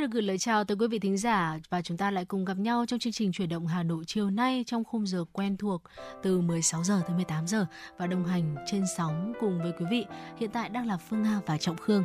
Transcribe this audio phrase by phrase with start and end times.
[0.00, 2.44] Xin được gửi lời chào tới quý vị thính giả và chúng ta lại cùng
[2.44, 5.56] gặp nhau trong chương trình chuyển động Hà Nội chiều nay trong khung giờ quen
[5.56, 5.82] thuộc
[6.22, 7.66] từ 16 giờ tới 18 giờ
[7.98, 10.06] và đồng hành trên sóng cùng với quý vị.
[10.36, 12.04] Hiện tại đang là Phương Nga và Trọng Khương.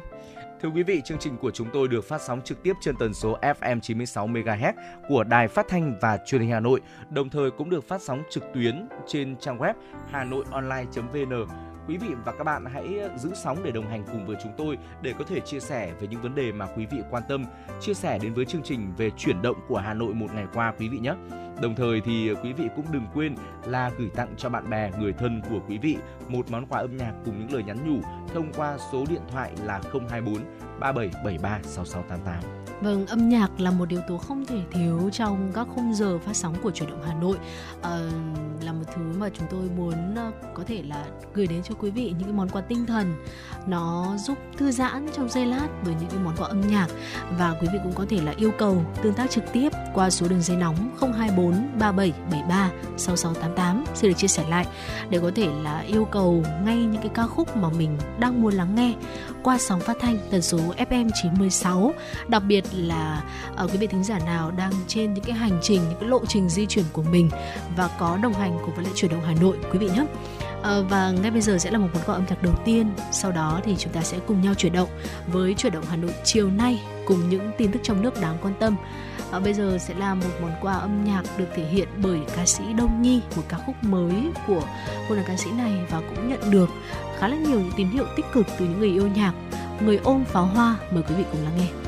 [0.62, 3.14] Thưa quý vị, chương trình của chúng tôi được phát sóng trực tiếp trên tần
[3.14, 4.74] số FM 96 MHz
[5.08, 8.24] của Đài Phát thanh và Truyền hình Hà Nội, đồng thời cũng được phát sóng
[8.30, 9.74] trực tuyến trên trang web
[10.12, 14.52] hanoionline.vn quý vị và các bạn hãy giữ sóng để đồng hành cùng với chúng
[14.58, 17.46] tôi để có thể chia sẻ về những vấn đề mà quý vị quan tâm,
[17.82, 20.74] chia sẻ đến với chương trình về chuyển động của Hà Nội một ngày qua
[20.80, 21.14] quý vị nhé.
[21.62, 23.36] Đồng thời thì quý vị cũng đừng quên
[23.66, 26.98] là gửi tặng cho bạn bè, người thân của quý vị một món quà âm
[26.98, 28.02] nhạc cùng những lời nhắn nhủ
[28.34, 30.36] thông qua số điện thoại là 024
[30.80, 32.65] 3773 6688.
[32.82, 36.36] Vâng, âm nhạc là một yếu tố không thể thiếu trong các khung giờ phát
[36.36, 37.38] sóng của chuyển động Hà Nội.
[37.82, 38.00] À,
[38.62, 41.90] là một thứ mà chúng tôi muốn ờ, có thể là gửi đến cho quý
[41.90, 43.14] vị những cái món quà tinh thần.
[43.68, 46.88] Nó giúp thư giãn trong giây lát với những cái món quà âm nhạc
[47.38, 50.28] và quý vị cũng có thể là yêu cầu tương tác trực tiếp qua số
[50.28, 54.66] đường dây nóng 024 3773 6688 sẽ được chia sẻ lại
[55.10, 58.54] để có thể là yêu cầu ngay những cái ca khúc mà mình đang muốn
[58.54, 58.94] lắng nghe
[59.44, 61.94] qua sóng phát thanh tần số FM 96
[62.28, 63.24] đặc biệt là
[63.56, 66.26] ở quý vị thính giả nào đang trên những cái hành trình những cái lộ
[66.26, 67.30] trình di chuyển của mình
[67.76, 70.06] và có đồng hành cùng với lại chuyển động Hà Nội quý vị nhé.
[70.62, 72.92] Ờ, và ngay bây giờ sẽ là một món quà âm nhạc đầu tiên.
[73.12, 74.90] Sau đó thì chúng ta sẽ cùng nhau chuyển động
[75.28, 78.54] với chuyển động Hà Nội chiều nay cùng những tin tức trong nước đáng quan
[78.60, 78.76] tâm.
[79.32, 82.46] À, bây giờ sẽ là một món quà âm nhạc được thể hiện bởi ca
[82.46, 84.14] sĩ Đông Nhi một ca khúc mới
[84.48, 84.64] của
[85.10, 86.70] cô nàng ca sĩ này và cũng nhận được
[87.20, 89.34] khá là nhiều những tín hiệu tích cực từ những người yêu nhạc.
[89.82, 91.85] Người ôm pháo hoa mời quý vị cùng lắng nghe.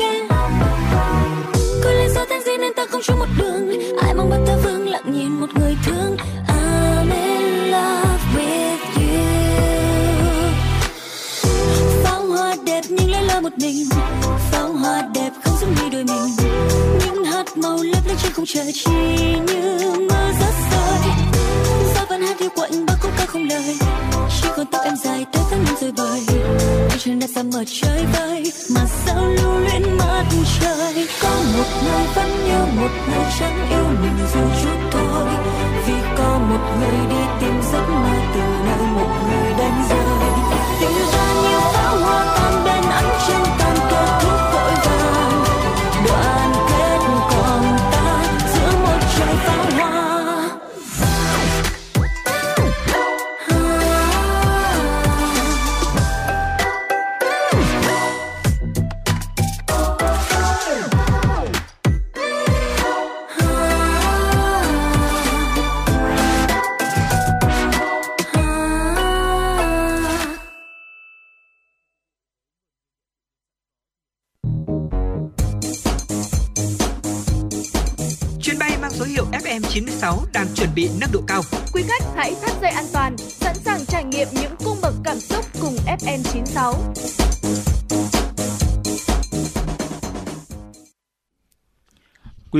[0.00, 0.20] nghe
[1.82, 3.68] cứ lên gió tan dĩ nên ta không chung một đường.
[4.02, 6.16] Ai mong bắt ta vương lặng nhìn một người thương.
[6.48, 9.20] I'm in love with you.
[12.04, 13.88] Pháo hoa đẹp nhưng lại là một mình.
[14.50, 16.36] Pháo hoa đẹp không giống như đôi mình.
[17.04, 18.90] Những hạt màu lấp lánh trên không trời chỉ
[19.46, 19.78] như
[20.10, 21.00] mơ rất rơi.
[21.94, 23.76] Gió vẫn hát yêu quạnh bao câu ca không lời.
[24.42, 26.20] Chỉ còn tóc em dài tới tháng năm rơi bời.
[26.98, 28.52] Trên đã xa mở trời vơi.
[32.80, 35.28] một người chẳng yêu mình dù chút thôi.
[35.86, 38.49] Vì có một người đi tìm giấc mơ từ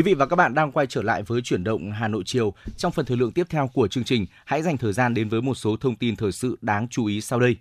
[0.00, 2.54] Quý vị và các bạn đang quay trở lại với chuyển động Hà Nội chiều.
[2.76, 5.42] Trong phần thời lượng tiếp theo của chương trình, hãy dành thời gian đến với
[5.42, 7.56] một số thông tin thời sự đáng chú ý sau đây.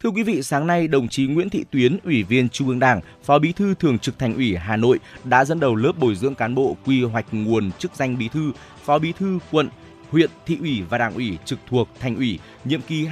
[0.00, 3.00] Thưa quý vị, sáng nay đồng chí Nguyễn Thị Tuyến, Ủy viên Trung ương Đảng,
[3.24, 6.34] Phó Bí thư Thường trực Thành ủy Hà Nội đã dẫn đầu lớp bồi dưỡng
[6.34, 8.52] cán bộ quy hoạch nguồn chức danh Bí thư,
[8.84, 9.68] Phó Bí thư quận,
[10.10, 13.06] huyện, thị ủy và đảng ủy trực thuộc Thành ủy nhiệm kỳ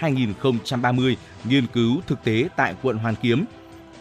[0.00, 1.14] 2025-2030
[1.44, 3.44] nghiên cứu thực tế tại quận Hoàn Kiếm.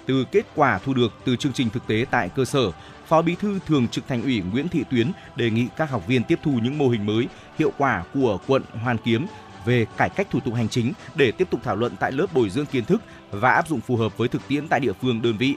[0.05, 2.71] Từ kết quả thu được từ chương trình thực tế tại cơ sở,
[3.07, 6.23] Phó Bí thư Thường trực Thành ủy Nguyễn Thị Tuyến đề nghị các học viên
[6.23, 7.27] tiếp thu những mô hình mới,
[7.59, 9.25] hiệu quả của quận Hoàn Kiếm
[9.65, 12.49] về cải cách thủ tục hành chính để tiếp tục thảo luận tại lớp bồi
[12.49, 13.01] dưỡng kiến thức
[13.31, 15.55] và áp dụng phù hợp với thực tiễn tại địa phương đơn vị.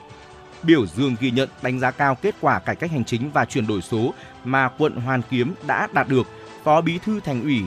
[0.62, 3.66] Biểu dương ghi nhận đánh giá cao kết quả cải cách hành chính và chuyển
[3.66, 4.14] đổi số
[4.44, 6.26] mà quận Hoàn Kiếm đã đạt được.
[6.64, 7.62] Phó Bí thư Thành ủy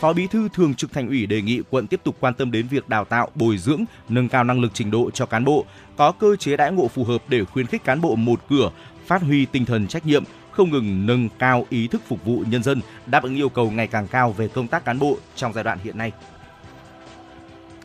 [0.00, 2.66] Phó Bí thư Thường trực Thành ủy đề nghị quận tiếp tục quan tâm đến
[2.68, 5.64] việc đào tạo, bồi dưỡng, nâng cao năng lực trình độ cho cán bộ,
[5.96, 8.70] có cơ chế đãi ngộ phù hợp để khuyến khích cán bộ một cửa,
[9.06, 12.62] phát huy tinh thần trách nhiệm, không ngừng nâng cao ý thức phục vụ nhân
[12.62, 15.64] dân, đáp ứng yêu cầu ngày càng cao về công tác cán bộ trong giai
[15.64, 16.12] đoạn hiện nay.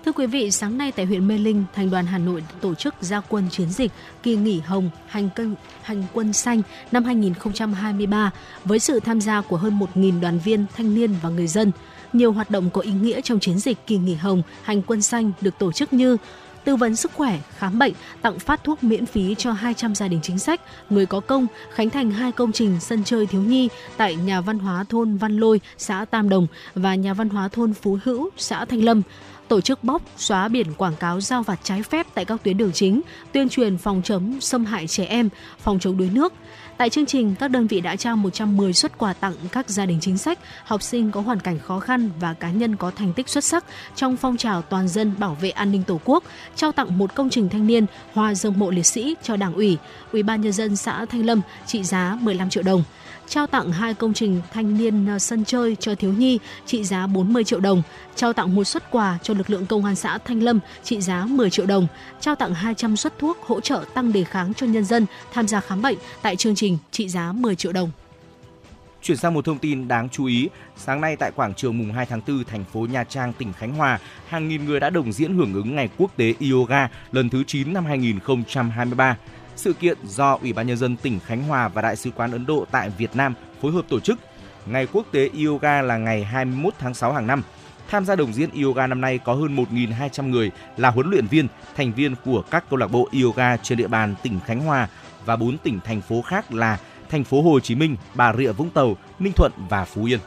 [0.06, 2.96] Thưa quý vị, sáng nay tại huyện Mê Linh, Thành đoàn Hà Nội tổ chức
[3.02, 3.92] gia quân chiến dịch
[4.24, 6.62] kỳ nghỉ hồng hành cân hành quân xanh
[6.92, 8.32] năm 2023
[8.66, 11.72] với sự tham gia của hơn 1.000 đoàn viên, thanh niên và người dân.
[12.14, 15.32] Nhiều hoạt động có ý nghĩa trong chiến dịch kỳ nghỉ hồng hành quân xanh
[15.42, 16.18] được tổ chức như
[16.70, 20.20] tư vấn sức khỏe, khám bệnh, tặng phát thuốc miễn phí cho 200 gia đình
[20.24, 24.16] chính sách, người có công, khánh thành hai công trình sân chơi thiếu nhi tại
[24.16, 27.98] nhà văn hóa thôn Văn Lôi, xã Tam Đồng và nhà văn hóa thôn Phú
[28.04, 29.02] Hữu, xã Thanh Lâm
[29.48, 32.72] tổ chức bóc, xóa biển quảng cáo giao vặt trái phép tại các tuyến đường
[32.74, 33.02] chính,
[33.32, 35.30] tuyên truyền phòng chống xâm hại trẻ em,
[35.60, 36.34] phòng chống đuối nước.
[36.80, 39.98] Tại chương trình, các đơn vị đã trao 110 xuất quà tặng các gia đình
[40.02, 43.30] chính sách, học sinh có hoàn cảnh khó khăn và cá nhân có thành tích
[43.30, 43.66] xuất sắc
[43.96, 46.24] trong phong trào toàn dân bảo vệ an ninh Tổ quốc,
[46.56, 49.78] trao tặng một công trình thanh niên hoa dâng mộ liệt sĩ cho Đảng ủy,
[50.12, 52.84] Ủy ban nhân dân xã Thanh Lâm trị giá 15 triệu đồng
[53.30, 57.08] trao tặng hai công trình thanh niên ờ, sân chơi cho thiếu nhi trị giá
[57.08, 57.82] 40 triệu đồng,
[58.16, 61.26] trao tặng một suất quà cho lực lượng công an xã Thanh Lâm trị giá
[61.26, 61.88] 10 triệu đồng,
[62.20, 65.60] trao tặng 200 suất thuốc hỗ trợ tăng đề kháng cho nhân dân tham gia
[65.60, 67.92] khám bệnh tại chương trình trị giá 10 triệu đồng.
[69.02, 72.06] Chuyển sang một thông tin đáng chú ý, sáng nay tại quảng trường mùng 2
[72.06, 75.36] tháng 4 thành phố Nha Trang, tỉnh Khánh Hòa, hàng nghìn người đã đồng diễn
[75.36, 79.18] hưởng ứng Ngày Quốc tế Yoga lần thứ 9 năm 2023.
[79.60, 82.46] Sự kiện do Ủy ban nhân dân tỉnh Khánh Hòa và Đại sứ quán Ấn
[82.46, 84.20] Độ tại Việt Nam phối hợp tổ chức.
[84.66, 87.44] Ngày Quốc tế Yoga là ngày 21 tháng 6 hàng năm.
[87.90, 91.48] Tham gia đồng diễn yoga năm nay có hơn 1.200 người là huấn luyện viên,
[91.76, 94.88] thành viên của các câu lạc bộ yoga trên địa bàn tỉnh Khánh Hòa
[95.26, 96.78] và 4 tỉnh thành phố khác là
[97.10, 100.20] thành phố Hồ Chí Minh, Bà Rịa Vũng Tàu, Ninh Thuận và Phú Yên.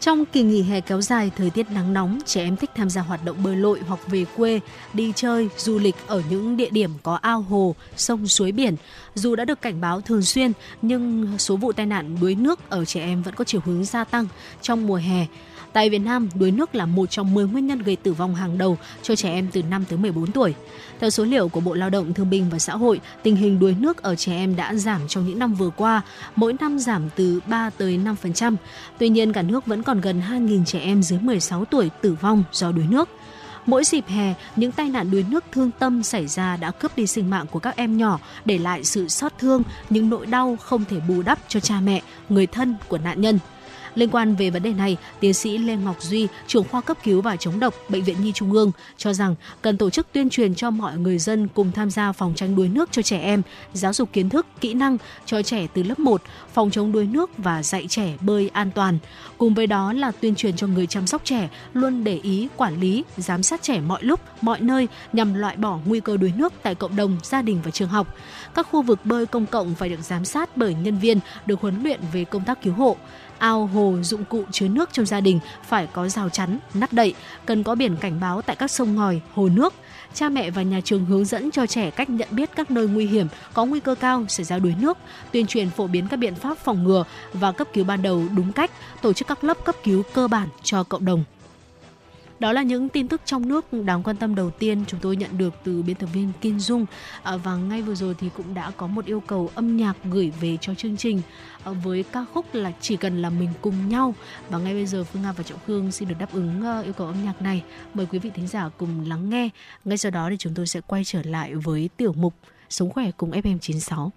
[0.00, 3.02] Trong kỳ nghỉ hè kéo dài, thời tiết nắng nóng, trẻ em thích tham gia
[3.02, 4.60] hoạt động bơi lội hoặc về quê,
[4.92, 8.76] đi chơi, du lịch ở những địa điểm có ao hồ, sông, suối biển.
[9.14, 10.52] Dù đã được cảnh báo thường xuyên,
[10.82, 14.04] nhưng số vụ tai nạn đuối nước ở trẻ em vẫn có chiều hướng gia
[14.04, 14.26] tăng
[14.62, 15.26] trong mùa hè.
[15.76, 18.58] Tại Việt Nam, đuối nước là một trong 10 nguyên nhân gây tử vong hàng
[18.58, 20.54] đầu cho trẻ em từ 5 tới 14 tuổi.
[21.00, 23.76] Theo số liệu của Bộ Lao động Thương binh và Xã hội, tình hình đuối
[23.78, 26.02] nước ở trẻ em đã giảm trong những năm vừa qua,
[26.36, 28.56] mỗi năm giảm từ 3 tới 5%.
[28.98, 32.44] Tuy nhiên, cả nước vẫn còn gần 2.000 trẻ em dưới 16 tuổi tử vong
[32.52, 33.08] do đuối nước.
[33.66, 37.06] Mỗi dịp hè, những tai nạn đuối nước thương tâm xảy ra đã cướp đi
[37.06, 40.84] sinh mạng của các em nhỏ, để lại sự xót thương, những nỗi đau không
[40.84, 43.38] thể bù đắp cho cha mẹ, người thân của nạn nhân.
[43.96, 47.22] Liên quan về vấn đề này, tiến sĩ Lê Ngọc Duy, trưởng khoa cấp cứu
[47.22, 50.54] và chống độc Bệnh viện Nhi Trung ương cho rằng cần tổ chức tuyên truyền
[50.54, 53.92] cho mọi người dân cùng tham gia phòng tránh đuối nước cho trẻ em, giáo
[53.92, 56.22] dục kiến thức, kỹ năng cho trẻ từ lớp 1,
[56.54, 58.98] phòng chống đuối nước và dạy trẻ bơi an toàn.
[59.38, 62.80] Cùng với đó là tuyên truyền cho người chăm sóc trẻ luôn để ý, quản
[62.80, 66.52] lý, giám sát trẻ mọi lúc, mọi nơi nhằm loại bỏ nguy cơ đuối nước
[66.62, 68.14] tại cộng đồng, gia đình và trường học.
[68.54, 71.82] Các khu vực bơi công cộng phải được giám sát bởi nhân viên được huấn
[71.82, 72.96] luyện về công tác cứu hộ
[73.38, 77.14] ao hồ dụng cụ chứa nước trong gia đình phải có rào chắn, nắp đậy,
[77.46, 79.74] cần có biển cảnh báo tại các sông ngòi, hồ nước.
[80.14, 83.06] Cha mẹ và nhà trường hướng dẫn cho trẻ cách nhận biết các nơi nguy
[83.06, 84.98] hiểm có nguy cơ cao xảy ra đuối nước,
[85.32, 88.52] tuyên truyền phổ biến các biện pháp phòng ngừa và cấp cứu ban đầu đúng
[88.52, 88.70] cách,
[89.02, 91.24] tổ chức các lớp cấp cứu cơ bản cho cộng đồng.
[92.38, 95.38] Đó là những tin tức trong nước đáng quan tâm đầu tiên chúng tôi nhận
[95.38, 96.86] được từ biên tập viên Kim Dung
[97.22, 100.32] à, và ngay vừa rồi thì cũng đã có một yêu cầu âm nhạc gửi
[100.40, 101.22] về cho chương trình
[101.64, 104.14] à, với ca khúc là chỉ cần là mình cùng nhau
[104.50, 106.92] và ngay bây giờ Phương Nga và Trọng Khương xin được đáp ứng à, yêu
[106.92, 107.62] cầu âm nhạc này.
[107.94, 109.48] Mời quý vị thính giả cùng lắng nghe.
[109.84, 112.34] Ngay sau đó thì chúng tôi sẽ quay trở lại với tiểu mục
[112.68, 114.10] Sống khỏe cùng FM96.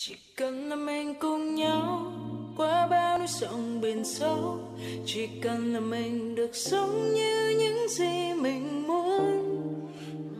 [0.00, 2.12] chỉ cần là mình cùng nhau
[2.58, 4.58] qua bao núi sông biển sâu,
[5.06, 9.44] chỉ cần là mình được sống như những gì mình muốn.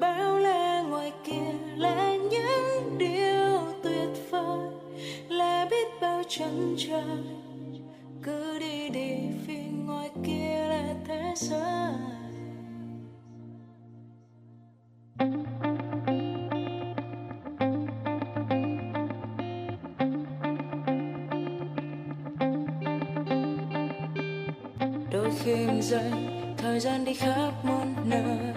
[0.01, 4.71] Bao la ngoài kia là những điều tuyệt vời,
[5.29, 7.19] là biết bao chân trời.
[8.23, 11.69] Cứ đi đi phía ngoài kia là thế giới.
[25.49, 26.13] khinh dậy
[26.57, 28.55] thời gian đi khắp muôn nơi.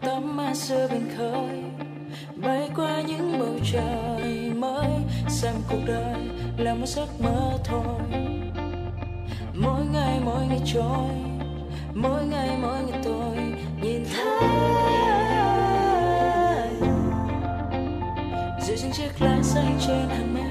[0.00, 1.62] Tấm ma xưa bên khơi,
[2.36, 4.88] bay qua những bầu trời mới.
[5.28, 6.14] Xem cuộc đời
[6.58, 8.00] là một giấc mơ thôi.
[9.54, 11.10] Mỗi ngày mỗi ngày trôi,
[11.94, 13.36] mỗi ngày mỗi ngày tôi
[13.82, 14.48] nhìn thấy.
[18.60, 20.50] Giữa những chiếc lá xanh trên hàng mẹ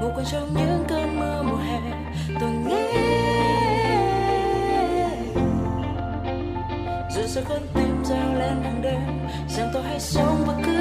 [0.00, 1.80] ngủ quên trong những cơn mưa mùa hè,
[2.40, 3.23] tôi nghĩ
[7.34, 9.00] sẽ con tim trao lên hàng đêm.
[9.48, 10.73] Rằng tôi hãy sống và cứ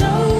[0.00, 0.39] so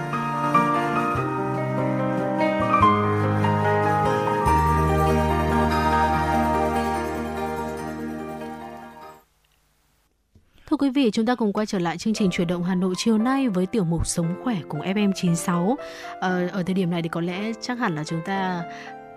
[11.03, 13.49] vị, chúng ta cùng quay trở lại chương trình chuyển động Hà Nội chiều nay
[13.49, 15.75] với tiểu mục Sống khỏe cùng FM96.
[16.19, 18.63] Ờ, ở thời điểm này thì có lẽ chắc hẳn là chúng ta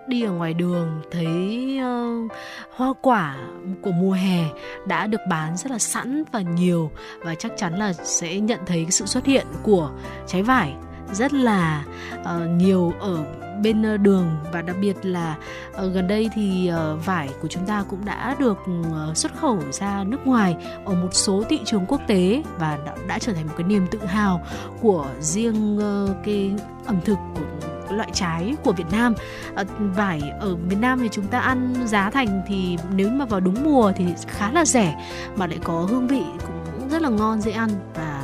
[0.07, 2.31] đi ở ngoài đường thấy uh,
[2.75, 3.37] hoa quả
[3.81, 4.43] của mùa hè
[4.87, 8.85] đã được bán rất là sẵn và nhiều và chắc chắn là sẽ nhận thấy
[8.89, 9.91] sự xuất hiện của
[10.27, 10.73] trái vải
[11.13, 11.83] rất là
[12.21, 13.25] uh, nhiều ở
[13.63, 15.35] bên ờ, đường và đặc biệt là
[15.71, 19.59] uh, gần đây thì uh, vải của chúng ta cũng đã được uh, xuất khẩu
[19.71, 23.47] ra nước ngoài ở một số thị trường quốc tế và đã, đã trở thành
[23.47, 24.45] một cái niềm tự hào
[24.81, 26.53] của riêng uh, cái
[26.85, 29.13] ẩm thực của loại trái của Việt Nam.
[29.55, 33.39] À, vải ở Việt Nam thì chúng ta ăn giá thành thì nếu mà vào
[33.39, 34.95] đúng mùa thì khá là rẻ
[35.35, 38.21] mà lại có hương vị cũng rất là ngon dễ ăn và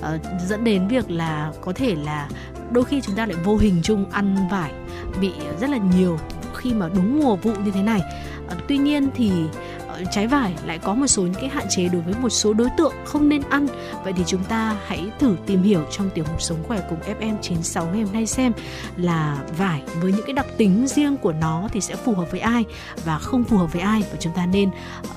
[0.00, 2.28] uh, dẫn đến việc là có thể là
[2.70, 4.72] đôi khi chúng ta lại vô hình chung ăn vải
[5.20, 6.18] bị rất là nhiều
[6.54, 8.00] khi mà đúng mùa vụ như thế này
[8.46, 9.30] uh, tuy nhiên thì
[9.88, 12.52] ờ, trái vải lại có một số những cái hạn chế đối với một số
[12.52, 13.66] đối tượng không nên ăn.
[14.04, 17.92] Vậy thì chúng ta hãy thử tìm hiểu trong tiểu mục sống khỏe cùng FM96
[17.92, 18.52] ngày hôm nay xem
[18.96, 22.40] là vải với những cái đặc tính riêng của nó thì sẽ phù hợp với
[22.40, 22.64] ai
[23.04, 24.70] và không phù hợp với ai và chúng ta nên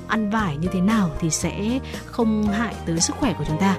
[0.07, 3.77] ăn vải như thế nào thì sẽ không hại tới sức khỏe của chúng ta.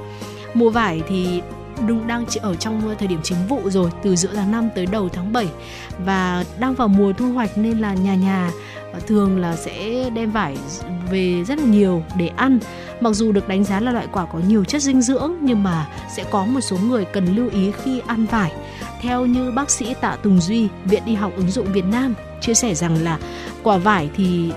[0.54, 1.42] Mùa vải thì
[1.86, 4.86] đúng đang chỉ ở trong thời điểm chính vụ rồi, từ giữa tháng 5 tới
[4.86, 5.48] đầu tháng 7
[6.04, 8.50] và đang vào mùa thu hoạch nên là nhà nhà
[8.92, 10.56] ờ, thường là sẽ đem vải
[11.10, 12.58] về rất là nhiều để ăn.
[13.00, 15.88] Mặc dù được đánh giá là loại quả có nhiều chất dinh dưỡng, nhưng mà
[16.16, 18.52] sẽ có một số người cần lưu ý khi ăn vải.
[19.00, 22.54] Theo như bác sĩ Tạ Tùng Duy, Viện Y học ứng dụng Việt Nam chia
[22.54, 23.18] sẻ rằng là
[23.62, 24.52] quả vải thì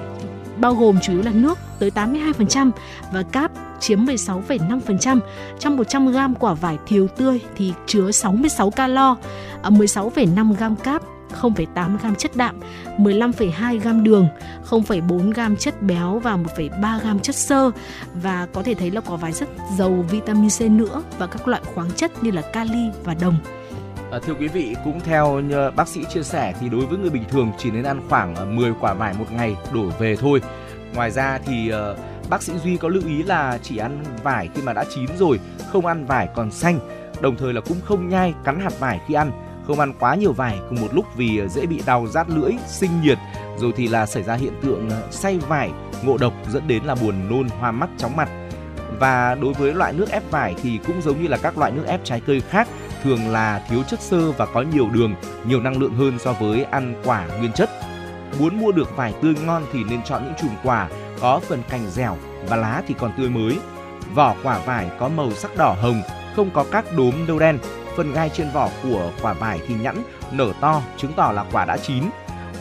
[0.59, 2.71] bao gồm chủ yếu là nước tới 82%
[3.11, 5.19] và cáp chiếm 16,5%.
[5.59, 9.15] Trong 100 g quả vải thiều tươi thì chứa 66 calo,
[9.61, 11.01] à, 16,5 g cáp
[11.41, 12.59] 0,8 g chất đạm,
[12.97, 14.27] 15,2 g đường,
[14.69, 17.71] 0,4 g chất béo và 1,3 g chất xơ
[18.21, 21.61] và có thể thấy là quả vải rất giàu vitamin C nữa và các loại
[21.75, 23.35] khoáng chất như là kali và đồng.
[24.11, 27.09] À, thưa quý vị, cũng theo ờ, bác sĩ chia sẻ thì đối với người
[27.09, 30.41] bình thường chỉ nên ăn khoảng ờ, 10 quả vải một ngày đổ về thôi.
[30.95, 31.71] Ngoài ra thì
[32.29, 35.39] bác sĩ Duy có lưu ý là chỉ ăn vải khi mà đã chín rồi,
[35.71, 36.79] không ăn vải còn xanh.
[37.21, 39.31] Đồng thời là cũng không nhai cắn hạt vải khi ăn
[39.67, 42.91] không ăn quá nhiều vải cùng một lúc vì dễ bị đau rát lưỡi, sinh
[43.01, 43.17] nhiệt,
[43.57, 45.71] rồi thì là xảy ra hiện tượng say vải,
[46.03, 48.29] ngộ độc dẫn đến là buồn nôn, hoa mắt, chóng mặt.
[48.99, 51.83] Và đối với loại nước ép vải thì cũng giống như là các loại nước
[51.87, 52.67] ép trái cây khác,
[53.03, 56.63] thường là thiếu chất xơ và có nhiều đường, nhiều năng lượng hơn so với
[56.63, 57.69] ăn quả nguyên chất.
[58.39, 60.89] Muốn mua được vải tươi ngon thì nên chọn những chùm quả
[61.21, 63.57] có phần cành dẻo và lá thì còn tươi mới.
[64.15, 66.01] Vỏ quả vải có màu sắc đỏ hồng,
[66.35, 67.59] không có các đốm nâu đen,
[67.97, 71.65] phần gai trên vỏ của quả vải thì nhẵn, nở to, chứng tỏ là quả
[71.65, 72.03] đã chín.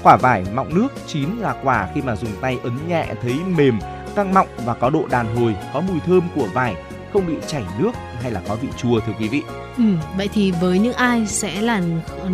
[0.03, 3.79] Quả vải mọng nước chín là quả khi mà dùng tay ấn nhẹ thấy mềm,
[4.17, 6.77] căng mọng và có độ đàn hồi, có mùi thơm của vải,
[7.17, 9.43] không bị chảy nước hay là có vị chua thưa quý vị.
[9.77, 9.85] Ừ,
[10.17, 11.83] vậy thì với những ai sẽ là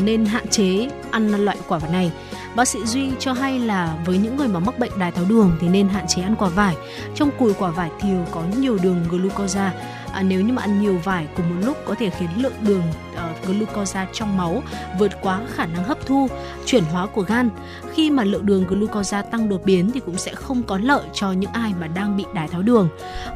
[0.05, 2.13] nên hạn chế ăn loại quả vải này?
[2.57, 5.57] Bác sĩ Duy cho hay là với những người mà mắc bệnh đái tháo đường
[5.61, 6.75] thì nên hạn chế ăn quả vải.
[7.15, 9.71] Trong cùi quả vải thiều có nhiều đường glucose
[10.13, 12.83] à, nếu như mà ăn nhiều vải cùng một lúc có thể khiến lượng đường
[13.13, 14.63] uh, trong máu
[14.99, 16.29] vượt quá khả năng hấp thu,
[16.67, 17.51] chuyển hóa của gan.
[17.95, 21.33] Khi mà lượng đường glucosa tăng đột biến thì cũng sẽ không có lợi cho
[21.33, 22.89] những ai mà đang bị đái tháo đường.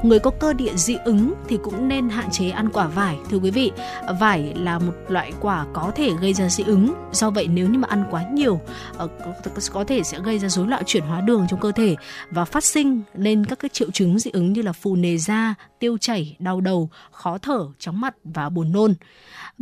[0.02, 3.16] Người có cơ địa dị ứng thì cũng nên hạn chế ăn quả vải.
[3.30, 3.72] Thưa quý vị,
[4.20, 6.94] vải là một loại quả có thể gây ra dị ứng.
[7.12, 8.60] Do vậy nếu như mà ăn quá nhiều
[9.04, 9.10] uh,
[9.72, 11.96] có thể sẽ gây ra rối loạn chuyển hóa đường trong cơ thể
[12.30, 15.54] và phát sinh lên các cái triệu chứng dị ứng như là phù nề da,
[15.78, 18.94] tiêu chảy, đau đầu, khó thở, chóng mặt và buồn nôn.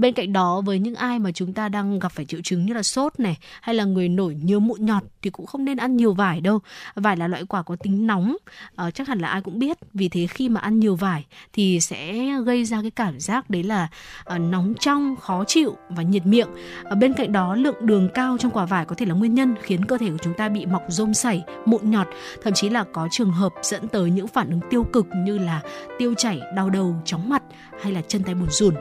[0.04, 2.74] Bên cạnh đó với những ai mà chúng ta đang gặp phải triệu chứng như
[2.74, 5.96] là sốt này hay là người nổi nhiều mụn nhọt thì cũng không nên ăn
[5.96, 6.60] nhiều vải đâu.
[6.94, 8.36] Vải là loại quả có tính nóng,
[8.76, 9.78] à, chắc hẳn là ai cũng biết.
[9.94, 13.62] Vì thế khi mà ăn nhiều vải thì sẽ gây ra cái cảm giác đấy
[13.62, 13.88] là
[14.24, 16.48] à, nóng trong, khó chịu và nhiệt miệng.
[16.84, 19.54] À, bên cạnh đó lượng đường cao trong quả vải có thể là nguyên nhân
[19.62, 22.06] khiến cơ thể của chúng ta bị mọc rôm sảy, mụn nhọt,
[22.42, 25.60] thậm chí là có trường hợp dẫn tới những phản ứng tiêu cực như là
[25.98, 27.42] tiêu chảy, đau đầu, chóng mặt
[27.82, 28.74] hay là chân tay buồn rùn.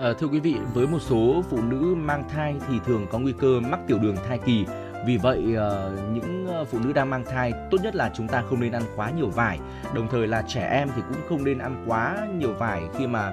[0.00, 3.32] À, thưa quý vị, với một số phụ nữ mang thai thì thường có nguy
[3.32, 4.66] cơ mắc tiểu đường thai kỳ.
[5.06, 8.42] Vì vậy, ờ, những ờ, phụ nữ đang mang thai tốt nhất là chúng ta
[8.50, 9.58] không nên ăn quá nhiều vải.
[9.94, 13.32] Đồng thời là trẻ em thì cũng không nên ăn quá nhiều vải khi mà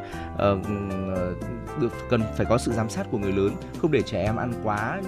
[1.82, 3.52] được cần phải có sự giám sát của người lớn,
[3.82, 5.02] không để trẻ em ăn quá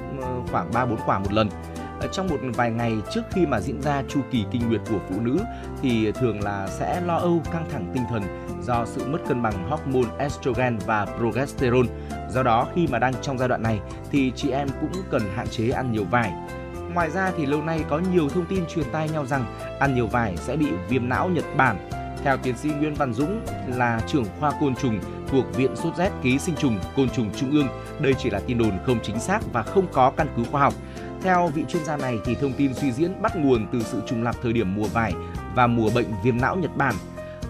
[0.52, 1.50] khoảng 3 4 quả một lần
[2.00, 5.00] Ờ, trong một vài ngày trước khi mà diễn ra chu kỳ kinh nguyệt của
[5.10, 5.40] phụ nữ
[5.82, 8.24] thì thường là sẽ lo âu căng thẳng tinh thần
[8.64, 11.90] do sự mất cân bằng hormone estrogen và progesterone.
[12.30, 13.80] Do đó khi mà đang trong giai đoạn này
[14.12, 16.32] thì chị em cũng cần hạn chế ăn nhiều vải.
[16.94, 19.46] Ngoài ra thì lâu nay có nhiều thông tin truyền tai nhau rằng
[19.80, 21.90] ăn nhiều vải sẽ bị viêm não Nhật Bản.
[22.24, 26.12] Theo tiến sĩ Nguyễn Văn Dũng là trưởng khoa côn trùng thuộc Viện Sốt rét
[26.24, 27.68] ký sinh trùng côn trùng Trung ương,
[28.00, 30.74] đây chỉ là tin đồn không chính xác và không có căn cứ khoa học.
[31.22, 34.24] Theo vị chuyên gia này thì thông tin suy diễn bắt nguồn từ sự trùng
[34.24, 35.14] lặp thời điểm mùa vải
[35.56, 36.96] và mùa bệnh viêm não Nhật Bản.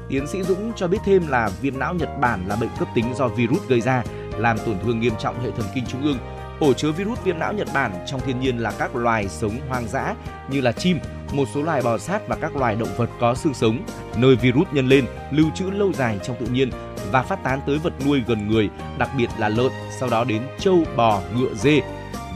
[0.10, 3.14] Tiến sĩ Dũng cho biết thêm là viêm não Nhật Bản là bệnh cấp tính
[3.16, 4.04] do virus gây ra,
[4.38, 6.18] làm tổn thương nghiêm trọng hệ thần kinh trung ương.
[6.60, 9.88] Ổ chứa virus viêm não Nhật Bản trong thiên nhiên là các loài sống hoang
[9.88, 10.16] dã
[10.50, 11.00] như là chim,
[11.32, 13.80] một số loài bò sát và các loài động vật có xương sống,
[14.18, 16.70] nơi virus nhân lên, lưu trữ lâu dài trong tự nhiên
[17.12, 20.42] và phát tán tới vật nuôi gần người, đặc biệt là lợn, sau đó đến
[20.60, 21.82] trâu, bò, ngựa, dê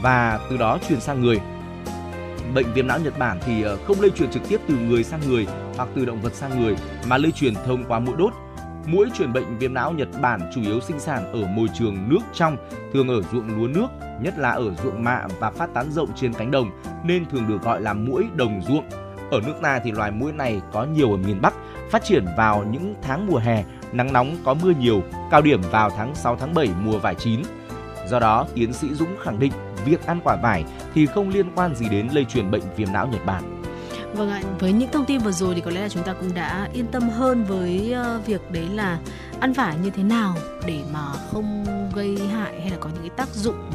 [0.04, 1.40] và từ đó truyền sang người.
[2.54, 5.20] Bệnh viêm não Nhật Bản thì ờ, không lây truyền trực tiếp từ người sang
[5.28, 8.32] người hoặc từ động vật sang người mà lây truyền thông qua mũi đốt.
[8.86, 12.20] Mũi truyền bệnh viêm não Nhật Bản chủ yếu sinh sản ở môi trường nước
[12.34, 12.56] trong,
[12.92, 13.86] thường ở ruộng lúa nước,
[14.20, 16.70] nhất là ở ruộng mạ và phát tán rộng trên cánh đồng
[17.04, 18.84] nên thường được gọi là mũi đồng ruộng.
[19.30, 21.54] Ở nước ta thì loài mũi này có nhiều ở miền Bắc,
[21.90, 25.90] phát triển vào những tháng mùa hè, nắng nóng có mưa nhiều, cao điểm vào
[25.90, 27.42] tháng 6 tháng 7 mùa vải chín.
[28.08, 29.52] Do đó, tiến sĩ Dũng khẳng định
[29.84, 33.06] việc ăn quả vải thì không liên quan gì đến lây truyền bệnh viêm não
[33.06, 33.62] Nhật Bản.
[34.14, 36.34] Vâng ạ, với những thông tin vừa rồi thì có lẽ là chúng ta cũng
[36.34, 38.98] đã yên tâm hơn với ờ, việc đấy là
[39.40, 40.34] ăn vải như thế nào
[40.66, 41.00] để mà
[41.32, 43.70] không gây hại hay là có những cái tác dụng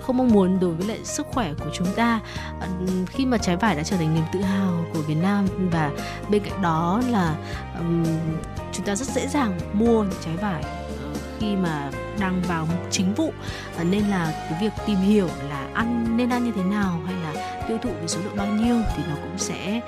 [0.00, 2.20] không mong muốn đối với lại sức khỏe của chúng ta
[2.60, 2.68] ờ,
[3.06, 5.90] khi mà trái vải đã trở thành niềm tự hào của Việt Nam và
[6.30, 7.36] bên cạnh đó là
[7.78, 8.04] um,
[8.72, 10.64] chúng ta rất dễ dàng mua những trái vải
[11.40, 13.32] khi mà đang vào chính vụ
[13.76, 17.14] ờ, nên là cái việc tìm hiểu là ăn nên ăn như thế nào hay
[17.14, 19.80] là tiêu thụ với số lượng bao nhiêu thì nó cũng sẽ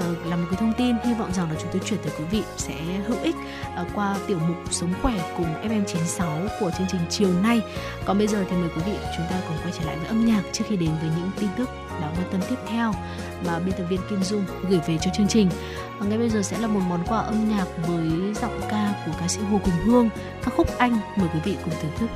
[0.00, 2.24] ờ, là một cái thông tin hy vọng rằng là chúng tôi chuyển tới quý
[2.30, 2.74] vị sẽ
[3.06, 3.36] hữu ích
[3.76, 7.62] ờ, qua tiểu mục sống khỏe cùng FM96 của chương trình chiều nay.
[8.04, 10.26] Còn bây giờ thì mời quý vị chúng ta cùng quay trở lại với âm
[10.26, 11.68] nhạc trước khi đến với những tin tức
[12.00, 12.92] đáng quan tâm tiếp theo
[13.46, 15.48] mà biên tập viên Kim Dung gửi về cho chương trình.
[15.98, 19.12] Và ngay bây giờ sẽ là một món quà âm nhạc với giọng ca của
[19.20, 20.08] ca sĩ Hồ Quỳnh Hương,
[20.44, 22.06] ca khúc Anh mời quý vị cùng thưởng thức.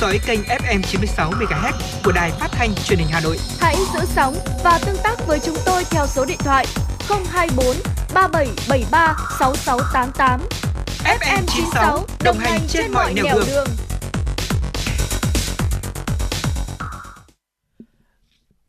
[0.00, 1.72] Dõi kênh FM 96 MHz
[2.04, 3.36] của đài phát thanh truyền hình Hà Nội.
[3.60, 4.34] Hãy giữ sóng
[4.64, 6.66] và tương tác với chúng tôi theo số điện thoại
[7.08, 7.76] 024
[8.14, 10.40] 3773 6688.
[11.04, 13.44] FM 96 đồng hành trên mọi nẻo đường.
[13.46, 13.66] đường.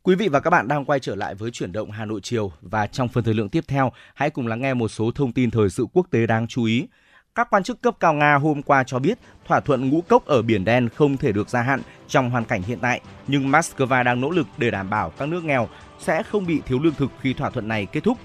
[0.02, 2.52] Quý vị và các bạn đang quay trở lại với chuyển động Hà Nội chiều
[2.60, 5.50] và trong phần thời lượng tiếp theo, hãy cùng lắng nghe một số thông tin
[5.50, 6.86] thời sự quốc tế đáng chú ý.
[7.34, 10.42] Các quan chức cấp cao Nga hôm qua cho biết thỏa thuận ngũ cốc ở
[10.42, 14.20] Biển Đen không thể được gia hạn trong hoàn cảnh hiện tại, nhưng Moscow đang
[14.20, 15.68] nỗ lực để đảm bảo các nước nghèo
[15.98, 18.18] sẽ không bị thiếu lương thực khi thỏa thuận này kết thúc.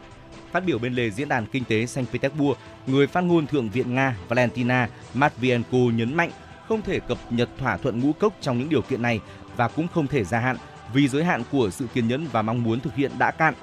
[0.51, 3.95] Phát biểu bên lề diễn đàn kinh tế Saint Petersburg, người phát ngôn Thượng viện
[3.95, 6.31] Nga Valentina Matvienko nhấn mạnh
[6.67, 9.19] không thể cập nhật thỏa thuận ngũ cốc trong những điều kiện này
[9.55, 10.57] và cũng không thể gia hạn
[10.93, 13.53] vì giới hạn của sự kiên nhẫn và mong muốn thực hiện đã cạn.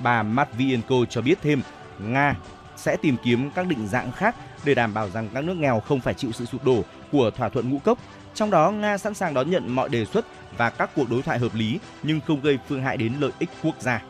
[0.00, 1.62] Bà Matvienko cho biết thêm,
[1.98, 2.36] Nga
[2.76, 6.00] sẽ tìm kiếm các định dạng khác để đảm bảo rằng các nước nghèo không
[6.00, 7.98] phải chịu sự sụp đổ của thỏa thuận ngũ cốc.
[8.34, 11.38] Trong đó, Nga sẵn sàng đón nhận mọi đề xuất và các cuộc đối thoại
[11.38, 14.02] hợp lý nhưng không gây phương hại đến lợi ích quốc gia.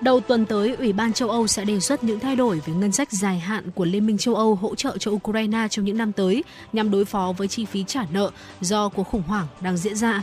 [0.00, 2.92] Đầu tuần tới, Ủy ban châu Âu sẽ đề xuất những thay đổi về ngân
[2.92, 6.12] sách dài hạn của Liên minh châu Âu hỗ trợ cho Ukraine trong những năm
[6.12, 9.96] tới nhằm đối phó với chi phí trả nợ do cuộc khủng hoảng đang diễn
[9.96, 10.22] ra.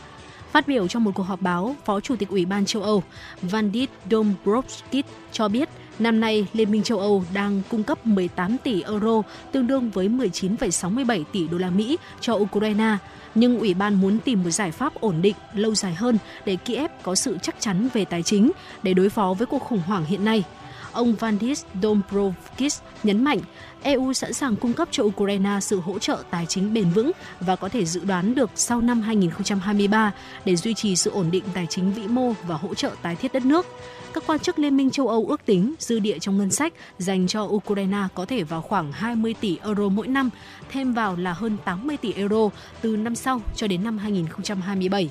[0.52, 3.04] Phát biểu trong một cuộc họp báo, Phó Chủ tịch Ủy ban châu Âu
[3.42, 8.82] Vandit Dombrovskis cho biết năm nay Liên minh châu Âu đang cung cấp 18 tỷ
[8.82, 12.98] euro, tương đương với 19,67 tỷ đô la Mỹ cho Ukraine.
[13.36, 16.92] Nhưng Ủy ban muốn tìm một giải pháp ổn định, lâu dài hơn để Kiev
[17.04, 18.52] có sự chắc chắn về tài chính
[18.84, 20.44] để đối phó với cuộc khủng hoảng hiện nay.
[20.92, 23.40] Ông Vandis Dombrovskis nhấn mạnh
[23.84, 27.56] EU sẵn sàng cung cấp cho Ukraine sự hỗ trợ tài chính bền vững và
[27.56, 30.12] có thể dự đoán được sau năm 2023
[30.46, 33.34] để duy trì sự ổn định tài chính vĩ mô và hỗ trợ tái thiết
[33.34, 33.65] đất nước.
[34.13, 37.28] Các quan chức Liên minh châu Âu ước tính dư địa trong ngân sách dành
[37.28, 40.30] cho Ukraine có thể vào khoảng 20 tỷ euro mỗi năm,
[40.72, 42.50] thêm vào là hơn 80 tỷ euro
[42.82, 45.10] từ năm sau cho đến năm 2027.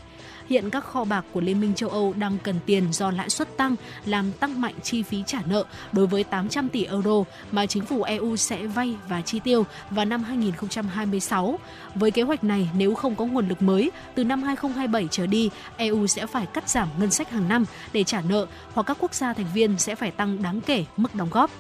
[0.48, 3.56] Hiện các kho bạc của Liên minh châu Âu đang cần tiền do lãi suất
[3.56, 7.84] tăng, làm tăng mạnh chi phí trả nợ đối với 800 tỷ euro mà chính
[7.84, 11.58] phủ EU sẽ vay và chi tiêu vào năm 2026.
[11.94, 15.50] Với kế hoạch này, nếu không có nguồn lực mới, từ năm 2027 trở đi,
[15.76, 19.14] EU sẽ phải cắt giảm ngân sách hàng năm để trả nợ hoặc các quốc
[19.14, 21.50] gia thành viên sẽ phải tăng đáng kể mức đóng góp.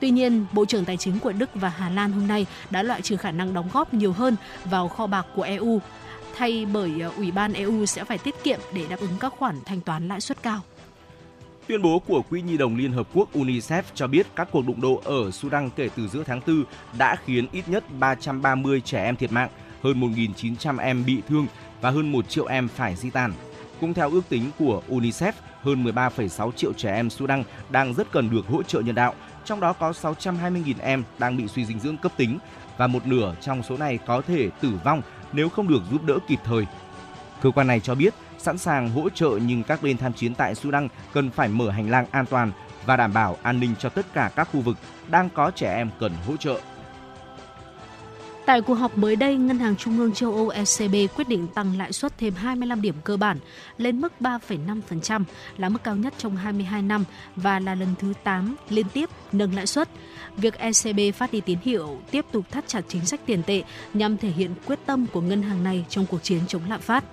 [0.00, 3.02] Tuy nhiên, Bộ trưởng Tài chính của Đức và Hà Lan hôm nay đã loại
[3.02, 5.80] trừ khả năng đóng góp nhiều hơn vào kho bạc của EU
[6.36, 9.56] thay bởi ờ, Ủy ban EU sẽ phải tiết kiệm để đáp ứng các khoản
[9.64, 10.60] thanh toán lãi suất cao.
[11.66, 14.80] Tuyên bố của Quỹ Nhi đồng Liên Hợp Quốc UNICEF cho biết các cuộc đụng
[14.80, 16.64] độ ở Sudan kể từ giữa tháng 4
[16.98, 19.48] đã khiến ít nhất 330 trẻ em thiệt mạng,
[19.82, 21.46] hơn 1.900 em bị thương
[21.80, 23.32] và hơn 1 triệu em phải di tản.
[23.80, 28.30] Cũng theo ước tính của UNICEF, hơn 13,6 triệu trẻ em Sudan đang rất cần
[28.30, 31.96] được hỗ trợ nhân đạo, trong đó có 620.000 em đang bị suy dinh dưỡng
[31.96, 32.38] cấp tính
[32.76, 35.02] và một nửa trong số này có thể tử vong
[35.34, 36.66] nếu không được giúp đỡ kịp thời.
[37.42, 40.54] Cơ quan này cho biết, sẵn sàng hỗ trợ nhưng các bên tham chiến tại
[40.54, 42.52] Sudan cần phải mở hành lang an toàn
[42.86, 44.76] và đảm bảo an ninh cho tất cả các khu vực
[45.08, 46.60] đang có trẻ em cần hỗ trợ.
[48.46, 51.78] Tại cuộc họp mới đây, Ngân hàng Trung ương châu Âu ECB quyết định tăng
[51.78, 53.38] lãi suất thêm 25 điểm cơ bản
[53.78, 55.24] lên mức 3,5%
[55.56, 57.04] là mức cao nhất trong 22 năm
[57.36, 59.88] và là lần thứ 8 liên tiếp nâng lãi suất.
[60.36, 63.62] Việc ECB phát đi tín hiệu tiếp tục thắt chặt chính sách tiền tệ
[63.94, 67.04] nhằm thể hiện quyết tâm của ngân hàng này trong cuộc chiến chống lạm phát.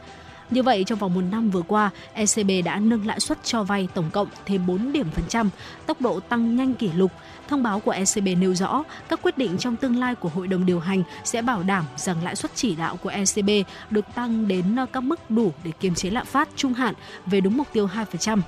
[0.52, 3.88] Như vậy, trong vòng một năm vừa qua, ECB đã nâng lãi suất cho vay
[3.94, 5.50] tổng cộng thêm 4 điểm phần trăm,
[5.86, 7.12] tốc độ tăng nhanh kỷ lục.
[7.48, 10.66] Thông báo của ECB nêu rõ, các quyết định trong tương lai của Hội đồng
[10.66, 13.50] điều hành sẽ bảo đảm rằng lãi suất chỉ đạo của ECB
[13.90, 16.94] được tăng đến các mức đủ để kiềm chế lạm phát trung hạn
[17.26, 18.42] về đúng mục tiêu 2%.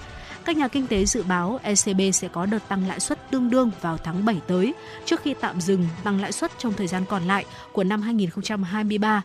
[0.46, 3.72] Các nhà kinh tế dự báo ECB sẽ có đợt tăng lãi suất tương đương
[3.82, 4.74] vào tháng 7 tới,
[5.06, 9.22] trước khi tạm dừng tăng lãi suất trong thời gian còn lại của năm 2023.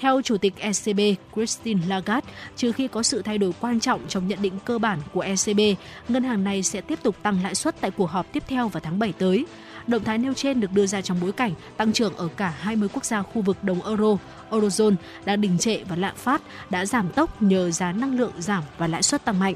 [0.00, 1.00] Theo Chủ tịch ECB
[1.34, 4.98] Christine Lagarde, trừ khi có sự thay đổi quan trọng trong nhận định cơ bản
[5.12, 5.60] của ECB,
[6.08, 8.80] ngân hàng này sẽ tiếp tục tăng lãi suất tại cuộc họp tiếp theo vào
[8.80, 9.46] tháng 7 tới.
[9.86, 12.88] Động thái nêu trên được đưa ra trong bối cảnh tăng trưởng ở cả 20
[12.92, 14.16] quốc gia khu vực đồng euro,
[14.50, 18.62] eurozone đang đình trệ và lạm phát đã giảm tốc nhờ giá năng lượng giảm
[18.78, 19.54] và lãi suất tăng mạnh.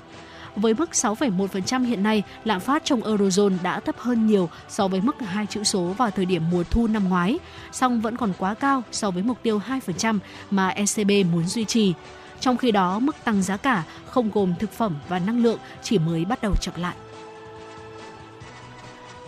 [0.57, 5.01] Với mức 6,1% hiện nay, lạm phát trong Eurozone đã thấp hơn nhiều so với
[5.01, 7.39] mức hai chữ số vào thời điểm mùa thu năm ngoái,
[7.73, 10.19] song vẫn còn quá cao so với mục tiêu 2%
[10.51, 11.95] mà ECB muốn duy trì.
[12.41, 15.99] Trong khi đó, mức tăng giá cả không gồm thực phẩm và năng lượng chỉ
[15.99, 16.95] mới bắt đầu chậm lại.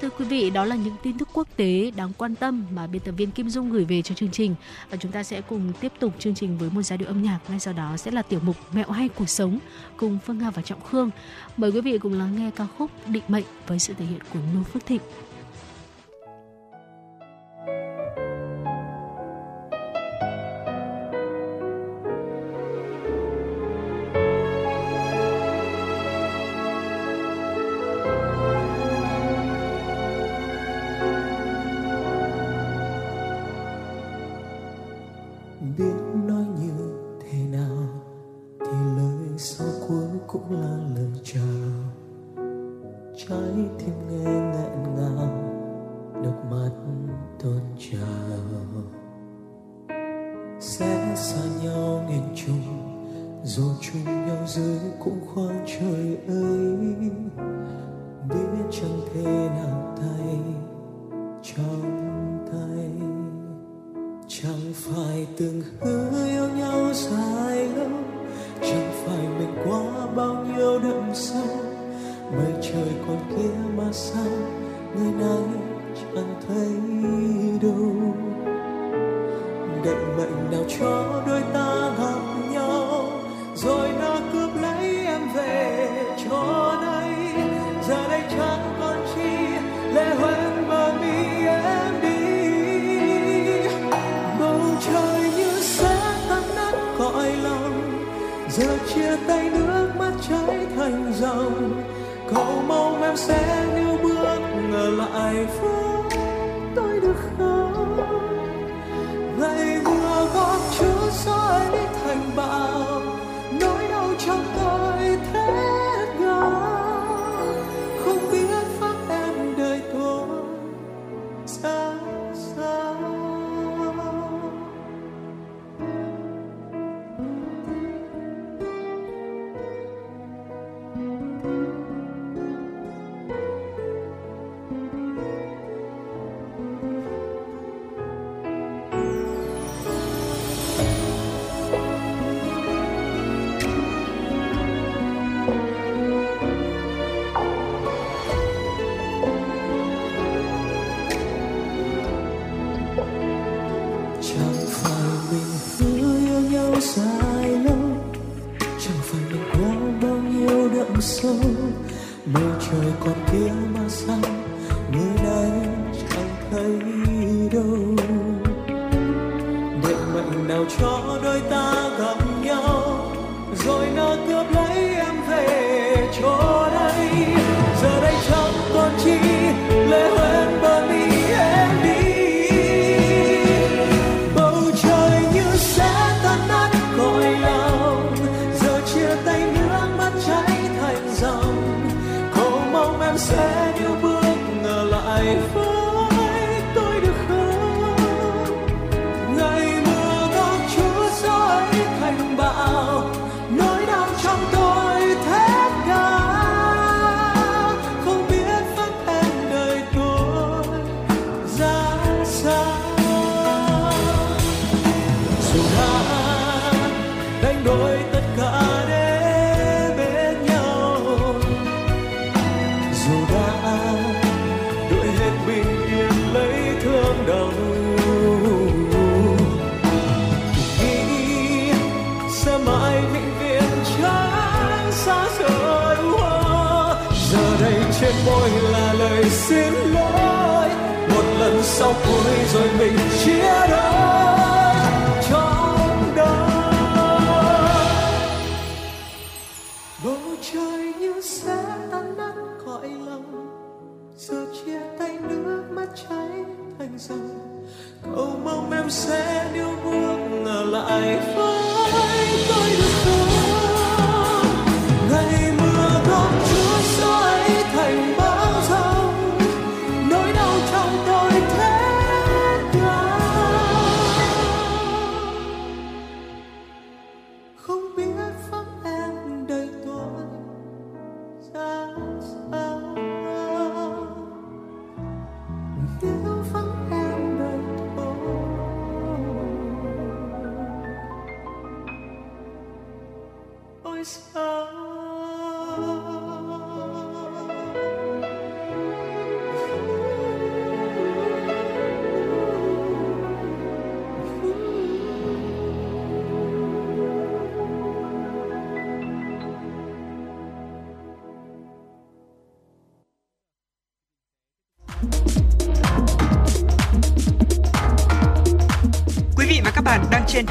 [0.00, 3.02] Thưa quý vị, đó là những tin tức quốc tế đáng quan tâm mà biên
[3.02, 4.54] tập viên Kim Dung gửi về cho chương trình.
[4.90, 7.38] Và chúng ta sẽ cùng tiếp tục chương trình với một giai điệu âm nhạc.
[7.48, 9.58] Ngay sau đó sẽ là tiểu mục Mẹo hay cuộc sống
[9.96, 11.10] cùng Phương Nga và Trọng Khương.
[11.56, 14.40] Mời quý vị cùng lắng nghe ca khúc Định mệnh với sự thể hiện của
[14.54, 15.00] Nô Phước Thịnh.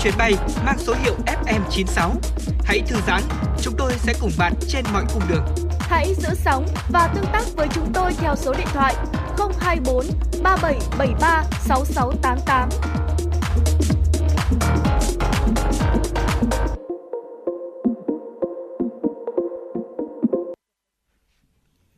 [0.05, 0.33] Chuyến bay
[0.65, 2.11] mang số hiệu FM96.
[2.63, 3.21] Hãy thư giãn,
[3.61, 5.45] chúng tôi sẽ cùng bạn trên mọi cung đường.
[5.79, 8.95] Hãy giữ sóng và tương tác với chúng tôi theo số điện thoại
[9.59, 10.05] 024
[10.43, 12.69] 3773 6688.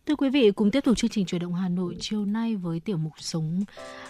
[0.07, 2.79] Thưa quý vị, cùng tiếp tục chương trình chuyển động Hà Nội chiều nay với
[2.79, 3.63] tiểu mục sống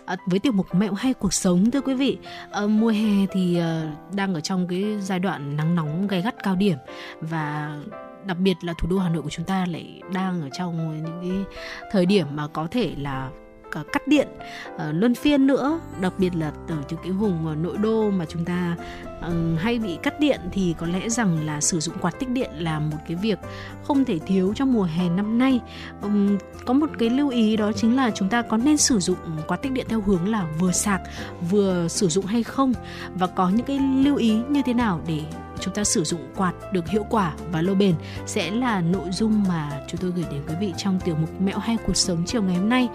[0.08, 2.18] à, với tiểu mục mẹo hay cuộc sống thưa quý vị.
[2.52, 6.44] à, mùa hè thì à, đang ở trong cái giai đoạn nắng nóng gay gắt
[6.44, 6.78] cao điểm
[7.22, 7.78] và
[8.26, 11.20] đặc biệt là thủ đô Hà Nội của chúng ta lại đang ở trong những
[11.22, 11.56] cái
[11.92, 13.30] thời điểm mà có thể là
[13.72, 14.28] cắt điện
[14.76, 15.80] uh, luân phiên nữa.
[16.02, 18.76] Đặc biệt là ở những cái vùng ờ, nội đô mà chúng ta
[19.20, 22.50] uh, hay bị cắt điện thì có lẽ rằng là sử dụng quạt tích điện
[22.54, 23.40] là một cái việc
[23.84, 25.60] không thể thiếu trong mùa hè năm nay.
[26.02, 29.18] Um, có một cái lưu ý đó chính là chúng ta có nên sử dụng
[29.48, 31.02] quạt tích điện theo hướng là vừa sạc
[31.50, 32.74] vừa sử dụng hay không?
[33.16, 35.22] Và có những cái lưu ý như thế nào để
[35.60, 37.96] chúng ta sử dụng quạt được hiệu quả và lâu bền?
[38.26, 41.60] Sẽ là nội dung mà chúng tôi gửi đến quý vị trong tiểu mục mẹo
[41.60, 42.90] hay cuộc sống chiều ngày hôm nay.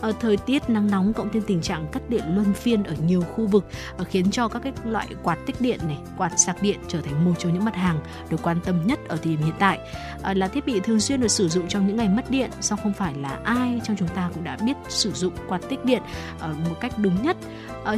[0.00, 3.22] Ờ, thời tiết nắng nóng cộng thêm tình trạng cắt điện luân phiên ở nhiều
[3.22, 6.78] khu vực ờ, khiến cho các cái loại quạt tích điện này, quạt sạc điện
[6.88, 9.54] trở thành một trong những mặt hàng được quan tâm nhất ở thời điểm hiện
[9.58, 9.78] tại.
[10.22, 12.78] Ờ, là thiết bị thường xuyên được sử dụng trong những ngày mất điện, song
[12.82, 16.02] không phải là ai trong chúng ta cũng đã biết sử dụng quạt tích điện
[16.38, 17.36] ở một cách đúng nhất.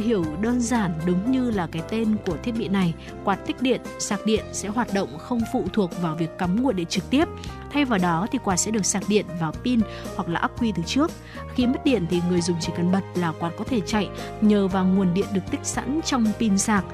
[0.03, 2.93] Hiểu đơn giản đúng như là cái tên của thiết bị này,
[3.23, 6.75] quạt tích điện, sạc điện sẽ hoạt động không phụ thuộc vào việc cắm nguồn
[6.75, 7.27] điện trực tiếp.
[7.73, 9.79] Thay vào đó thì quạt sẽ được sạc điện vào pin
[10.15, 11.11] hoặc là ắc quy từ trước.
[11.55, 14.09] Khi mất điện thì người dùng chỉ cần bật là quạt có thể chạy
[14.41, 16.85] nhờ vào nguồn điện được tích sẵn trong pin sạc.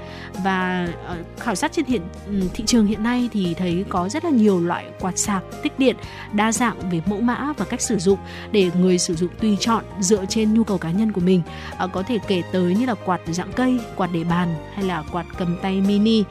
[0.43, 4.25] Và ờ, khảo sát trên hiện ừ, thị trường hiện nay thì thấy có rất
[4.25, 5.95] là nhiều loại quạt sạc tích điện
[6.33, 8.19] đa dạng về mẫu mã và cách sử dụng
[8.51, 11.41] để người sử dụng tùy chọn dựa trên nhu cầu cá nhân của mình.
[11.77, 15.03] Ờ, có thể kể tới như là quạt dạng cây, quạt để bàn hay là
[15.11, 16.23] quạt cầm tay mini.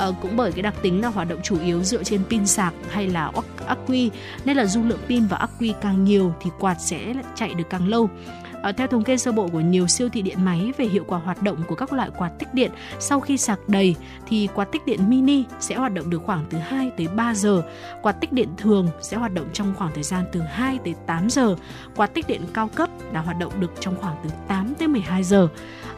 [0.00, 2.74] Ờ, cũng bởi cái đặc tính là hoạt động chủ yếu dựa trên pin sạc
[2.90, 3.32] hay là
[3.66, 4.10] ắc- quy
[4.44, 7.64] nên là dung lượng pin và ắc quy càng nhiều thì quạt sẽ chạy được
[7.70, 8.08] càng lâu.
[8.62, 11.18] À, theo thống kê sơ bộ của nhiều siêu thị điện máy về hiệu quả
[11.18, 13.96] hoạt động của các loại quạt tích điện sau khi sạc đầy
[14.28, 17.62] thì quạt tích điện mini sẽ hoạt động được khoảng từ 2 tới 3 giờ,
[18.02, 21.30] quạt tích điện thường sẽ hoạt động trong khoảng thời gian từ 2 tới 8
[21.30, 21.56] giờ,
[21.96, 25.22] quạt tích điện cao cấp là hoạt động được trong khoảng từ 8 tới 12
[25.22, 25.48] giờ.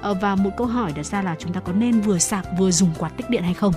[0.03, 2.71] Ờ, và một câu hỏi đặt ra là chúng ta có nên vừa sạc vừa
[2.71, 3.73] dùng quạt tích điện hay không?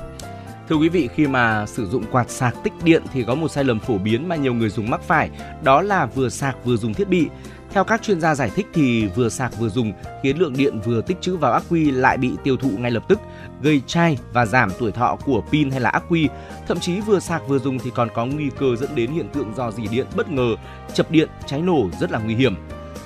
[0.69, 3.63] Thưa quý vị, khi mà sử dụng quạt sạc tích điện thì có một sai
[3.63, 5.29] lầm phổ biến mà nhiều người dùng mắc phải,
[5.63, 7.27] đó là vừa sạc vừa dùng thiết bị.
[7.71, 11.01] Theo các chuyên gia giải thích thì vừa sạc vừa dùng khiến lượng điện vừa
[11.01, 13.19] tích trữ vào ắc quy lại bị tiêu thụ ngay lập tức,
[13.61, 16.29] gây chai và giảm tuổi thọ của pin hay là ắc quy.
[16.67, 19.53] Thậm chí vừa sạc vừa dùng thì còn có nguy cơ dẫn đến hiện tượng
[19.55, 20.55] do dỉ điện bất ngờ,
[20.93, 22.55] chập điện, cháy nổ rất là nguy hiểm.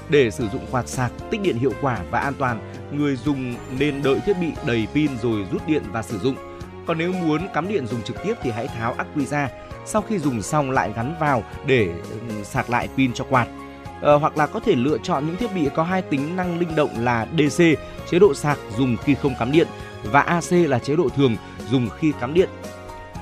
[0.09, 2.59] Để sử dụng quạt sạc tích điện hiệu quả và an toàn,
[2.91, 6.35] người dùng nên đợi thiết bị đầy pin rồi rút điện và sử dụng.
[6.85, 9.49] Còn nếu muốn cắm điện dùng trực tiếp thì hãy tháo ắc quy ra.
[9.85, 11.89] Sau khi dùng xong lại gắn vào để
[12.43, 13.47] sạc lại pin cho quạt.
[14.01, 16.75] Ờ, hoặc là có thể lựa chọn những thiết bị có hai tính năng linh
[16.75, 17.63] động là DC,
[18.09, 19.67] chế độ sạc dùng khi không cắm điện
[20.03, 21.35] và AC là chế độ thường
[21.71, 22.49] dùng khi cắm điện.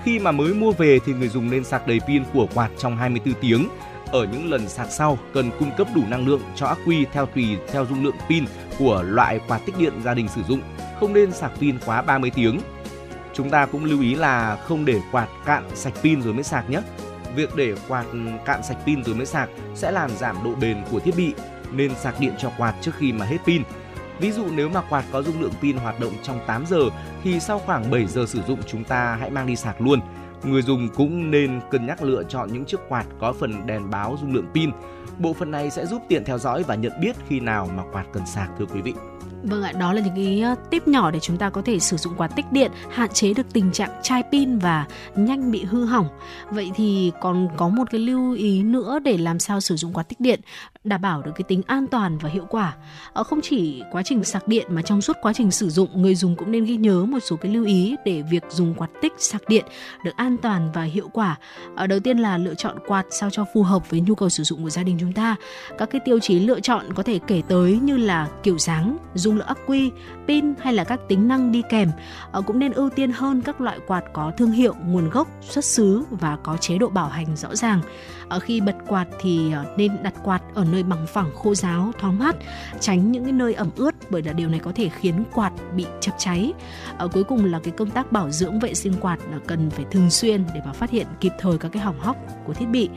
[0.03, 2.97] Khi mà mới mua về thì người dùng nên sạc đầy pin của quạt trong
[2.97, 3.69] 24 tiếng.
[4.11, 7.25] Ở những lần sạc sau cần cung cấp đủ năng lượng cho ắc quy theo
[7.25, 8.45] tùy theo dung lượng pin
[8.79, 10.61] của loại quạt tích điện gia đình sử dụng,
[10.99, 12.59] không nên sạc pin quá 30 tiếng.
[13.33, 16.69] Chúng ta cũng lưu ý là không để quạt cạn sạch pin rồi mới sạc
[16.69, 16.81] nhé.
[17.35, 18.05] Việc để quạt
[18.45, 21.33] cạn sạch pin rồi mới sạc sẽ làm giảm độ bền của thiết bị
[21.71, 23.63] nên sạc điện cho quạt trước khi mà hết pin.
[24.19, 26.81] Ví dụ nếu mà quạt có dung lượng pin hoạt động trong 8 giờ
[27.23, 29.99] thì sau khoảng 7 giờ sử dụng chúng ta hãy mang đi sạc luôn.
[30.43, 34.17] Người dùng cũng nên cân nhắc lựa chọn những chiếc quạt có phần đèn báo
[34.21, 34.71] dung lượng pin.
[35.19, 38.05] Bộ phận này sẽ giúp tiện theo dõi và nhận biết khi nào mà quạt
[38.13, 38.93] cần sạc thưa quý vị.
[39.43, 42.13] Vâng ạ, đó là những cái tip nhỏ để chúng ta có thể sử dụng
[42.17, 46.07] quạt tích điện, hạn chế được tình trạng chai pin và nhanh bị hư hỏng.
[46.49, 50.09] Vậy thì còn có một cái lưu ý nữa để làm sao sử dụng quạt
[50.09, 50.41] tích điện
[50.89, 52.75] đảm bảo được cái tính an toàn và hiệu quả.
[53.13, 56.15] Ờ, không chỉ quá trình sạc điện mà trong suốt quá trình sử dụng, người
[56.15, 59.13] dùng cũng nên ghi nhớ một số cái lưu ý để việc dùng quạt tích
[59.17, 59.65] sạc điện
[60.03, 61.35] được an toàn và hiệu quả.
[61.75, 64.43] Ở đầu tiên là lựa chọn quạt sao cho phù hợp với nhu cầu sử
[64.43, 65.35] dụng của gia đình chúng ta.
[65.77, 69.37] Các cái tiêu chí lựa chọn có thể kể tới như là kiểu dáng, dung
[69.37, 69.91] lượng ắc quy,
[70.27, 71.91] pin hay là các tính năng đi kèm.
[72.31, 75.65] Ờ, cũng nên ưu tiên hơn các loại quạt có thương hiệu, nguồn gốc, xuất
[75.65, 77.81] xứ và có chế độ bảo hành rõ ràng.
[78.29, 81.91] Ở khi bật quạt thì ờ, nên đặt quạt ở nơi bằng phẳng khô ráo,
[81.99, 82.35] thoáng mát,
[82.79, 85.85] tránh những cái nơi ẩm ướt bởi là điều này có thể khiến quạt bị
[85.99, 86.53] chập cháy.
[86.97, 89.85] Ở cuối cùng là cái công tác bảo dưỡng vệ sinh quạt là cần phải
[89.91, 92.89] thường xuyên để mà phát hiện kịp thời các cái hỏng hóc của thiết bị.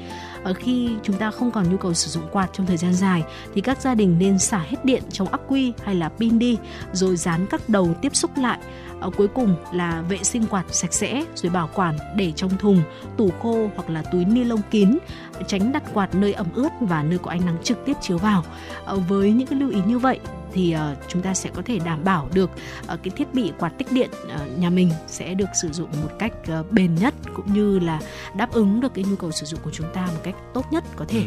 [0.44, 3.22] Ở khi chúng ta không còn nhu cầu sử dụng quạt trong thời gian dài,
[3.54, 6.58] thì các gia đình nên xả hết điện trong ắc quy hay là pin đi,
[6.92, 8.58] rồi dán các đầu tiếp xúc lại.
[9.00, 12.82] Ở cuối cùng là vệ sinh quạt sạch sẽ, rồi bảo quản để trong thùng,
[13.16, 14.98] tủ khô hoặc là túi ni lông kín,
[15.46, 18.44] tránh đặt quạt nơi ẩm ướt và nơi có ánh nắng trực tiếp chiếu vào.
[18.84, 20.18] Ờ, với những cái lưu ý như vậy
[20.52, 22.50] thì ờ, chúng ta sẽ có thể đảm bảo được
[22.86, 26.10] ờ, cái thiết bị quạt tích điện ờ, nhà mình sẽ được sử dụng một
[26.18, 26.32] cách
[26.70, 28.00] bền nhất cũng như là
[28.34, 30.84] đáp ứng được cái nhu cầu sử dụng của chúng ta một cách tốt nhất
[30.96, 31.22] có thể.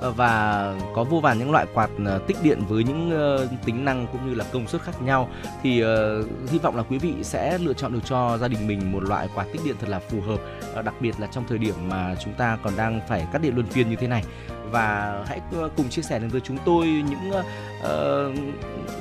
[0.00, 0.10] ừ.
[0.10, 1.90] và có vô vàn những loại quạt
[2.26, 3.10] tích điện với những
[3.64, 5.28] tính năng cũng như là công suất khác nhau
[5.62, 5.82] thì
[6.48, 9.28] hy vọng là quý vị sẽ lựa chọn được cho gia đình mình một loại
[9.34, 10.40] quạt tích điện thật là phù hợp
[10.84, 13.66] đặc biệt là trong thời điểm mà chúng ta còn đang phải cắt điện luân
[13.66, 14.24] phiên như thế này
[14.70, 15.40] và hãy
[15.76, 17.30] cùng chia sẻ đến với chúng tôi những
[17.84, 18.34] uh,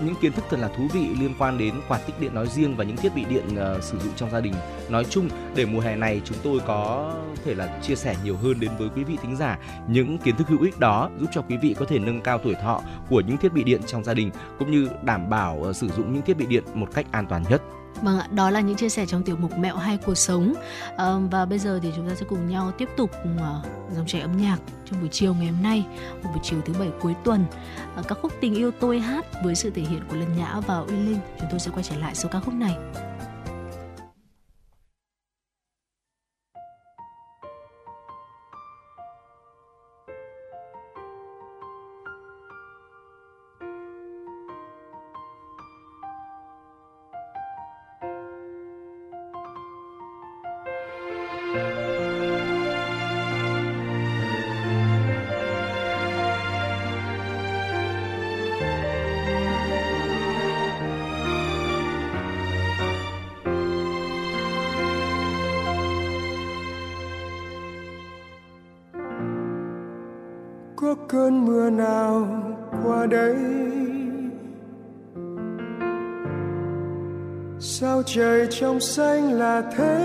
[0.06, 2.76] những kiến thức thật là thú vị liên quan đến quạt tích điện nói riêng
[2.78, 4.54] và những thiết bị điện uh, sử dụng trong gia đình
[4.90, 7.14] nói chung để mùa hè này chúng tôi có
[7.46, 10.48] thể là chia sẻ nhiều hơn đến với quý vị thính giả những kiến thức
[10.48, 13.38] hữu ích đó giúp cho quý vị có thể nâng cao tuổi thọ của những
[13.38, 16.38] thiết bị điện trong gia đình cũng như đảm bảo uh, sử dụng những thiết
[16.38, 17.62] bị điện một cách an toàn nhất.
[18.04, 20.54] Vâng ạ, đó là những chia sẻ trong tiểu mục mẹo hay cuộc sống.
[20.98, 24.22] à, và bây giờ thì chúng ta sẽ cùng nhau tiếp tục uh, dòng chảy
[24.22, 25.86] âm nhạc trong buổi chiều ngày hôm nay,
[26.24, 27.46] một buổi chiều thứ bảy cuối tuần.
[27.96, 30.60] Ờ, à, Các khúc Tình yêu tôi hát với sự thể hiện của Lân Nhã
[30.68, 31.20] và Uy Linh.
[31.40, 32.76] Chúng tôi sẽ quay trở lại sau ca khúc này.
[78.16, 80.00] Trời trong xanh là thế.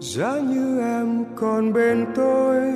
[0.00, 2.72] Giá như em còn bên tôi.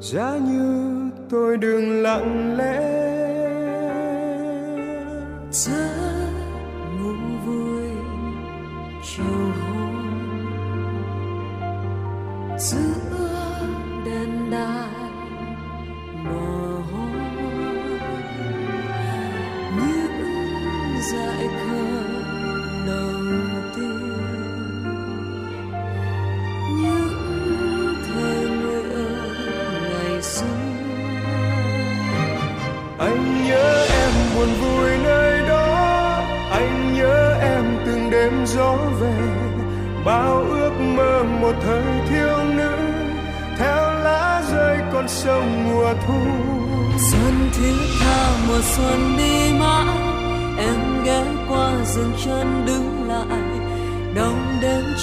[0.00, 3.06] Giá như tôi đừng lặng lẽ.
[5.50, 5.90] Giấc
[7.00, 7.12] ngủ
[7.46, 7.90] vui
[9.02, 9.96] chiều hôm.
[12.58, 13.05] Giữa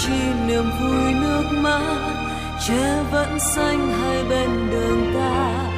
[0.06, 2.24] chi niềm vui nước mắt
[2.68, 5.70] tre vẫn xanh hai bên đường ta.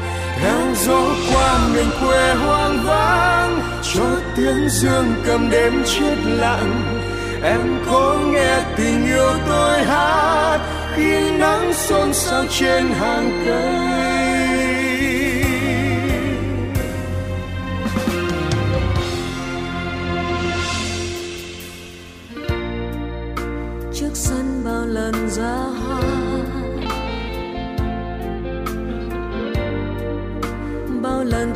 [0.41, 1.01] Theo gió
[1.33, 3.61] qua miền quê hoang vắng,
[3.93, 4.05] cho
[4.35, 6.99] tiếng dương cầm đêm chết lặng.
[7.43, 10.59] Em có nghe tình yêu tôi hát,
[10.95, 14.14] khi nắng xôn xao trên hàng cây.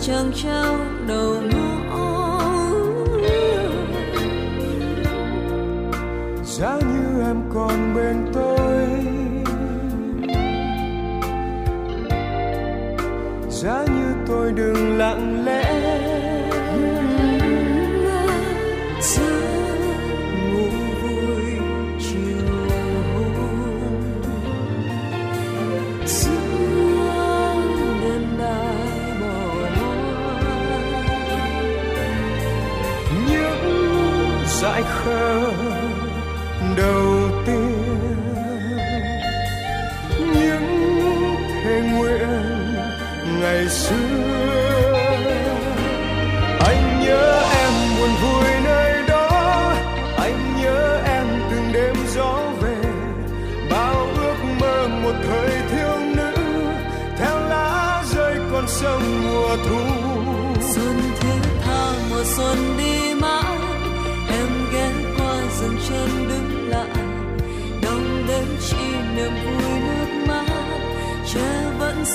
[0.10, 2.40] Lần chẳng trao đầu ngõ.
[6.44, 8.88] Giá như em còn bên tôi.
[13.50, 15.79] Giá như tôi đừng lặng lẽ.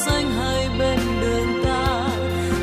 [0.05, 2.09] Xanh hai bên đường ta.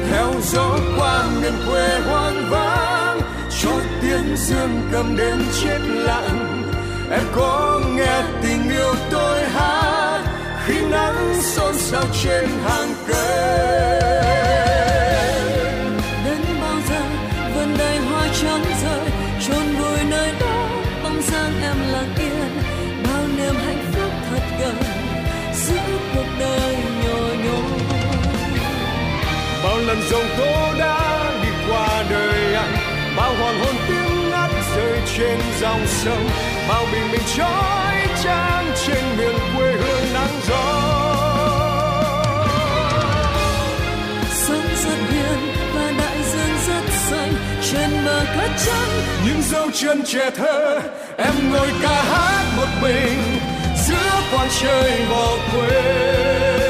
[0.09, 3.19] Theo gió qua miền quê hoang vắng
[3.61, 6.63] trôi tiếng dương cầm đêm chết lặng.
[7.11, 10.21] Em có nghe tình yêu tôi hát,
[10.65, 12.90] khi nắng xôn xao trên hàng
[29.91, 32.73] lần dòng tố đã đi qua đời anh
[33.17, 36.29] bao hoàng hôn tiếng ngắt rơi trên dòng sông
[36.69, 40.65] bao bình minh trói trang trên miền quê hương nắng gió.
[44.33, 45.39] Sống rất hiền
[45.75, 47.33] và đại dương rất xanh
[47.71, 48.89] trên bờ cát trắng
[49.25, 50.79] những dấu chân trẻ thơ
[51.17, 53.19] em ngồi ca hát một mình
[53.87, 56.60] giữa quang trời bỏ quê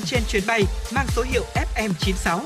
[0.00, 0.62] đang trên chuyến bay
[0.94, 2.40] mang số hiệu FM96.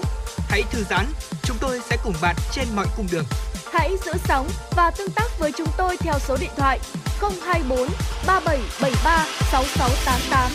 [0.48, 1.06] Hãy thư giãn,
[1.42, 3.24] chúng tôi sẽ cùng bạn trên mọi cung đường.
[3.72, 6.80] Hãy giữ sóng và tương tác với chúng tôi theo số điện thoại
[7.20, 7.78] 024
[8.26, 10.50] 3773 6688.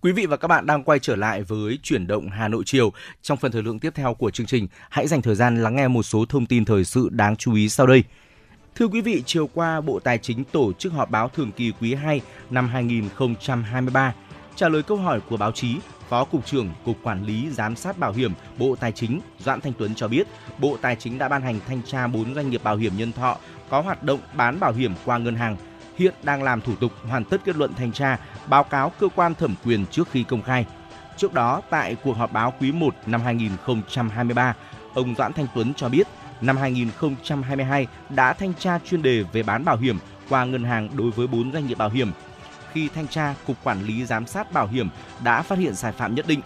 [0.00, 2.92] Quý vị và các bạn đang quay trở lại với chuyển động Hà Nội chiều.
[3.22, 5.88] Trong phần thời lượng tiếp theo của chương trình, hãy dành thời gian lắng nghe
[5.88, 8.04] một số thông tin thời sự đáng chú ý sau đây.
[8.74, 11.94] Thưa quý vị, chiều qua Bộ Tài chính tổ chức họp báo thường kỳ quý
[11.94, 12.20] 2
[12.50, 14.14] năm 2023.
[14.56, 15.76] Trả lời câu hỏi của báo chí,
[16.08, 19.72] Phó Cục trưởng Cục Quản lý Giám sát Bảo hiểm Bộ Tài chính Doãn Thanh
[19.78, 20.26] Tuấn cho biết,
[20.58, 23.36] Bộ Tài chính đã ban hành thanh tra 4 doanh nghiệp bảo hiểm nhân thọ
[23.70, 25.56] có hoạt động bán bảo hiểm qua ngân hàng.
[25.98, 29.34] Hiện đang làm thủ tục hoàn tất kết luận thanh tra, báo cáo cơ quan
[29.34, 30.66] thẩm quyền trước khi công khai.
[31.16, 34.54] Trước đó, tại cuộc họp báo quý 1 năm 2023,
[34.94, 36.06] ông Doãn Thanh Tuấn cho biết,
[36.42, 41.10] năm 2022 đã thanh tra chuyên đề về bán bảo hiểm qua ngân hàng đối
[41.10, 42.12] với 4 doanh nghiệp bảo hiểm.
[42.72, 44.88] Khi thanh tra, Cục Quản lý Giám sát Bảo hiểm
[45.24, 46.40] đã phát hiện sai phạm nhất định.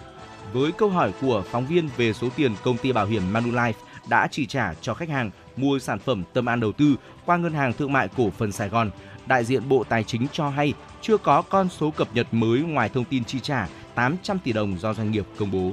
[0.53, 3.73] Với câu hỏi của phóng viên về số tiền công ty bảo hiểm Manulife
[4.09, 7.53] đã chi trả cho khách hàng mua sản phẩm Tâm An đầu tư qua Ngân
[7.53, 8.91] hàng Thương mại Cổ phần Sài Gòn,
[9.27, 10.73] đại diện Bộ Tài chính cho hay
[11.03, 14.79] chưa có con số cập nhật mới ngoài thông tin chi trả 800 tỷ đồng
[14.79, 15.73] do doanh nghiệp công bố.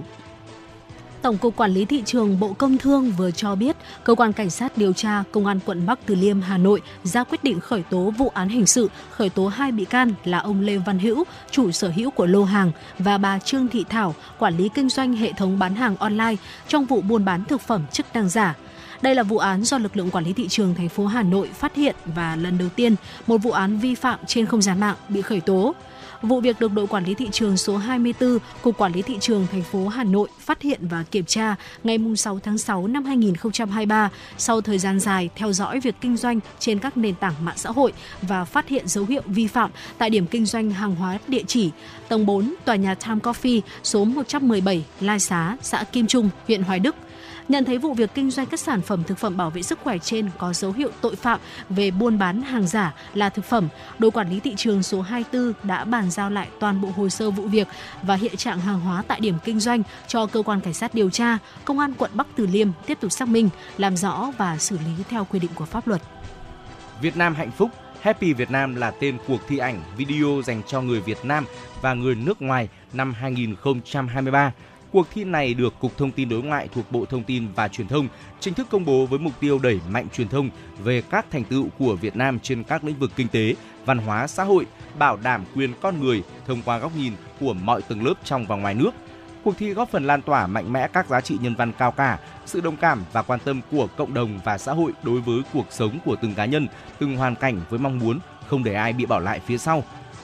[1.24, 4.50] Tổng cục Quản lý thị trường Bộ Công Thương vừa cho biết, cơ quan cảnh
[4.50, 7.84] sát điều tra Công an quận Bắc Từ Liêm, Hà Nội ra quyết định khởi
[7.90, 11.24] tố vụ án hình sự, khởi tố hai bị can là ông Lê Văn Hữu,
[11.52, 15.16] chủ sở hữu của lô hàng và bà Trương Thị Thảo, quản lý kinh doanh
[15.16, 16.36] hệ thống bán hàng online
[16.68, 18.56] trong vụ buôn bán thực phẩm chức năng giả.
[19.02, 21.50] Đây là vụ án do lực lượng quản lý thị trường thành phố Hà Nội
[21.54, 22.96] phát hiện và lần đầu tiên
[23.28, 25.76] một vụ án vi phạm trên không gian mạng bị khởi tố.
[26.24, 29.48] Vụ việc được đội quản lý thị trường số 24, Cục Quản lý thị trường
[29.52, 34.10] thành phố Hà Nội phát hiện và kiểm tra ngày 6 tháng 6 năm 2023
[34.38, 37.72] sau thời gian dài theo dõi việc kinh doanh trên các nền tảng mạng xã
[37.72, 41.44] hội và phát hiện dấu hiệu vi phạm tại điểm kinh doanh hàng hóa địa
[41.48, 41.70] chỉ
[42.08, 46.80] tầng 4 tòa nhà Time Coffee số 117 Lai Xá, xã Kim Trung, huyện Hoài
[46.80, 46.96] Đức.
[47.50, 49.98] Nhận thấy vụ việc kinh doanh các sản phẩm thực phẩm bảo vệ sức khỏe
[49.98, 51.40] trên có dấu hiệu tội phạm
[51.70, 53.68] về buôn bán hàng giả là thực phẩm,
[54.00, 57.32] đội quản lý thị trường số 24 đã bàn giao lại toàn bộ hồ sơ
[57.32, 57.68] vụ việc
[58.04, 61.10] và hiện trạng hàng hóa tại điểm kinh doanh cho cơ quan cảnh sát điều
[61.10, 64.78] tra, công an quận Bắc Từ Liêm tiếp tục xác minh, làm rõ và xử
[64.78, 66.02] lý theo quy định của pháp luật.
[67.02, 67.70] Việt Nam hạnh phúc
[68.02, 71.46] Happy Việt Nam là tên cuộc thi ảnh video dành cho người Việt Nam
[71.82, 74.52] và người nước ngoài năm 2023.
[74.94, 77.88] Cuộc thi này được Cục Thông tin Đối ngoại thuộc Bộ Thông tin và Truyền
[77.88, 78.08] thông
[78.40, 80.50] chính thức công bố với mục tiêu đẩy mạnh truyền thông
[80.84, 84.28] về các thành tựu của Việt Nam trên các lĩnh vực kinh tế, văn hóa,
[84.28, 84.66] xã hội,
[85.00, 88.56] bảo đảm quyền con người thông qua góc nhìn của mọi tầng lớp trong và
[88.56, 88.92] ngoài nước.
[89.44, 92.20] Cuộc thi góp phần lan tỏa mạnh mẽ các giá trị nhân văn cao cả,
[92.46, 95.68] sự đồng cảm và quan tâm của cộng đồng và xã hội đối với cuộc
[95.70, 96.68] sống của từng cá nhân,
[97.00, 99.84] từng hoàn cảnh với mong muốn không để ai bị bỏ lại phía sau.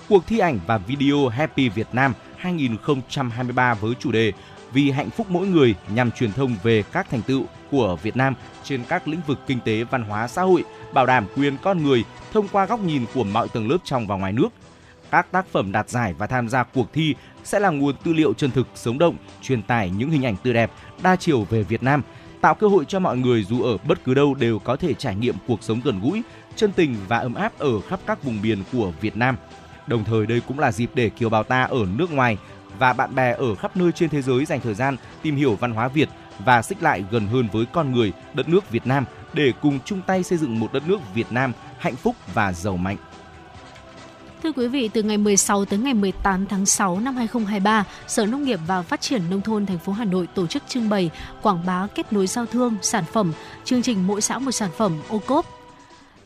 [0.09, 4.33] Cuộc thi ảnh và video Happy Việt Nam 2023 với chủ đề
[4.73, 8.33] vì hạnh phúc mỗi người nhằm truyền thông về các thành tựu của Việt Nam
[8.63, 10.63] trên các lĩnh vực kinh tế, văn hóa, xã hội,
[10.93, 12.03] bảo đảm quyền con người
[12.33, 14.49] thông qua góc nhìn của mọi tầng lớp trong và ngoài nước.
[15.11, 18.33] Các tác phẩm đạt giải và tham gia cuộc thi sẽ là nguồn tư liệu
[18.33, 21.83] chân thực, sống động, truyền tải những hình ảnh tươi đẹp, đa chiều về Việt
[21.83, 22.01] Nam,
[22.41, 25.15] tạo cơ hội cho mọi người dù ở bất cứ đâu đều có thể trải
[25.15, 26.21] nghiệm cuộc sống gần gũi,
[26.55, 29.35] chân tình và ấm áp ở khắp các vùng miền của Việt Nam.
[29.87, 32.37] Đồng thời đây cũng là dịp để kiều bào ta ở nước ngoài
[32.79, 35.71] và bạn bè ở khắp nơi trên thế giới dành thời gian tìm hiểu văn
[35.71, 36.09] hóa Việt
[36.45, 40.01] và xích lại gần hơn với con người đất nước Việt Nam để cùng chung
[40.01, 42.97] tay xây dựng một đất nước Việt Nam hạnh phúc và giàu mạnh.
[44.43, 48.43] Thưa quý vị, từ ngày 16 tới ngày 18 tháng 6 năm 2023, Sở Nông
[48.43, 51.09] nghiệp và Phát triển Nông thôn thành phố Hà Nội tổ chức trưng bày
[51.41, 54.97] quảng bá kết nối giao thương sản phẩm, chương trình mỗi xã một sản phẩm
[55.09, 55.58] ô cốp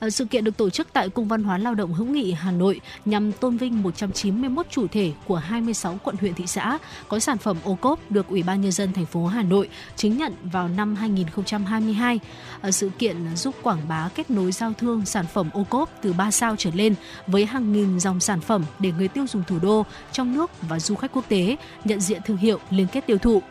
[0.04, 2.52] Ờ, sự kiện được tổ chức tại Cung văn hóa lao động hữu nghị Hà
[2.52, 6.78] Nội nhằm tôn vinh 191 chủ thể của 26 quận huyện thị xã
[7.08, 10.18] có sản phẩm ô cốp được Ủy ban nhân dân thành phố Hà Nội chứng
[10.18, 12.20] nhận vào năm 2022.
[12.62, 16.14] Ờ, sự kiện giúp quảng bá kết nối giao thương sản phẩm ô cốp từ
[16.14, 16.96] 3 sao trở lên
[17.28, 20.80] với hàng nghìn dòng sản phẩm để người tiêu dùng thủ đô, trong nước và
[20.80, 23.42] du khách quốc tế nhận diện thương hiệu, liên kết tiêu thụ.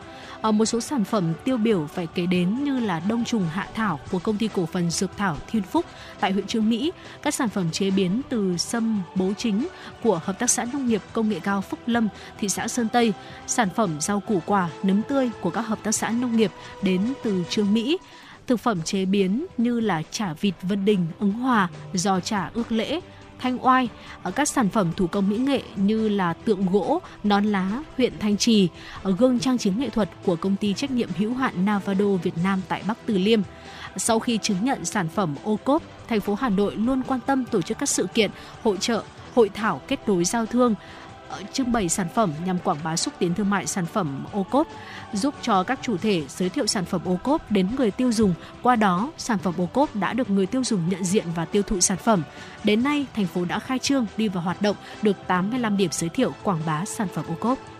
[0.43, 3.67] Ở một số sản phẩm tiêu biểu phải kể đến như là đông trùng hạ
[3.73, 5.85] thảo của công ty cổ phần dược thảo Thiên Phúc
[6.19, 6.91] tại huyện Trương Mỹ,
[7.21, 9.67] các sản phẩm chế biến từ sâm bố chính
[10.03, 12.07] của hợp tác xã nông nghiệp công nghệ cao Phúc Lâm,
[12.39, 13.13] thị xã Sơn Tây,
[13.47, 17.13] sản phẩm rau củ quả, nấm tươi của các hợp tác xã nông nghiệp đến
[17.23, 17.97] từ Trương Mỹ.
[18.47, 22.71] Thực phẩm chế biến như là chả vịt Vân Đình, Ứng Hòa, giò chả ước
[22.71, 22.99] lễ,
[23.43, 23.89] thanh oai,
[24.23, 28.13] ở các sản phẩm thủ công mỹ nghệ như là tượng gỗ, nón lá, huyện
[28.19, 28.69] Thanh Trì,
[29.03, 32.37] ở gương trang trí nghệ thuật của công ty trách nhiệm hữu hạn Navado Việt
[32.43, 33.41] Nam tại Bắc Từ Liêm.
[33.97, 37.45] Sau khi chứng nhận sản phẩm ô cốp, thành phố Hà Nội luôn quan tâm
[37.45, 38.31] tổ chức các sự kiện,
[38.63, 39.03] hội trợ,
[39.35, 40.75] hội thảo kết nối giao thương,
[41.33, 44.43] Ờ, trưng bày sản phẩm nhằm quảng bá xúc tiến thương mại sản phẩm ô
[44.43, 44.67] cốp,
[45.13, 48.33] giúp cho các chủ thể giới thiệu sản phẩm ô cốp đến người tiêu dùng.
[48.61, 51.63] Qua đó, sản phẩm ô cốp đã được người tiêu dùng nhận diện và tiêu
[51.63, 52.23] thụ sản phẩm.
[52.63, 56.09] Đến nay, thành phố đã khai trương đi vào hoạt động được 85 điểm giới
[56.09, 57.72] thiệu quảng bá sản phẩm ô cốp.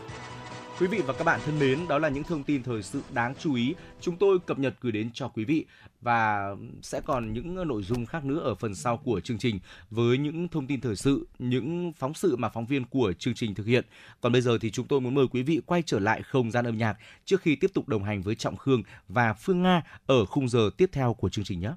[0.80, 3.34] Quý vị và các bạn thân mến, đó là những thông tin thời sự đáng
[3.40, 5.66] chú ý chúng tôi cập nhật gửi đến cho quý vị
[6.02, 9.60] và sẽ còn những nội dung khác nữa ở phần sau của chương trình
[9.90, 13.56] với những thông tin thời sự, những phóng sự mà phóng viên của chương trình
[13.56, 13.86] thực hiện.
[14.22, 16.66] Còn bây giờ thì chúng tôi muốn mời quý vị quay trở lại không gian
[16.66, 20.26] âm nhạc trước khi tiếp tục đồng hành với Trọng Khương và Phương Nga ở
[20.26, 21.72] khung giờ tiếp theo của chương trình nhé.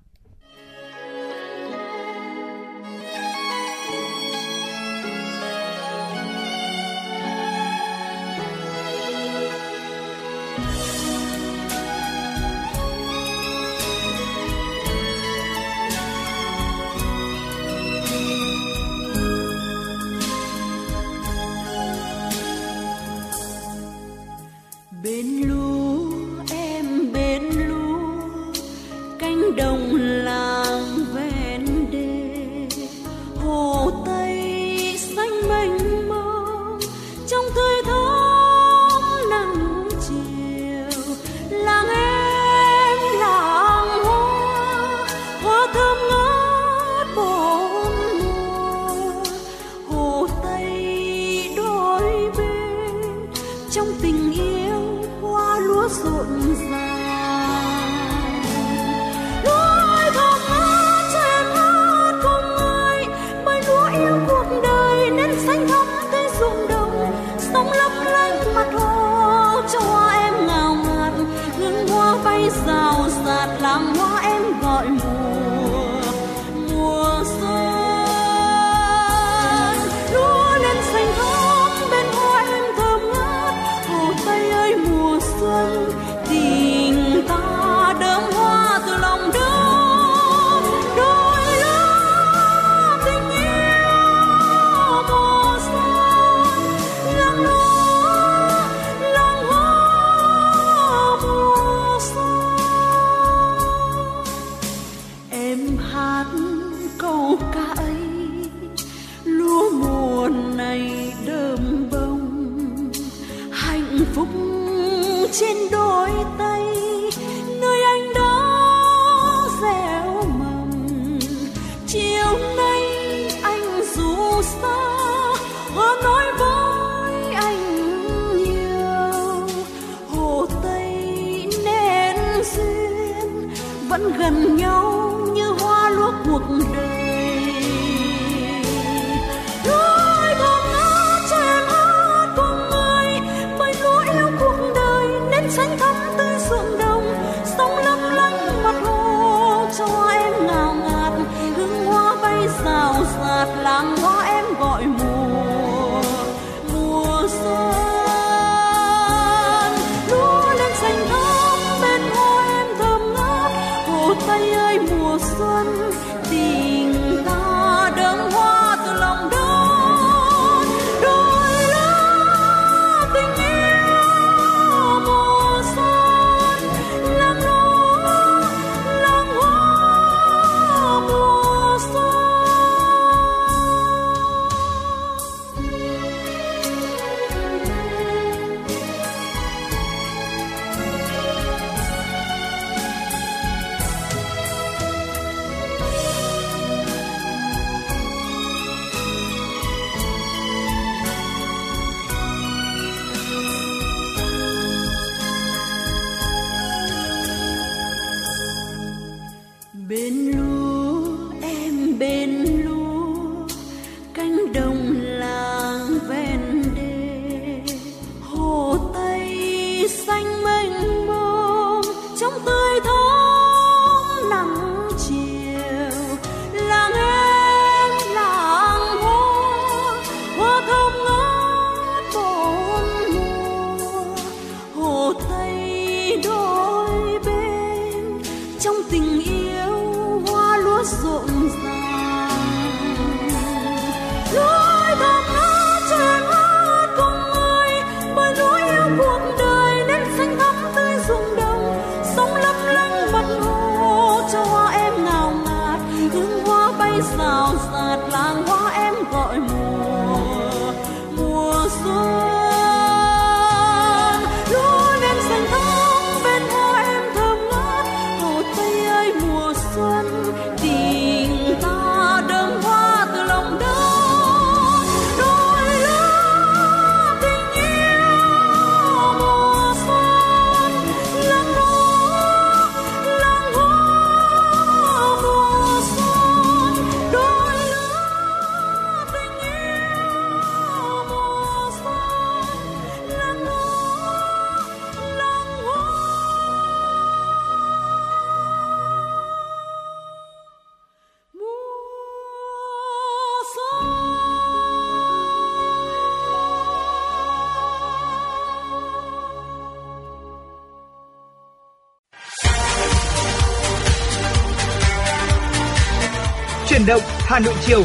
[317.37, 317.84] Hà Nội chiều.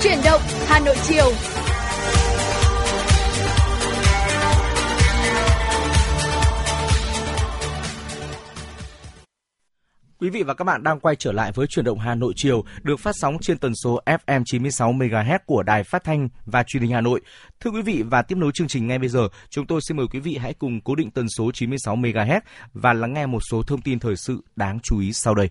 [0.00, 1.32] Chuyển động Hà Nội chiều.
[10.20, 12.64] Quý vị và các bạn đang quay trở lại với chuyển động Hà Nội chiều
[12.82, 16.82] được phát sóng trên tần số FM 96 MHz của Đài Phát thanh và Truyền
[16.82, 17.20] hình Hà Nội.
[17.60, 20.06] Thưa quý vị và tiếp nối chương trình ngay bây giờ, chúng tôi xin mời
[20.12, 22.40] quý vị hãy cùng cố định tần số 96 MHz
[22.72, 25.48] và lắng nghe một số thông tin thời sự đáng chú ý sau đây.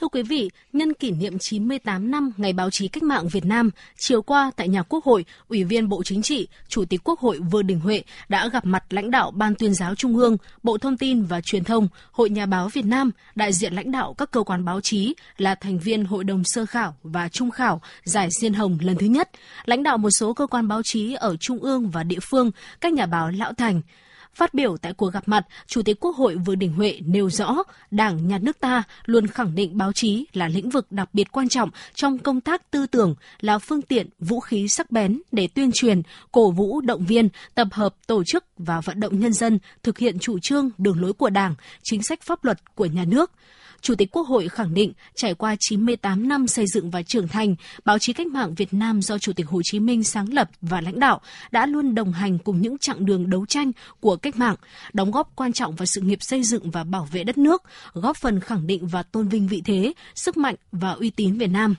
[0.00, 3.70] Thưa quý vị, nhân kỷ niệm 98 năm Ngày báo chí cách mạng Việt Nam,
[3.96, 7.38] chiều qua tại nhà Quốc hội, Ủy viên Bộ Chính trị, Chủ tịch Quốc hội
[7.50, 10.96] Vương Đình Huệ đã gặp mặt lãnh đạo Ban tuyên giáo Trung ương, Bộ Thông
[10.96, 14.42] tin và Truyền thông, Hội Nhà báo Việt Nam, đại diện lãnh đạo các cơ
[14.42, 18.54] quan báo chí là thành viên Hội đồng sơ khảo và trung khảo giải Diên
[18.54, 19.30] Hồng lần thứ nhất,
[19.64, 22.92] lãnh đạo một số cơ quan báo chí ở Trung ương và địa phương, các
[22.92, 23.82] nhà báo lão thành.
[24.34, 27.56] Phát biểu tại cuộc gặp mặt, Chủ tịch Quốc hội Vương Đình Huệ nêu rõ,
[27.90, 31.48] Đảng, Nhà nước ta luôn khẳng định báo chí là lĩnh vực đặc biệt quan
[31.48, 35.70] trọng trong công tác tư tưởng, là phương tiện, vũ khí sắc bén để tuyên
[35.74, 39.98] truyền, cổ vũ, động viên, tập hợp, tổ chức và vận động nhân dân thực
[39.98, 43.30] hiện chủ trương, đường lối của Đảng, chính sách pháp luật của nhà nước.
[43.84, 47.54] Chủ tịch Quốc hội khẳng định, trải qua 98 năm xây dựng và trưởng thành,
[47.84, 50.80] báo chí cách mạng Việt Nam do Chủ tịch Hồ Chí Minh sáng lập và
[50.80, 51.20] lãnh đạo
[51.50, 54.56] đã luôn đồng hành cùng những chặng đường đấu tranh của cách mạng,
[54.92, 57.62] đóng góp quan trọng vào sự nghiệp xây dựng và bảo vệ đất nước,
[57.92, 61.50] góp phần khẳng định và tôn vinh vị thế, sức mạnh và uy tín Việt
[61.50, 61.74] Nam.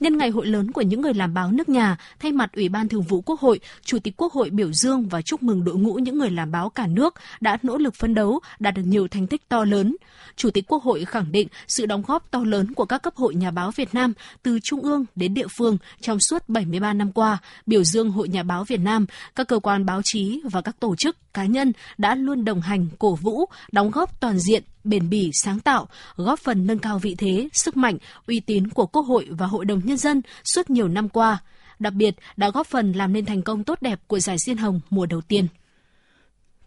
[0.00, 2.88] Nhân ngày hội lớn của những người làm báo nước nhà, thay mặt Ủy ban
[2.88, 5.94] Thường vụ Quốc hội, Chủ tịch Quốc hội biểu dương và chúc mừng đội ngũ
[5.94, 9.26] những người làm báo cả nước đã nỗ lực phấn đấu, đạt được nhiều thành
[9.26, 9.96] tích to lớn.
[10.36, 13.34] Chủ tịch Quốc hội khẳng định sự đóng góp to lớn của các cấp hội
[13.34, 17.38] nhà báo Việt Nam từ trung ương đến địa phương trong suốt 73 năm qua,
[17.66, 20.96] biểu dương Hội Nhà báo Việt Nam, các cơ quan báo chí và các tổ
[20.96, 25.30] chức, cá nhân đã luôn đồng hành, cổ vũ, đóng góp toàn diện bền bỉ,
[25.42, 29.26] sáng tạo, góp phần nâng cao vị thế, sức mạnh, uy tín của Quốc hội
[29.30, 31.38] và Hội đồng Nhân dân suốt nhiều năm qua.
[31.78, 34.80] Đặc biệt đã góp phần làm nên thành công tốt đẹp của giải Diên Hồng
[34.90, 35.46] mùa đầu tiên.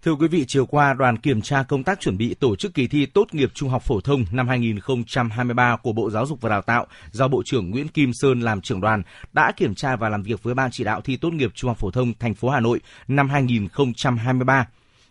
[0.04, 2.88] Thưa quý vị, chiều qua, đoàn kiểm tra công tác chuẩn bị tổ chức kỳ
[2.88, 6.62] thi tốt nghiệp trung học phổ thông năm 2023 của Bộ Giáo dục và Đào
[6.62, 9.04] tạo do Bộ trưởng Nguyễn Kim Sơn làm trưởng đoàn
[9.34, 11.78] đã kiểm tra và làm việc với Ban chỉ đạo thi tốt nghiệp trung học
[11.78, 14.66] phổ thông thành phố Hà Nội năm 2023.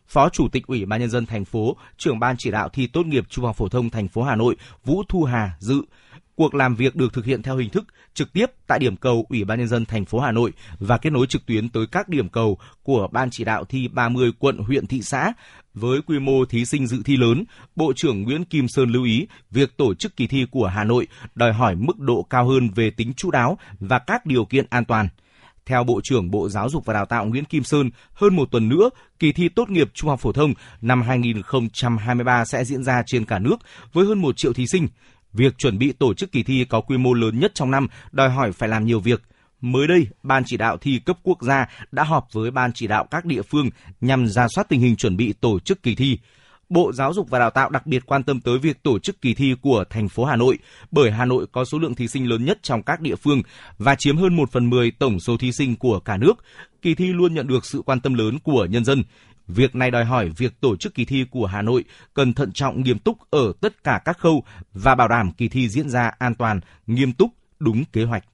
[0.08, 3.06] Phó Chủ tịch Ủy ban nhân dân thành phố, trưởng ban chỉ đạo thi tốt
[3.06, 5.82] nghiệp trung học phổ thông thành phố Hà Nội Vũ Thu Hà dự.
[6.34, 7.84] Cuộc làm việc được thực hiện theo hình thức
[8.14, 11.10] trực tiếp tại điểm cầu Ủy ban nhân dân thành phố Hà Nội và kết
[11.10, 14.86] nối trực tuyến tới các điểm cầu của ban chỉ đạo thi 30 quận, huyện,
[14.86, 15.32] thị xã.
[15.74, 17.44] Với quy mô thí sinh dự thi lớn,
[17.76, 21.06] Bộ trưởng Nguyễn Kim Sơn lưu ý việc tổ chức kỳ thi của Hà Nội
[21.34, 24.84] đòi hỏi mức độ cao hơn về tính chú đáo và các điều kiện an
[24.84, 25.08] toàn.
[25.68, 28.68] Theo Bộ trưởng Bộ Giáo dục và Đào tạo Nguyễn Kim Sơn, hơn một tuần
[28.68, 33.24] nữa, kỳ thi tốt nghiệp trung học phổ thông năm 2023 sẽ diễn ra trên
[33.24, 33.56] cả nước
[33.92, 34.88] với hơn một triệu thí sinh.
[35.32, 38.30] Việc chuẩn bị tổ chức kỳ thi có quy mô lớn nhất trong năm đòi
[38.30, 39.22] hỏi phải làm nhiều việc.
[39.60, 43.06] Mới đây, Ban chỉ đạo thi cấp quốc gia đã họp với Ban chỉ đạo
[43.10, 46.18] các địa phương nhằm ra soát tình hình chuẩn bị tổ chức kỳ thi.
[46.68, 49.34] Bộ Giáo dục và Đào tạo đặc biệt quan tâm tới việc tổ chức kỳ
[49.34, 50.58] thi của thành phố Hà Nội,
[50.90, 53.42] bởi Hà Nội có số lượng thí sinh lớn nhất trong các địa phương
[53.78, 56.34] và chiếm hơn 1 phần 10 tổng số thí sinh của cả nước.
[56.82, 59.04] Kỳ thi luôn nhận được sự quan tâm lớn của nhân dân.
[59.46, 62.82] Việc này đòi hỏi việc tổ chức kỳ thi của Hà Nội cần thận trọng
[62.82, 66.34] nghiêm túc ở tất cả các khâu và bảo đảm kỳ thi diễn ra an
[66.34, 68.24] toàn, nghiêm túc, đúng kế hoạch.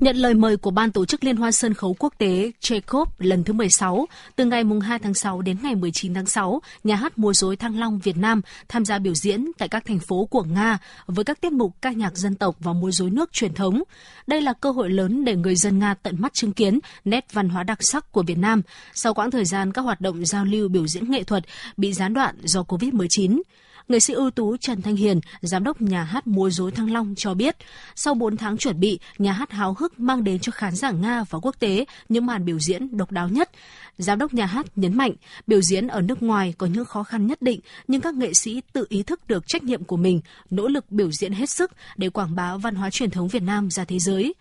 [0.00, 3.44] Nhận lời mời của Ban tổ chức Liên hoan sân khấu quốc tế Chekhov lần
[3.44, 7.32] thứ 16, từ ngày 2 tháng 6 đến ngày 19 tháng 6, nhà hát múa
[7.32, 10.78] rối Thăng Long Việt Nam tham gia biểu diễn tại các thành phố của Nga
[11.06, 13.82] với các tiết mục ca nhạc dân tộc và múa rối nước truyền thống.
[14.26, 17.48] Đây là cơ hội lớn để người dân Nga tận mắt chứng kiến nét văn
[17.48, 18.62] hóa đặc sắc của Việt Nam
[18.94, 21.44] sau quãng thời gian các hoạt động giao lưu biểu diễn nghệ thuật
[21.76, 23.40] bị gián đoạn do Covid-19.
[23.88, 27.14] Nghệ sĩ ưu tú Trần Thanh Hiền, giám đốc nhà hát múa rối Thăng Long
[27.16, 27.56] cho biết,
[27.94, 31.24] sau 4 tháng chuẩn bị, nhà hát háo hức mang đến cho khán giả Nga
[31.30, 33.50] và quốc tế những màn biểu diễn độc đáo nhất.
[33.98, 35.12] Giám đốc nhà hát nhấn mạnh,
[35.46, 38.62] biểu diễn ở nước ngoài có những khó khăn nhất định, nhưng các nghệ sĩ
[38.72, 40.20] tự ý thức được trách nhiệm của mình,
[40.50, 43.70] nỗ lực biểu diễn hết sức để quảng bá văn hóa truyền thống Việt Nam
[43.70, 44.34] ra thế giới.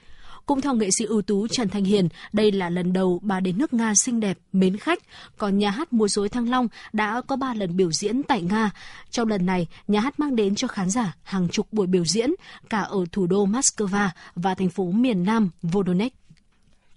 [0.47, 3.57] Cũng theo nghệ sĩ ưu tú Trần Thanh Hiền, đây là lần đầu bà đến
[3.57, 4.99] nước Nga xinh đẹp, mến khách,
[5.37, 8.71] còn nhà hát múa rối Thăng Long đã có 3 lần biểu diễn tại Nga.
[9.09, 12.29] Trong lần này, nhà hát mang đến cho khán giả hàng chục buổi biểu diễn
[12.69, 16.13] cả ở thủ đô Moscow và thành phố miền Nam Vodonek.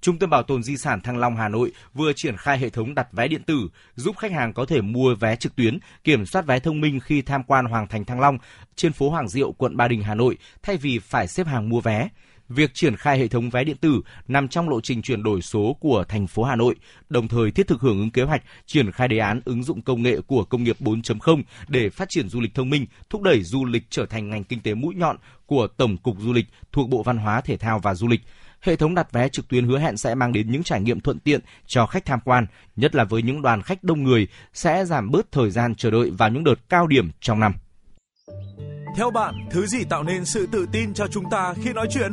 [0.00, 2.94] Trung tâm Bảo tồn Di sản Thăng Long Hà Nội vừa triển khai hệ thống
[2.94, 6.46] đặt vé điện tử, giúp khách hàng có thể mua vé trực tuyến, kiểm soát
[6.46, 8.38] vé thông minh khi tham quan Hoàng thành Thăng Long
[8.76, 11.80] trên phố Hoàng Diệu, quận Ba Đình, Hà Nội, thay vì phải xếp hàng mua
[11.80, 12.08] vé.
[12.50, 15.76] Việc triển khai hệ thống vé điện tử nằm trong lộ trình chuyển đổi số
[15.80, 16.74] của thành phố Hà Nội,
[17.08, 20.02] đồng thời thiết thực hưởng ứng kế hoạch triển khai đề án ứng dụng công
[20.02, 23.64] nghệ của công nghiệp 4.0 để phát triển du lịch thông minh, thúc đẩy du
[23.64, 27.02] lịch trở thành ngành kinh tế mũi nhọn của Tổng cục Du lịch thuộc Bộ
[27.02, 28.20] Văn hóa, Thể thao và Du lịch.
[28.60, 31.18] Hệ thống đặt vé trực tuyến hứa hẹn sẽ mang đến những trải nghiệm thuận
[31.18, 32.46] tiện cho khách tham quan,
[32.76, 36.10] nhất là với những đoàn khách đông người sẽ giảm bớt thời gian chờ đợi
[36.10, 37.52] vào những đợt cao điểm trong năm.
[38.96, 42.12] Theo bạn, thứ gì tạo nên sự tự tin cho chúng ta khi nói chuyện?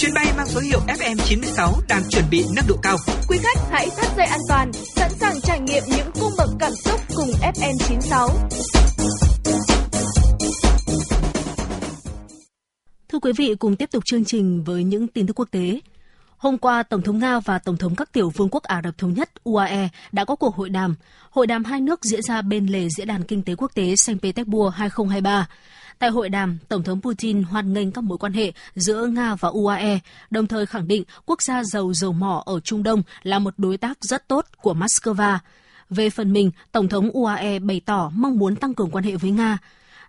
[0.00, 2.96] Chuyến bay mang số hiệu FM96 đang chuẩn bị nâng độ cao.
[3.28, 6.72] Quý khách hãy thắt dây an toàn, sẵn sàng trải nghiệm những cung bậc cảm
[6.84, 8.28] xúc cùng FM96.
[13.08, 15.80] Thưa quý vị, cùng tiếp tục chương trình với những tin tức quốc tế.
[16.36, 19.14] Hôm qua, Tổng thống Nga và Tổng thống các tiểu vương quốc Ả Rập Thống
[19.14, 20.94] Nhất UAE đã có cuộc hội đàm.
[21.30, 24.22] Hội đàm hai nước diễn ra bên lề Diễn đàn Kinh tế Quốc tế Saint
[24.22, 25.48] Petersburg 2023.
[26.00, 29.48] Tại hội đàm, Tổng thống Putin hoan nghênh các mối quan hệ giữa Nga và
[29.48, 29.98] UAE,
[30.30, 33.76] đồng thời khẳng định quốc gia giàu dầu mỏ ở Trung Đông là một đối
[33.76, 35.38] tác rất tốt của Moscow.
[35.90, 39.30] Về phần mình, Tổng thống UAE bày tỏ mong muốn tăng cường quan hệ với
[39.30, 39.58] Nga.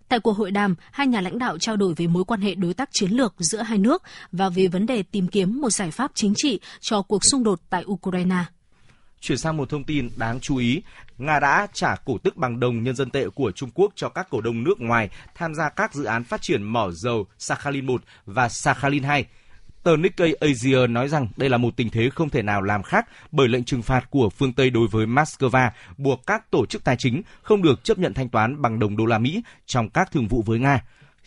[0.07, 2.73] Tại cuộc hội đàm, hai nhà lãnh đạo trao đổi về mối quan hệ đối
[2.73, 6.11] tác chiến lược giữa hai nước và về vấn đề tìm kiếm một giải pháp
[6.13, 8.43] chính trị cho cuộc xung đột tại Ukraine.
[9.21, 10.81] Chuyển sang một thông tin đáng chú ý,
[11.17, 14.27] Nga đã trả cổ tức bằng đồng nhân dân tệ của Trung Quốc cho các
[14.29, 18.01] cổ đông nước ngoài tham gia các dự án phát triển mỏ dầu Sakhalin 1
[18.25, 19.25] và Sakhalin 2.
[19.83, 23.07] Tờ Nikkei Asia nói rằng đây là một tình thế không thể nào làm khác
[23.31, 26.95] bởi lệnh trừng phạt của phương Tây đối với Moscow buộc các tổ chức tài
[26.99, 30.27] chính không được chấp nhận thanh toán bằng đồng đô la Mỹ trong các thương
[30.27, 30.83] vụ với Nga.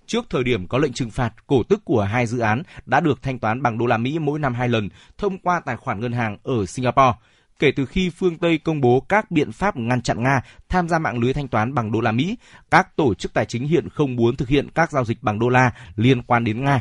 [0.07, 3.23] Trước thời điểm có lệnh trừng phạt, cổ tức của hai dự án đã được
[3.23, 4.89] thanh toán bằng đô la Mỹ mỗi năm hai lần
[5.19, 7.13] thông qua tài khoản ngân hàng ở Singapore
[7.59, 10.99] kể từ khi phương Tây công bố các biện pháp ngăn chặn Nga tham gia
[10.99, 12.37] mạng lưới thanh toán bằng đô la Mỹ,
[12.71, 15.49] các tổ chức tài chính hiện không muốn thực hiện các giao dịch bằng đô
[15.49, 16.81] la liên quan đến Nga.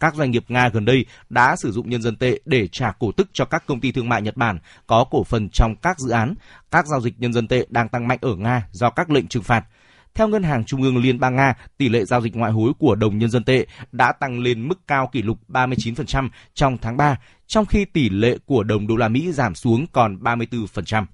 [0.00, 3.12] Các doanh nghiệp Nga gần đây đã sử dụng nhân dân tệ để trả cổ
[3.12, 6.10] tức cho các công ty thương mại Nhật Bản có cổ phần trong các dự
[6.10, 6.34] án.
[6.70, 9.42] Các giao dịch nhân dân tệ đang tăng mạnh ở Nga do các lệnh trừng
[9.42, 9.64] phạt.
[10.18, 12.94] Theo Ngân hàng Trung ương Liên bang Nga, tỷ lệ giao dịch ngoại hối của
[12.94, 17.16] đồng nhân dân tệ đã tăng lên mức cao kỷ lục 39% trong tháng 3,
[17.46, 21.04] trong khi tỷ lệ của đồng đô la Mỹ giảm xuống còn 34%.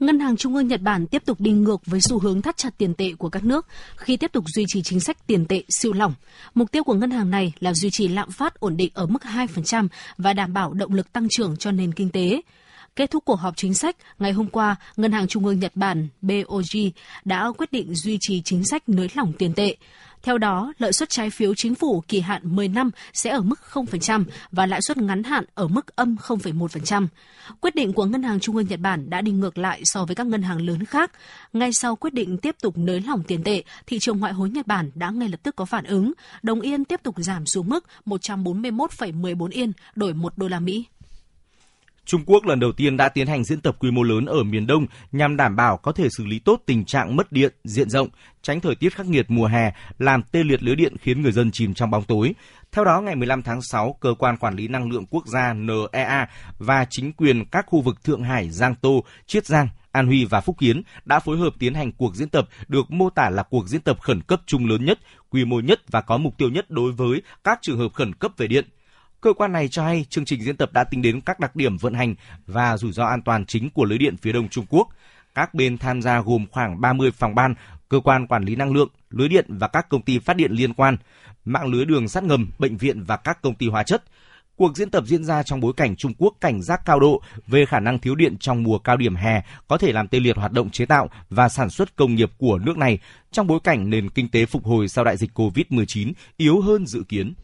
[0.00, 2.70] Ngân hàng Trung ương Nhật Bản tiếp tục đi ngược với xu hướng thắt chặt
[2.78, 3.66] tiền tệ của các nước
[3.96, 6.14] khi tiếp tục duy trì chính sách tiền tệ siêu lỏng.
[6.54, 9.22] Mục tiêu của ngân hàng này là duy trì lạm phát ổn định ở mức
[9.22, 9.88] 2%
[10.18, 12.40] và đảm bảo động lực tăng trưởng cho nền kinh tế.
[12.96, 16.08] Kết thúc cuộc họp chính sách, ngày hôm qua, Ngân hàng Trung ương Nhật Bản
[16.22, 16.90] BOJ
[17.24, 19.76] đã quyết định duy trì chính sách nới lỏng tiền tệ.
[20.22, 23.60] Theo đó, lợi suất trái phiếu chính phủ kỳ hạn 10 năm sẽ ở mức
[23.72, 27.06] 0% và lãi suất ngắn hạn ở mức âm 0,1%.
[27.60, 30.16] Quyết định của Ngân hàng Trung ương Nhật Bản đã đi ngược lại so với
[30.16, 31.12] các ngân hàng lớn khác.
[31.52, 34.66] Ngay sau quyết định tiếp tục nới lỏng tiền tệ, thị trường ngoại hối Nhật
[34.66, 36.12] Bản đã ngay lập tức có phản ứng.
[36.42, 40.86] Đồng yên tiếp tục giảm xuống mức 141,14 yên đổi 1 đô la Mỹ.
[42.04, 44.66] Trung Quốc lần đầu tiên đã tiến hành diễn tập quy mô lớn ở miền
[44.66, 48.08] Đông nhằm đảm bảo có thể xử lý tốt tình trạng mất điện diện rộng,
[48.42, 51.50] tránh thời tiết khắc nghiệt mùa hè làm tê liệt lưới điện khiến người dân
[51.50, 52.34] chìm trong bóng tối.
[52.72, 56.28] Theo đó, ngày 15 tháng 6, Cơ quan Quản lý Năng lượng Quốc gia NEA
[56.58, 60.40] và chính quyền các khu vực Thượng Hải, Giang Tô, Chiết Giang, An Huy và
[60.40, 63.68] Phúc Kiến đã phối hợp tiến hành cuộc diễn tập được mô tả là cuộc
[63.68, 64.98] diễn tập khẩn cấp chung lớn nhất,
[65.30, 68.32] quy mô nhất và có mục tiêu nhất đối với các trường hợp khẩn cấp
[68.36, 68.64] về điện.
[69.20, 71.76] Cơ quan này cho hay chương trình diễn tập đã tính đến các đặc điểm
[71.76, 72.14] vận hành
[72.46, 74.88] và rủi ro an toàn chính của lưới điện phía đông Trung Quốc.
[75.34, 77.54] Các bên tham gia gồm khoảng 30 phòng ban,
[77.88, 80.74] cơ quan quản lý năng lượng, lưới điện và các công ty phát điện liên
[80.74, 80.96] quan,
[81.44, 84.02] mạng lưới đường sắt ngầm, bệnh viện và các công ty hóa chất.
[84.56, 87.66] Cuộc diễn tập diễn ra trong bối cảnh Trung Quốc cảnh giác cao độ về
[87.66, 90.52] khả năng thiếu điện trong mùa cao điểm hè có thể làm tê liệt hoạt
[90.52, 92.98] động chế tạo và sản xuất công nghiệp của nước này
[93.32, 97.02] trong bối cảnh nền kinh tế phục hồi sau đại dịch COVID-19 yếu hơn dự
[97.08, 97.34] kiến.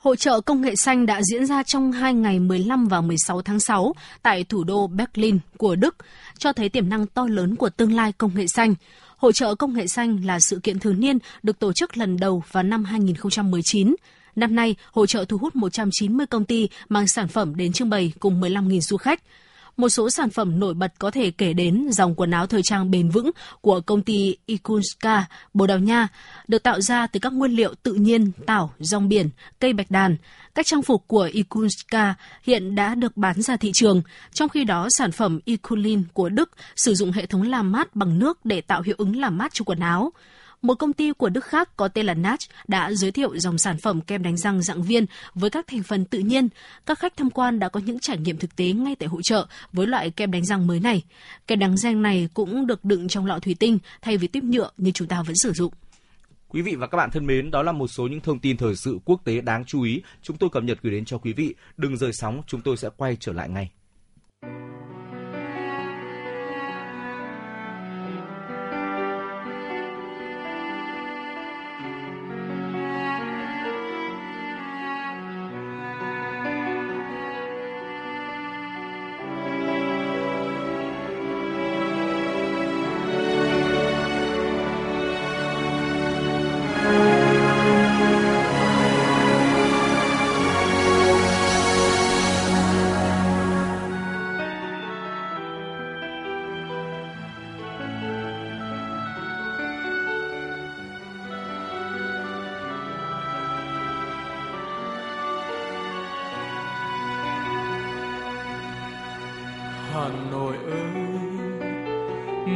[0.00, 3.60] Hội trợ công nghệ xanh đã diễn ra trong hai ngày 15 và 16 tháng
[3.60, 5.96] 6 tại thủ đô Berlin của Đức,
[6.38, 8.74] cho thấy tiềm năng to lớn của tương lai công nghệ xanh.
[9.16, 12.42] Hội trợ công nghệ xanh là sự kiện thường niên được tổ chức lần đầu
[12.52, 13.94] vào năm 2019.
[14.36, 18.12] Năm nay, hội trợ thu hút 190 công ty mang sản phẩm đến trưng bày
[18.20, 19.22] cùng 15.000 du khách.
[19.76, 22.90] Một số sản phẩm nổi bật có thể kể đến dòng quần áo thời trang
[22.90, 23.30] bền vững
[23.60, 25.24] của công ty Ikunska,
[25.54, 26.08] Bồ Đào Nha,
[26.48, 30.16] được tạo ra từ các nguyên liệu tự nhiên, tảo, rong biển, cây bạch đàn.
[30.54, 34.02] Các trang phục của Ikunska hiện đã được bán ra thị trường,
[34.32, 38.18] trong khi đó sản phẩm Ikulin của Đức sử dụng hệ thống làm mát bằng
[38.18, 40.12] nước để tạo hiệu ứng làm mát cho quần áo.
[40.62, 43.76] Một công ty của Đức khác có tên là Natch đã giới thiệu dòng sản
[43.78, 46.48] phẩm kem đánh răng dạng viên với các thành phần tự nhiên.
[46.86, 49.46] Các khách tham quan đã có những trải nghiệm thực tế ngay tại hội trợ
[49.72, 51.02] với loại kem đánh răng mới này.
[51.46, 54.70] Kem đánh răng này cũng được đựng trong lọ thủy tinh thay vì tiếp nhựa
[54.76, 55.72] như chúng ta vẫn sử dụng.
[56.48, 58.76] Quý vị và các bạn thân mến, đó là một số những thông tin thời
[58.76, 61.54] sự quốc tế đáng chú ý chúng tôi cập nhật gửi đến cho quý vị.
[61.76, 63.70] Đừng rời sóng, chúng tôi sẽ quay trở lại ngay.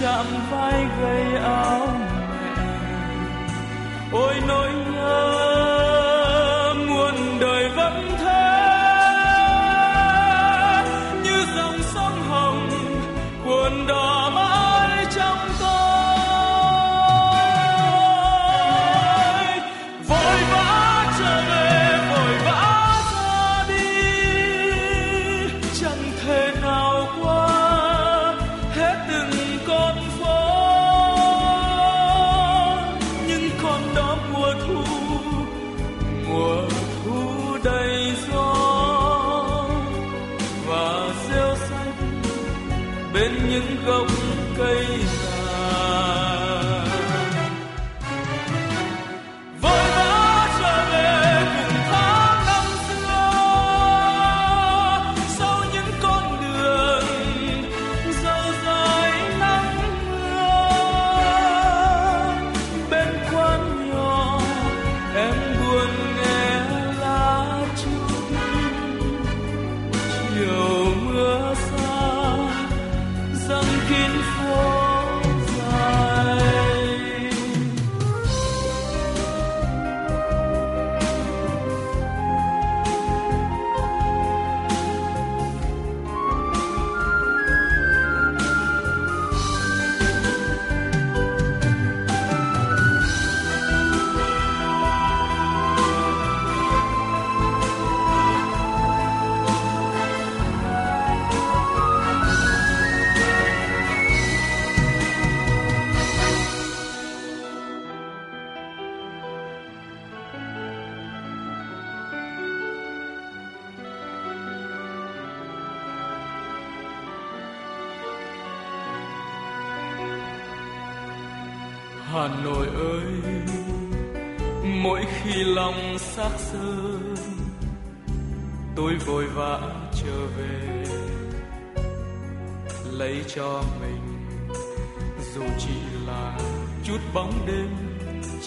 [0.00, 2.62] chạm vai gầy áo mẹ.
[4.12, 4.67] Ôi nỗi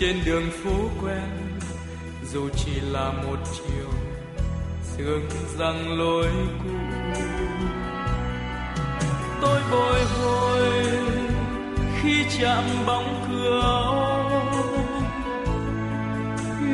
[0.02, 1.60] trên đường phố quen,
[2.32, 3.90] dù chỉ là một chiều,
[4.84, 6.28] sương răng lối
[6.64, 6.69] cũ.
[9.41, 10.86] Tôi bồi hồi
[12.02, 14.30] khi chạm bóng cửa,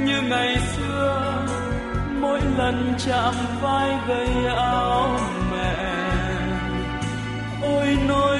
[0.05, 1.45] như ngày xưa,
[2.21, 5.19] mỗi lần chạm vai gầy áo
[5.51, 5.75] mẹ.
[7.61, 8.39] Ôi nỗi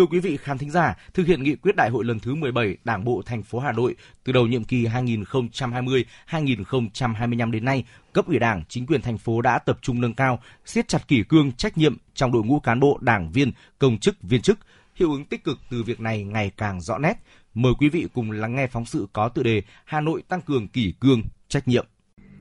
[0.00, 2.76] Thưa quý vị khán thính giả, thực hiện nghị quyết đại hội lần thứ 17
[2.84, 3.94] Đảng bộ thành phố Hà Nội
[4.24, 9.58] từ đầu nhiệm kỳ 2020-2025 đến nay, cấp ủy Đảng, chính quyền thành phố đã
[9.58, 12.98] tập trung nâng cao, siết chặt kỷ cương, trách nhiệm trong đội ngũ cán bộ,
[13.00, 14.58] đảng viên, công chức, viên chức.
[14.94, 17.14] Hiệu ứng tích cực từ việc này ngày càng rõ nét.
[17.54, 20.68] Mời quý vị cùng lắng nghe phóng sự có tựa đề Hà Nội tăng cường
[20.68, 21.86] kỷ cương, trách nhiệm.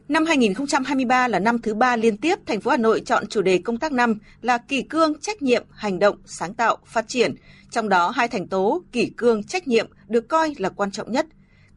[0.10, 3.58] Năm 2023 là năm thứ ba liên tiếp thành phố Hà Nội chọn chủ đề
[3.58, 7.36] công tác năm là kỷ cương, trách nhiệm, hành động, sáng tạo, phát triển.
[7.72, 11.26] Trong đó hai thành tố kỷ cương, trách nhiệm được coi là quan trọng nhất.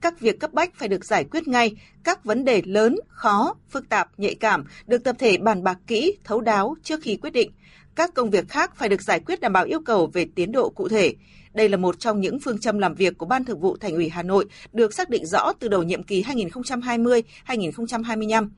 [0.01, 3.89] Các việc cấp bách phải được giải quyết ngay, các vấn đề lớn, khó, phức
[3.89, 7.51] tạp, nhạy cảm được tập thể bàn bạc kỹ, thấu đáo trước khi quyết định.
[7.95, 10.71] Các công việc khác phải được giải quyết đảm bảo yêu cầu về tiến độ
[10.71, 11.15] cụ thể.
[11.55, 14.09] Đây là một trong những phương châm làm việc của Ban Thường vụ Thành ủy
[14.09, 18.49] Hà Nội được xác định rõ từ đầu nhiệm kỳ 2020-2025.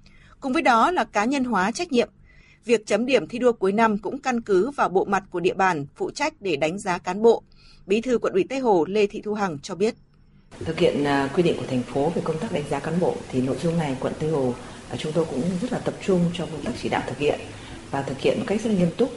[0.41, 2.09] Cùng với đó là cá nhân hóa trách nhiệm.
[2.65, 5.55] Việc chấm điểm thi đua cuối năm cũng căn cứ vào bộ mặt của địa
[5.55, 7.43] bàn phụ trách để đánh giá cán bộ.
[7.87, 9.95] Bí thư quận ủy Tây Hồ Lê Thị Thu Hằng cho biết.
[10.65, 13.17] Thực hiện à, quy định của thành phố về công tác đánh giá cán bộ
[13.31, 14.55] thì nội dung này quận Tây Hồ
[14.91, 17.41] à, chúng tôi cũng rất là tập trung trong công tác chỉ đạo thực hiện
[17.91, 19.11] và thực hiện một cách rất là nghiêm túc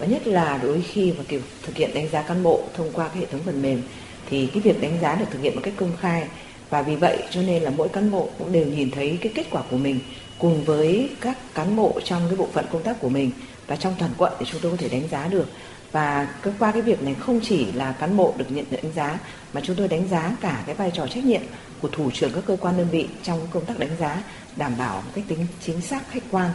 [0.00, 3.08] và nhất là đối khi mà kiểu thực hiện đánh giá cán bộ thông qua
[3.08, 3.82] cái hệ thống phần mềm,
[4.30, 6.28] thì cái việc đánh giá được thực hiện một cách công khai.
[6.70, 9.46] Và vì vậy cho nên là mỗi cán bộ cũng đều nhìn thấy cái kết
[9.50, 10.00] quả của mình
[10.38, 13.30] cùng với các cán bộ trong cái bộ phận công tác của mình
[13.66, 15.48] và trong toàn quận để chúng tôi có thể đánh giá được.
[15.92, 16.28] Và
[16.58, 19.18] qua cái việc này không chỉ là cán bộ được nhận đánh giá,
[19.52, 21.42] mà chúng tôi đánh giá cả cái vai trò trách nhiệm
[21.80, 24.22] của thủ trưởng các cơ quan đơn vị trong công tác đánh giá,
[24.56, 26.50] đảm bảo một cách tính chính xác, khách quan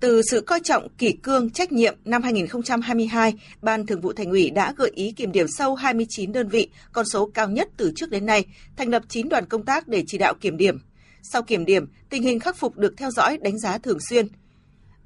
[0.00, 4.50] từ sự coi trọng kỷ cương trách nhiệm năm 2022, Ban Thường vụ Thành ủy
[4.50, 8.10] đã gợi ý kiểm điểm sâu 29 đơn vị, con số cao nhất từ trước
[8.10, 8.44] đến nay,
[8.76, 10.78] thành lập 9 đoàn công tác để chỉ đạo kiểm điểm.
[11.22, 14.26] Sau kiểm điểm, tình hình khắc phục được theo dõi đánh giá thường xuyên.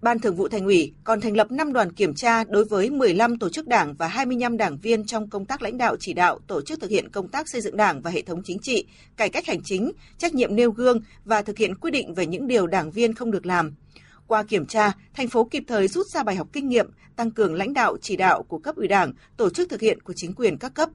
[0.02, 3.38] Ban Thường vụ Thành ủy còn thành lập 5 đoàn kiểm tra đối với 15
[3.38, 6.62] tổ chức đảng và 25 đảng viên trong công tác lãnh đạo chỉ đạo tổ
[6.62, 9.46] chức thực hiện công tác xây dựng đảng và hệ thống chính trị, cải cách
[9.46, 12.90] hành chính, trách nhiệm nêu gương và thực hiện quy định về những điều đảng
[12.90, 13.74] viên không được làm.
[14.26, 17.54] Qua kiểm tra, thành phố kịp thời rút ra bài học kinh nghiệm, tăng cường
[17.54, 20.58] lãnh đạo chỉ đạo của cấp ủy Đảng, tổ chức thực hiện của chính quyền
[20.58, 20.88] các cấp.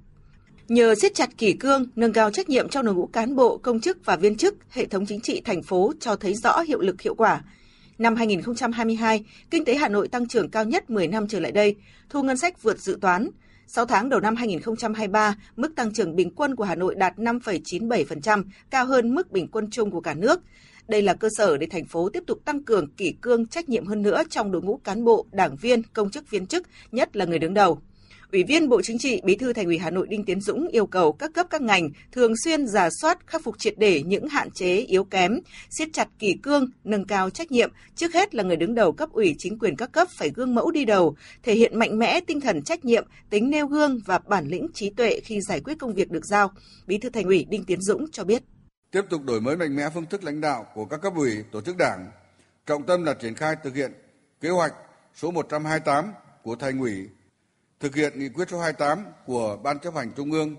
[0.67, 3.81] Nhờ siết chặt kỷ cương, nâng cao trách nhiệm trong đội ngũ cán bộ, công
[3.81, 7.01] chức và viên chức, hệ thống chính trị thành phố cho thấy rõ hiệu lực
[7.01, 7.41] hiệu quả.
[7.97, 11.75] Năm 2022, kinh tế Hà Nội tăng trưởng cao nhất 10 năm trở lại đây,
[12.09, 13.29] thu ngân sách vượt dự toán.
[13.67, 18.43] 6 tháng đầu năm 2023, mức tăng trưởng bình quân của Hà Nội đạt 5,97%,
[18.69, 20.41] cao hơn mức bình quân chung của cả nước.
[20.89, 23.85] Đây là cơ sở để thành phố tiếp tục tăng cường kỷ cương trách nhiệm
[23.85, 27.25] hơn nữa trong đội ngũ cán bộ, đảng viên, công chức viên chức, nhất là
[27.25, 27.81] người đứng đầu.
[28.31, 30.85] Ủy viên Bộ Chính trị, Bí thư Thành ủy Hà Nội Đinh Tiến Dũng yêu
[30.85, 34.51] cầu các cấp các ngành thường xuyên giả soát khắc phục triệt để những hạn
[34.51, 35.39] chế yếu kém,
[35.69, 39.09] siết chặt kỷ cương, nâng cao trách nhiệm, trước hết là người đứng đầu cấp
[39.11, 42.41] ủy chính quyền các cấp phải gương mẫu đi đầu, thể hiện mạnh mẽ tinh
[42.41, 45.93] thần trách nhiệm, tính nêu gương và bản lĩnh trí tuệ khi giải quyết công
[45.93, 46.51] việc được giao.
[46.87, 48.43] Bí thư Thành ủy Đinh Tiến Dũng cho biết.
[48.91, 51.61] Tiếp tục đổi mới mạnh mẽ phương thức lãnh đạo của các cấp ủy, tổ
[51.61, 52.11] chức đảng,
[52.65, 53.93] trọng tâm là triển khai thực hiện
[54.41, 54.73] kế hoạch
[55.15, 56.13] số 128
[56.43, 57.09] của Thành ủy
[57.79, 60.55] thực hiện nghị quyết số 28 của Ban chấp hành Trung ương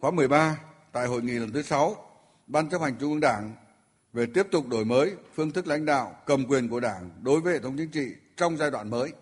[0.00, 0.56] khóa 13
[0.92, 1.96] tại hội nghị lần thứ 6
[2.46, 3.52] Ban chấp hành Trung ương Đảng
[4.12, 7.52] về tiếp tục đổi mới phương thức lãnh đạo cầm quyền của Đảng đối với
[7.52, 8.06] hệ thống chính trị
[8.36, 9.12] trong giai đoạn mới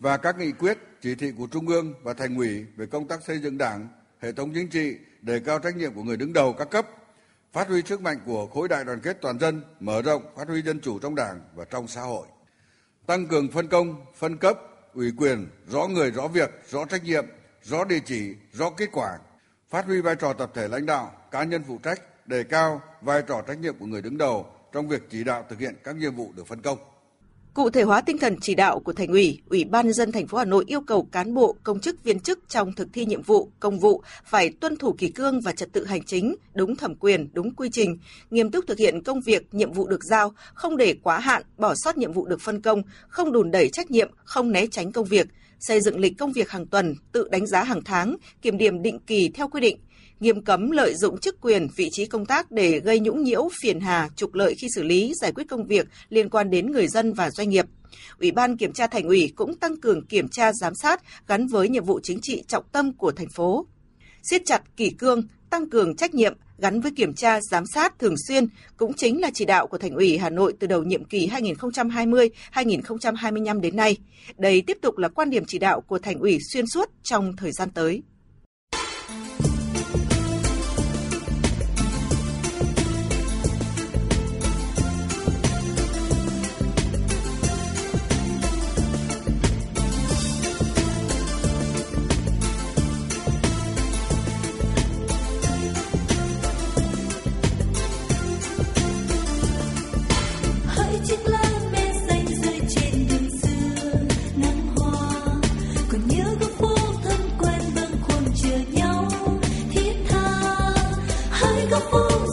[0.00, 3.22] và các nghị quyết, chỉ thị của Trung ương và Thành ủy về công tác
[3.22, 3.88] xây dựng Đảng,
[4.18, 6.86] hệ thống chính trị, đề cao trách nhiệm của người đứng đầu các cấp,
[7.52, 10.62] phát huy sức mạnh của khối đại đoàn kết toàn dân, mở rộng phát huy
[10.62, 12.26] dân chủ trong Đảng và trong xã hội.
[13.06, 14.58] Tăng cường phân công, phân cấp,
[14.94, 17.26] ủy quyền, rõ người, rõ việc, rõ trách nhiệm,
[17.62, 19.18] rõ địa chỉ, rõ kết quả,
[19.68, 23.22] phát huy vai trò tập thể lãnh đạo, cá nhân phụ trách, đề cao vai
[23.22, 26.14] trò trách nhiệm của người đứng đầu trong việc chỉ đạo thực hiện các nhiệm
[26.16, 26.78] vụ được phân công.
[27.54, 30.26] Cụ thể hóa tinh thần chỉ đạo của Thành ủy, Ủy ban nhân dân thành
[30.26, 33.22] phố Hà Nội yêu cầu cán bộ, công chức viên chức trong thực thi nhiệm
[33.22, 36.94] vụ, công vụ phải tuân thủ kỷ cương và trật tự hành chính, đúng thẩm
[36.94, 37.98] quyền, đúng quy trình,
[38.30, 41.74] nghiêm túc thực hiện công việc, nhiệm vụ được giao, không để quá hạn, bỏ
[41.76, 45.06] sót nhiệm vụ được phân công, không đùn đẩy trách nhiệm, không né tránh công
[45.06, 45.28] việc,
[45.60, 48.98] xây dựng lịch công việc hàng tuần, tự đánh giá hàng tháng, kiểm điểm định
[49.06, 49.78] kỳ theo quy định,
[50.20, 53.80] nghiêm cấm lợi dụng chức quyền, vị trí công tác để gây nhũng nhiễu, phiền
[53.80, 57.12] hà, trục lợi khi xử lý, giải quyết công việc liên quan đến người dân
[57.12, 57.66] và doanh nghiệp.
[58.20, 61.68] Ủy ban Kiểm tra Thành ủy cũng tăng cường kiểm tra giám sát gắn với
[61.68, 63.66] nhiệm vụ chính trị trọng tâm của thành phố.
[64.30, 68.14] Siết chặt kỷ cương, tăng cường trách nhiệm gắn với kiểm tra giám sát thường
[68.28, 68.46] xuyên
[68.76, 73.60] cũng chính là chỉ đạo của Thành ủy Hà Nội từ đầu nhiệm kỳ 2020-2025
[73.60, 73.96] đến nay.
[74.36, 77.52] Đây tiếp tục là quan điểm chỉ đạo của Thành ủy xuyên suốt trong thời
[77.52, 78.02] gian tới.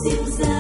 [0.06, 0.55] Phố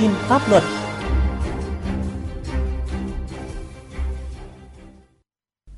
[0.00, 0.62] tin pháp luật.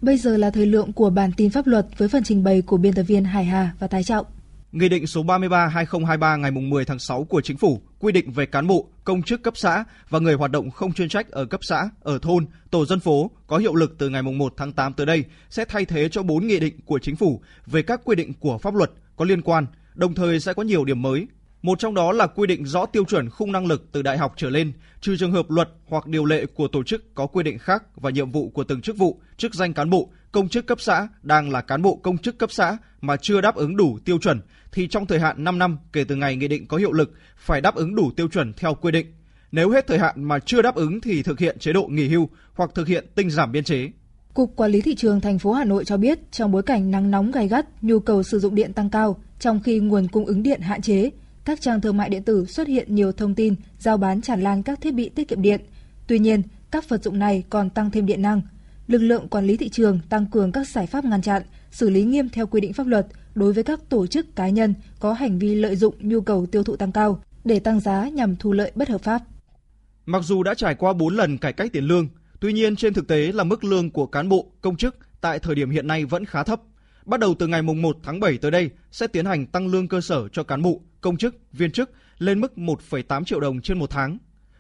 [0.01, 2.77] Bây giờ là thời lượng của bản tin pháp luật với phần trình bày của
[2.77, 4.27] biên tập viên Hải Hà và Thái Trọng.
[4.73, 8.67] Nghị định số 33/2023 ngày 10 tháng 6 của Chính phủ quy định về cán
[8.67, 11.91] bộ, công chức cấp xã và người hoạt động không chuyên trách ở cấp xã,
[12.01, 15.25] ở thôn, tổ dân phố có hiệu lực từ ngày 1 tháng 8 tới đây
[15.51, 18.59] sẽ thay thế cho 4 nghị định của Chính phủ về các quy định của
[18.59, 21.27] pháp luật có liên quan, đồng thời sẽ có nhiều điểm mới.
[21.63, 24.35] Một trong đó là quy định rõ tiêu chuẩn khung năng lực từ đại học
[24.37, 27.59] trở lên, trừ trường hợp luật hoặc điều lệ của tổ chức có quy định
[27.59, 30.81] khác và nhiệm vụ của từng chức vụ, chức danh cán bộ, công chức cấp
[30.81, 34.19] xã đang là cán bộ công chức cấp xã mà chưa đáp ứng đủ tiêu
[34.19, 34.41] chuẩn
[34.73, 37.61] thì trong thời hạn 5 năm kể từ ngày nghị định có hiệu lực phải
[37.61, 39.07] đáp ứng đủ tiêu chuẩn theo quy định.
[39.53, 42.29] Nếu hết thời hạn mà chưa đáp ứng thì thực hiện chế độ nghỉ hưu
[42.55, 43.91] hoặc thực hiện tinh giảm biên chế.
[44.35, 47.11] Cục Quản lý thị trường thành phố Hà Nội cho biết, trong bối cảnh nắng
[47.11, 50.43] nóng gay gắt, nhu cầu sử dụng điện tăng cao, trong khi nguồn cung ứng
[50.43, 51.11] điện hạn chế,
[51.49, 54.63] các trang thương mại điện tử xuất hiện nhiều thông tin giao bán tràn lan
[54.63, 55.61] các thiết bị tiết kiệm điện.
[56.07, 58.43] Tuy nhiên, các vật dụng này còn tăng thêm điện năng.
[58.87, 62.03] Lực lượng quản lý thị trường tăng cường các giải pháp ngăn chặn, xử lý
[62.05, 65.39] nghiêm theo quy định pháp luật đối với các tổ chức cá nhân có hành
[65.39, 68.73] vi lợi dụng nhu cầu tiêu thụ tăng cao để tăng giá nhằm thu lợi
[68.75, 69.23] bất hợp pháp.
[70.07, 72.09] Mặc dù đã trải qua 4 lần cải cách tiền lương,
[72.41, 75.55] tuy nhiên trên thực tế là mức lương của cán bộ, công chức tại thời
[75.55, 76.61] điểm hiện nay vẫn khá thấp.
[77.05, 80.01] Bắt đầu từ ngày 1 tháng 7 tới đây sẽ tiến hành tăng lương cơ
[80.01, 83.91] sở cho cán bộ, công chức, viên chức lên mức 1,8 triệu đồng trên một
[83.91, 84.19] tháng.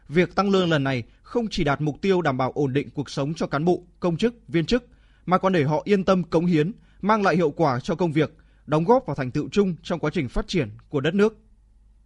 [0.09, 3.11] Việc tăng lương lần này không chỉ đạt mục tiêu đảm bảo ổn định cuộc
[3.11, 4.85] sống cho cán bộ, công chức, viên chức,
[5.27, 8.37] mà còn để họ yên tâm cống hiến, mang lại hiệu quả cho công việc,
[8.67, 11.37] đóng góp vào thành tựu chung trong quá trình phát triển của đất nước.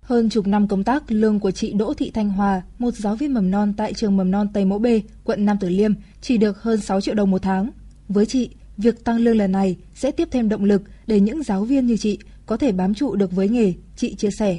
[0.01, 3.35] Hơn chục năm công tác, lương của chị Đỗ Thị Thanh Hòa, một giáo viên
[3.35, 4.87] mầm non tại trường mầm non Tây Mỗ B,
[5.25, 7.71] quận Nam Từ Liêm, chỉ được hơn 6 triệu đồng một tháng.
[8.09, 11.65] Với chị, việc tăng lương lần này sẽ tiếp thêm động lực để những giáo
[11.65, 14.59] viên như chị có thể bám trụ được với nghề, chị chia sẻ.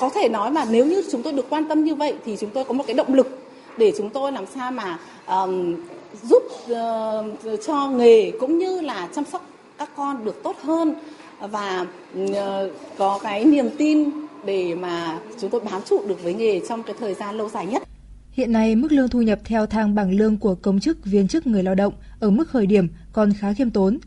[0.00, 2.50] Có thể nói mà nếu như chúng tôi được quan tâm như vậy thì chúng
[2.50, 3.38] tôi có một cái động lực
[3.78, 5.76] để chúng tôi làm sao mà um,
[6.22, 10.94] giúp uh, cho nghề cũng như là chăm sóc các con được tốt hơn
[11.40, 11.86] và
[12.22, 12.36] uh,
[12.98, 14.10] có cái niềm tin
[14.44, 17.66] để mà chúng tôi bám trụ được với nghề trong cái thời gian lâu dài
[17.66, 17.82] nhất.
[18.32, 21.46] Hiện nay, mức lương thu nhập theo thang bảng lương của công chức, viên chức
[21.46, 23.98] người lao động ở mức khởi điểm còn khá khiêm tốn.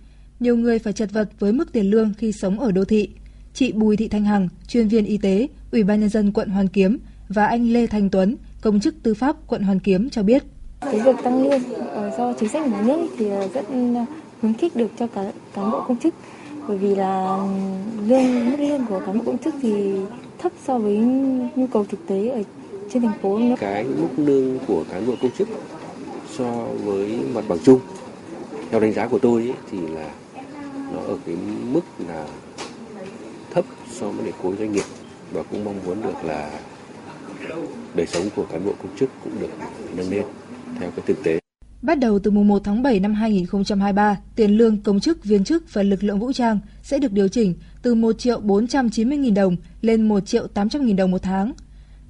[0.43, 3.09] Nhiều người phải chật vật với mức tiền lương khi sống ở đô thị.
[3.53, 6.67] Chị Bùi Thị Thanh Hằng, chuyên viên y tế, Ủy ban nhân dân quận Hoàn
[6.67, 6.99] Kiếm
[7.29, 10.43] và anh Lê Thành Tuấn, công chức tư pháp quận Hoàn Kiếm cho biết.
[10.81, 11.61] Cái việc tăng lương
[12.17, 13.65] do chính sách nhà nước thì rất
[14.41, 16.13] khuyến khích được cho cả cán bộ công chức
[16.67, 17.37] bởi vì là
[18.07, 19.93] lương mức lương của cán bộ công chức thì
[20.39, 20.97] thấp so với
[21.55, 22.43] nhu cầu thực tế ở
[22.93, 23.55] trên thành phố nữa.
[23.59, 25.47] Cái mức lương của cán bộ công chức
[26.37, 27.79] so với mặt bằng chung
[28.71, 30.09] theo đánh giá của tôi ấy, thì là
[30.93, 31.35] nó ở cái
[31.71, 32.27] mức là
[33.53, 34.85] thấp so với lại khối doanh nghiệp
[35.31, 36.59] và cũng mong muốn được là
[37.95, 39.49] đời sống của cán bộ công chức cũng được
[39.97, 40.23] nâng lên
[40.79, 41.39] theo cái thực tế.
[41.81, 45.73] Bắt đầu từ mùng 1 tháng 7 năm 2023, tiền lương công chức, viên chức
[45.73, 49.55] và lực lượng vũ trang sẽ được điều chỉnh từ 1 triệu 490 nghìn đồng
[49.81, 51.53] lên 1 triệu 800 nghìn đồng một tháng.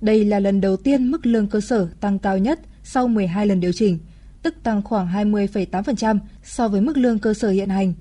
[0.01, 3.59] Đây là lần đầu tiên mức lương cơ sở tăng cao nhất sau 12 lần
[3.59, 3.99] điều chỉnh,
[4.43, 7.93] tức tăng khoảng 20,8% so với mức lương cơ sở hiện hành.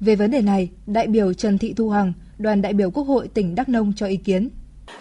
[0.00, 3.28] Về vấn đề này, đại biểu Trần Thị Thu Hằng, đoàn đại biểu Quốc hội
[3.28, 4.50] tỉnh Đắk Nông cho ý kiến.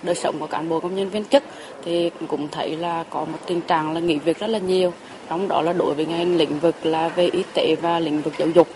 [0.04, 1.44] Đời sống của cán bộ công nhân viên chức
[1.86, 4.94] thì cũng thấy là có một tình trạng là nghỉ việc rất là nhiều,
[5.30, 8.34] trong đó là đối với ngành lĩnh vực là về y tế và lĩnh vực
[8.40, 8.68] giáo dục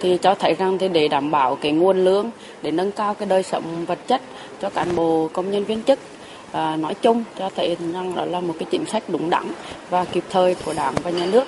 [0.00, 2.30] thì cho thấy rằng thì để đảm bảo cái nguồn lương
[2.62, 4.20] để nâng cao cái đời sống vật chất
[4.60, 5.98] cho cán bộ công nhân viên chức
[6.52, 9.44] à, nói chung cho thấy rằng đó là một cái chính sách đúng đắn
[9.90, 11.44] và kịp thời của đảng và nhà nước.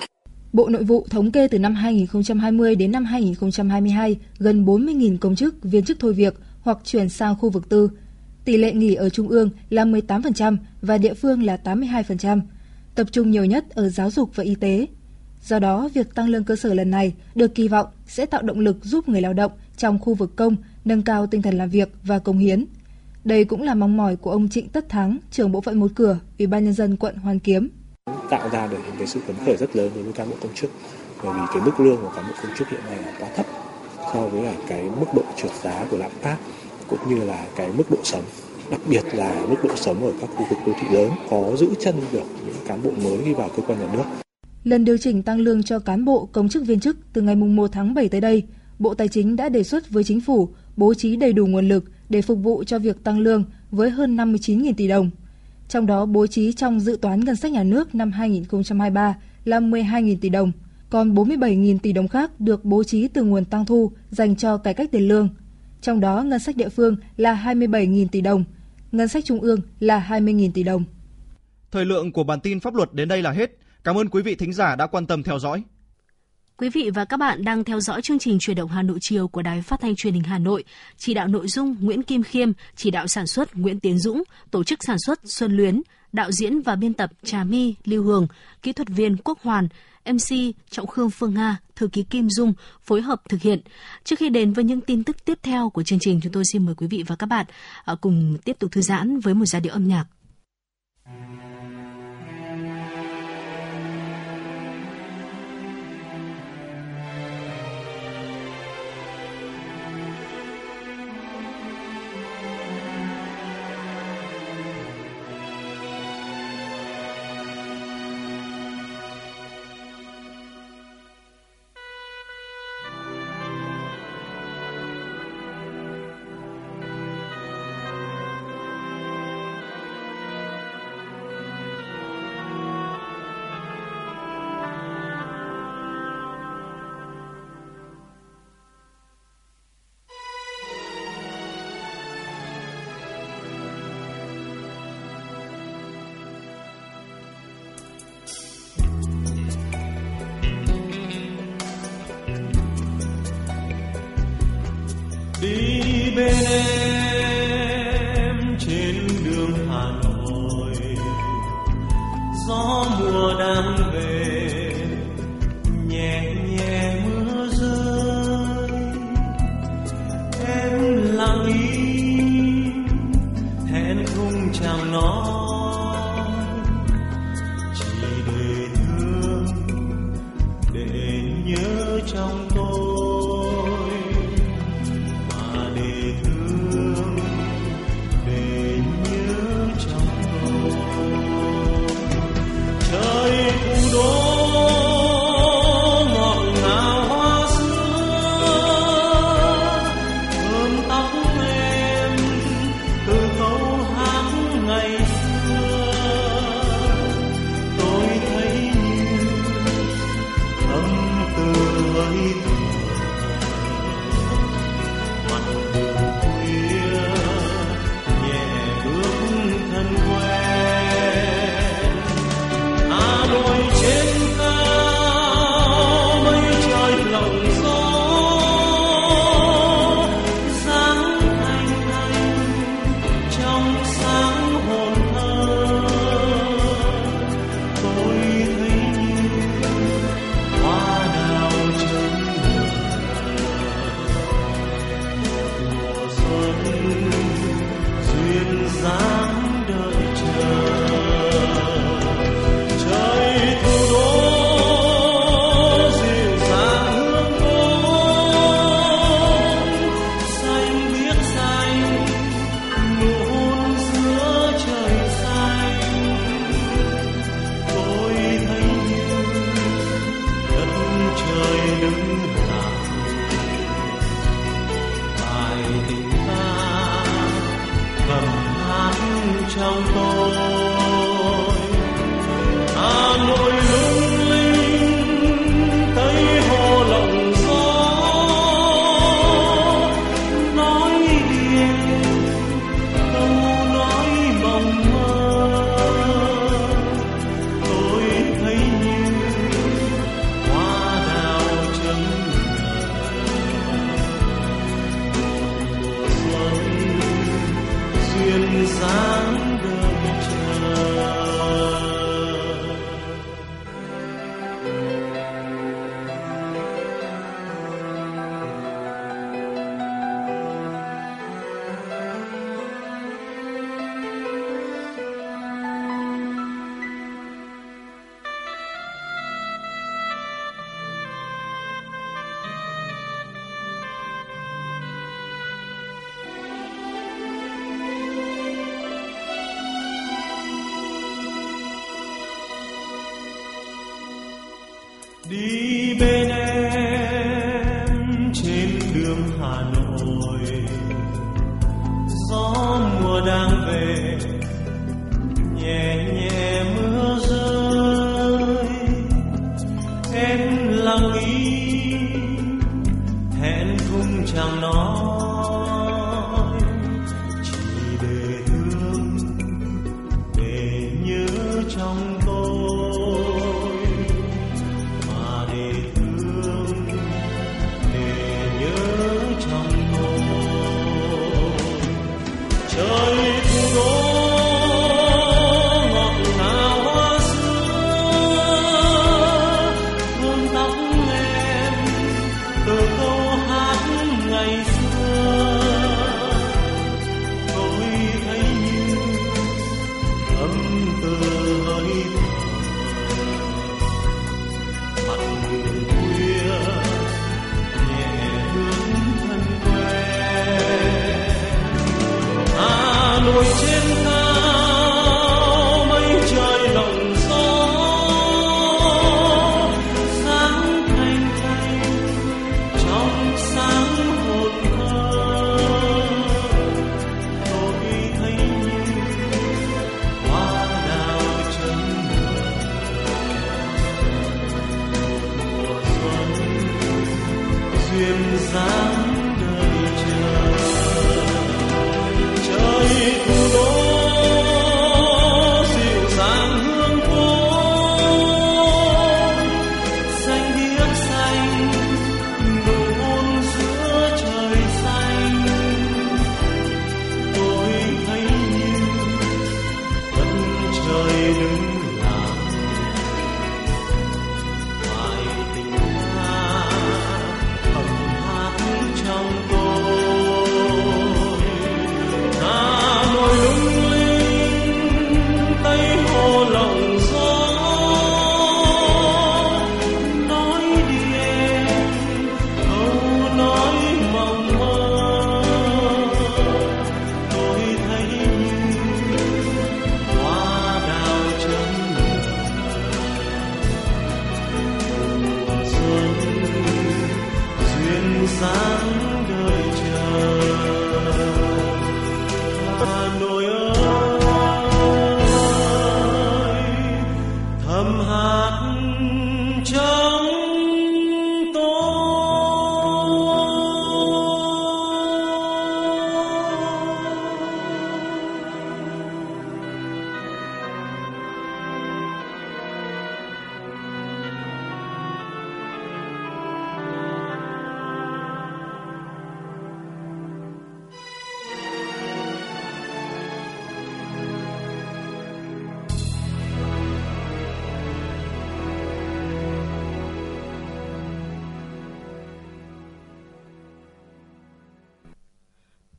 [0.57, 5.55] Bộ Nội vụ thống kê từ năm 2020 đến năm 2022, gần 40.000 công chức,
[5.63, 7.91] viên chức thôi việc hoặc chuyển sang khu vực tư.
[8.45, 12.41] Tỷ lệ nghỉ ở trung ương là 18% và địa phương là 82%,
[12.95, 14.87] tập trung nhiều nhất ở giáo dục và y tế.
[15.45, 18.61] Do đó, việc tăng lương cơ sở lần này được kỳ vọng sẽ tạo động
[18.61, 21.89] lực giúp người lao động trong khu vực công nâng cao tinh thần làm việc
[22.03, 22.65] và công hiến.
[23.25, 26.19] Đây cũng là mong mỏi của ông Trịnh Tất Thắng, trưởng bộ phận một cửa,
[26.39, 27.69] Ủy ban nhân dân quận Hoàn Kiếm.
[28.31, 30.55] Tạo ra được những cái sự phấn khởi rất lớn đối với cán bộ công
[30.55, 30.71] chức,
[31.25, 33.47] bởi vì cái mức lương của cán bộ công chức hiện nay là quá thấp
[34.15, 36.37] so với cả cái mức độ trượt giá của lạm phát
[36.89, 38.23] cũng như là cái mức độ sống
[38.71, 41.69] đặc biệt là mức độ sống ở các khu vực đô thị lớn có giữ
[41.81, 44.05] chân được những cán bộ mới đi vào cơ quan nhà nước.
[44.65, 47.71] Lần điều chỉnh tăng lương cho cán bộ công chức viên chức từ ngày 1
[47.73, 48.43] tháng 7 tới đây,
[48.79, 51.85] Bộ Tài chính đã đề xuất với chính phủ bố trí đầy đủ nguồn lực
[52.09, 55.11] để phục vụ cho việc tăng lương với hơn 59.000 tỷ đồng.
[55.69, 59.15] Trong đó bố trí trong dự toán ngân sách nhà nước năm 2023
[59.45, 60.53] là 12.000 tỷ đồng,
[60.91, 64.75] còn 47.000 tỷ đồng khác được bố trí từ nguồn tăng thu dành cho cải
[64.75, 65.29] cách tiền lương.
[65.81, 68.45] Trong đó ngân sách địa phương là 27.000 tỷ đồng,
[68.93, 70.85] ngân sách trung ương là 20.000 tỷ đồng.
[71.71, 73.51] Thời lượng của bản tin pháp luật đến đây là hết.
[73.85, 75.63] Cảm ơn quý vị thính giả đã quan tâm theo dõi.
[76.59, 79.29] Quý vị và các bạn đang theo dõi chương trình Truyền động Hà Nội chiều
[79.29, 80.65] của Đài Phát thanh Truyền hình Hà Nội.
[80.97, 84.65] Chỉ đạo nội dung Nguyễn Kim Khiêm, chỉ đạo sản xuất Nguyễn Tiến Dũng, tổ
[84.65, 88.27] chức sản xuất Xuân Luyến, đạo diễn và biên tập Trà My, Lưu Hường,
[88.63, 89.69] kỹ thuật viên Quốc Hoàn,
[90.05, 92.53] MC Trọng Khương Phương Nga, thư ký Kim Dung
[92.83, 93.61] phối hợp thực hiện.
[94.05, 96.67] Trước khi đến với những tin tức tiếp theo của chương trình, chúng tôi xin
[96.67, 97.47] mời quý vị và các bạn
[97.85, 100.05] à, cùng tiếp tục thư giãn với một giai điệu âm nhạc.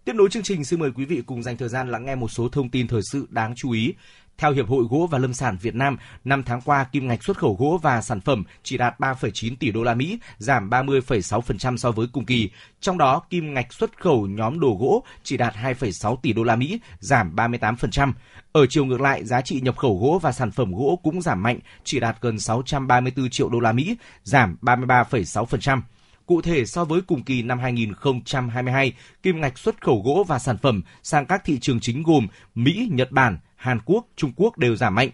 [0.08, 2.28] Tiếp nối chương trình, xin mời quý vị cùng dành thời gian lắng nghe một
[2.32, 3.94] số thông tin thời sự đáng chú ý.
[4.38, 7.38] Theo Hiệp hội Gỗ và Lâm sản Việt Nam, năm tháng qua kim ngạch xuất
[7.38, 11.92] khẩu gỗ và sản phẩm chỉ đạt 3,9 tỷ đô la Mỹ, giảm 30,6% so
[11.92, 12.50] với cùng kỳ.
[12.80, 16.56] Trong đó, kim ngạch xuất khẩu nhóm đồ gỗ chỉ đạt 2,6 tỷ đô la
[16.56, 18.12] Mỹ, giảm 38%.
[18.52, 21.44] Ở chiều ngược lại, giá trị nhập khẩu gỗ và sản phẩm gỗ cũng giảm
[21.44, 25.82] mạnh, chỉ đạt gần 634 triệu đô la Mỹ, giảm 33,6%.
[26.28, 28.94] Cụ thể so với cùng kỳ năm 2022,
[29.24, 32.90] kim ngạch xuất khẩu gỗ và sản phẩm sang các thị trường chính gồm Mỹ,
[32.92, 35.10] Nhật Bản, Hàn Quốc, Trung Quốc đều giảm mạnh.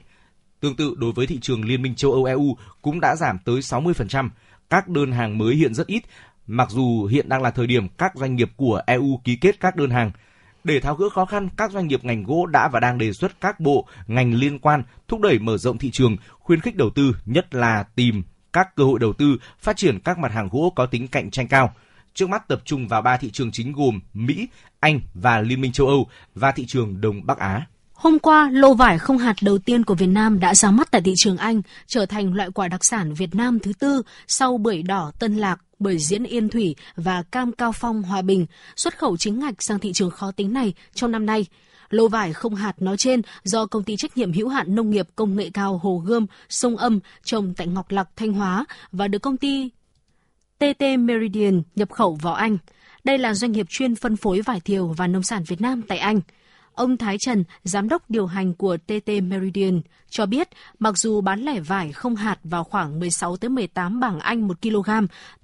[0.60, 3.56] Tương tự đối với thị trường Liên minh châu Âu EU cũng đã giảm tới
[3.56, 4.30] 60%.
[4.70, 6.04] Các đơn hàng mới hiện rất ít,
[6.48, 9.76] mặc dù hiện đang là thời điểm các doanh nghiệp của EU ký kết các
[9.76, 10.12] đơn hàng.
[10.64, 13.42] Để tháo gỡ khó khăn, các doanh nghiệp ngành gỗ đã và đang đề xuất
[13.42, 17.16] các bộ, ngành liên quan thúc đẩy mở rộng thị trường, khuyến khích đầu tư,
[17.26, 18.24] nhất là tìm
[18.54, 21.48] các cơ hội đầu tư, phát triển các mặt hàng gỗ có tính cạnh tranh
[21.48, 21.74] cao.
[22.14, 24.48] Trước mắt tập trung vào ba thị trường chính gồm Mỹ,
[24.80, 27.66] Anh và Liên minh châu Âu và thị trường Đông Bắc Á.
[27.94, 31.02] Hôm qua, lô vải không hạt đầu tiên của Việt Nam đã ra mắt tại
[31.02, 34.84] thị trường Anh, trở thành loại quả đặc sản Việt Nam thứ tư sau bưởi
[34.84, 39.18] đỏ Tân Lạc, bưởi diễn Yên Thủy và cam Cao Phong Hòa Bình, xuất khẩu
[39.18, 41.46] chính ngạch sang thị trường khó tính này trong năm nay.
[41.94, 45.08] Lô vải không hạt nói trên do công ty trách nhiệm hữu hạn nông nghiệp
[45.16, 49.20] công nghệ cao Hồ Gươm, Sông Âm trồng tại Ngọc Lặc, Thanh Hóa và được
[49.20, 49.70] công ty
[50.58, 52.58] TT Meridian nhập khẩu vào Anh.
[53.04, 55.98] Đây là doanh nghiệp chuyên phân phối vải thiều và nông sản Việt Nam tại
[55.98, 56.22] Anh.
[56.76, 61.42] Ông Thái Trần, giám đốc điều hành của TT Meridian, cho biết mặc dù bán
[61.42, 64.90] lẻ vải không hạt vào khoảng 16 tới 18 bảng Anh 1 kg,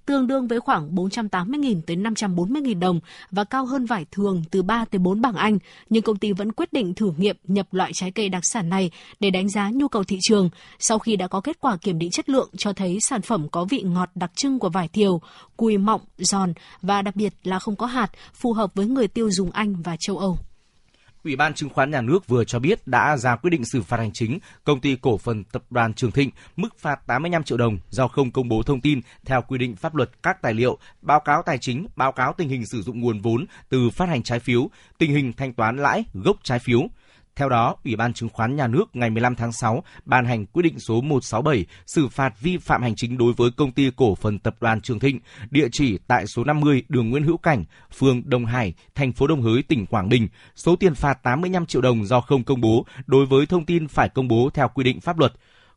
[0.06, 3.00] tương đương với khoảng 480.000 tới 540.000 đồng
[3.32, 5.58] và cao hơn vải thường từ 3 tới 4 bảng Anh,
[5.90, 8.92] nhưng công ty vẫn quyết định thử nghiệm nhập loại trái cây đặc sản này
[9.20, 10.50] để đánh giá nhu cầu thị trường.
[10.80, 13.66] Sau khi đã có kết quả kiểm định chất lượng cho thấy sản phẩm có
[13.66, 15.22] vị ngọt đặc trưng của vải thiều,
[15.58, 19.32] cùi mọng, giòn và đặc biệt là không có hạt, phù hợp với người tiêu
[19.32, 20.38] dùng Anh và châu Âu.
[21.24, 23.98] Ủy ban Chứng khoán Nhà nước vừa cho biết đã ra quyết định xử phạt
[23.98, 27.78] hành chính công ty cổ phần tập đoàn Trường Thịnh mức phạt 85 triệu đồng
[27.90, 31.20] do không công bố thông tin theo quy định pháp luật các tài liệu, báo
[31.20, 34.40] cáo tài chính, báo cáo tình hình sử dụng nguồn vốn từ phát hành trái
[34.40, 36.82] phiếu, tình hình thanh toán lãi, gốc trái phiếu.
[37.40, 40.64] Theo đó, Ủy ban Chứng khoán Nhà nước ngày 15 tháng 6 ban hành quyết
[40.64, 44.40] định số 167 xử phạt vi phạm hành chính đối với công ty cổ phần
[44.40, 45.20] tập đoàn Trường Thịnh,
[45.52, 49.42] địa chỉ tại số 50 đường Nguyễn Hữu Cảnh, phường Đông Hải, thành phố Đồng
[49.42, 50.28] Hới, tỉnh Quảng Bình.
[50.56, 54.10] Số tiền phạt 85 triệu đồng do không công bố đối với thông tin phải
[54.10, 55.34] công bố theo quy định pháp luật.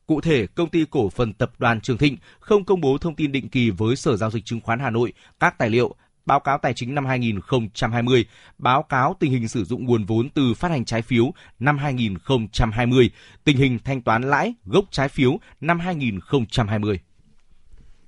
[0.07, 3.33] Cụ thể, công ty cổ phần tập đoàn Trường Thịnh không công bố thông tin
[3.33, 5.95] định kỳ với Sở Giao dịch Chứng khoán Hà Nội, các tài liệu,
[6.27, 8.25] báo cáo tài chính năm 2020,
[8.59, 13.11] báo cáo tình hình sử dụng nguồn vốn từ phát hành trái phiếu năm 2020,
[13.45, 17.01] tình hình thanh toán lãi gốc trái phiếu năm 2020.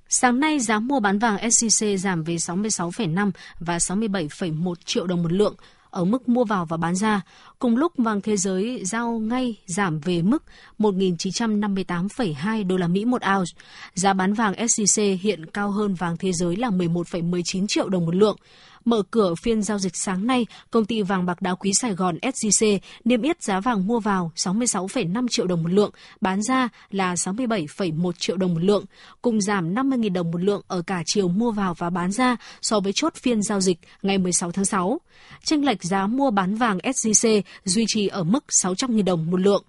[0.09, 5.31] Sáng nay, giá mua bán vàng SJC giảm về 66,5 và 67,1 triệu đồng một
[5.31, 5.55] lượng
[5.95, 7.21] ở mức mua vào và bán ra.
[7.59, 10.43] Cùng lúc vàng thế giới giao ngay giảm về mức
[10.79, 13.51] 1.958,2 đô la Mỹ một ounce.
[13.93, 18.15] Giá bán vàng SJC hiện cao hơn vàng thế giới là 11,19 triệu đồng một
[18.15, 18.37] lượng.
[18.85, 22.17] Mở cửa phiên giao dịch sáng nay, công ty vàng bạc đá quý Sài Gòn
[22.21, 25.91] SJC niêm yết giá vàng mua vào 66,5 triệu đồng một lượng,
[26.21, 28.85] bán ra là 67,1 triệu đồng một lượng,
[29.21, 32.79] cùng giảm 50.000 đồng một lượng ở cả chiều mua vào và bán ra so
[32.79, 35.01] với chốt phiên giao dịch ngày 16 tháng 6.
[35.43, 39.63] Chênh lệch giá mua bán vàng SJC duy trì ở mức 600.000 đồng một lượng.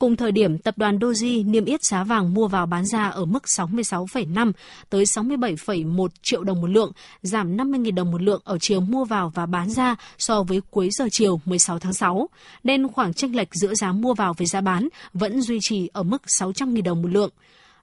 [0.00, 3.24] Cùng thời điểm, tập đoàn Doji niêm yết giá vàng mua vào bán ra ở
[3.24, 4.52] mức 66,5
[4.90, 9.32] tới 67,1 triệu đồng một lượng, giảm 50.000 đồng một lượng ở chiều mua vào
[9.34, 12.28] và bán ra so với cuối giờ chiều 16 tháng 6,
[12.64, 16.02] nên khoảng chênh lệch giữa giá mua vào với giá bán vẫn duy trì ở
[16.02, 17.30] mức 600.000 đồng một lượng.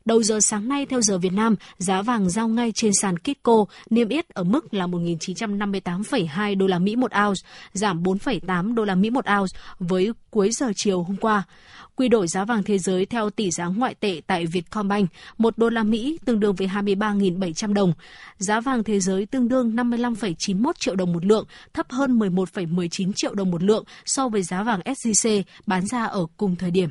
[0.08, 3.66] Đầu giờ sáng nay theo giờ Việt Nam, giá vàng giao ngay trên sàn Kitco
[3.90, 7.42] niêm yết ở mức là 1.958,2 đô la Mỹ một ounce,
[7.74, 11.44] giảm 4,8 đô la Mỹ một ounce với cuối giờ chiều hôm qua.
[11.96, 15.70] Quy đổi giá vàng thế giới theo tỷ giá ngoại tệ tại Vietcombank, 1 đô
[15.70, 17.94] la Mỹ tương đương với 23.700 đồng.
[18.38, 23.34] Giá vàng thế giới tương đương 55,91 triệu đồng một lượng, thấp hơn 11,19 triệu
[23.34, 26.90] đồng một lượng so với giá vàng SJC bán ra ở cùng thời điểm.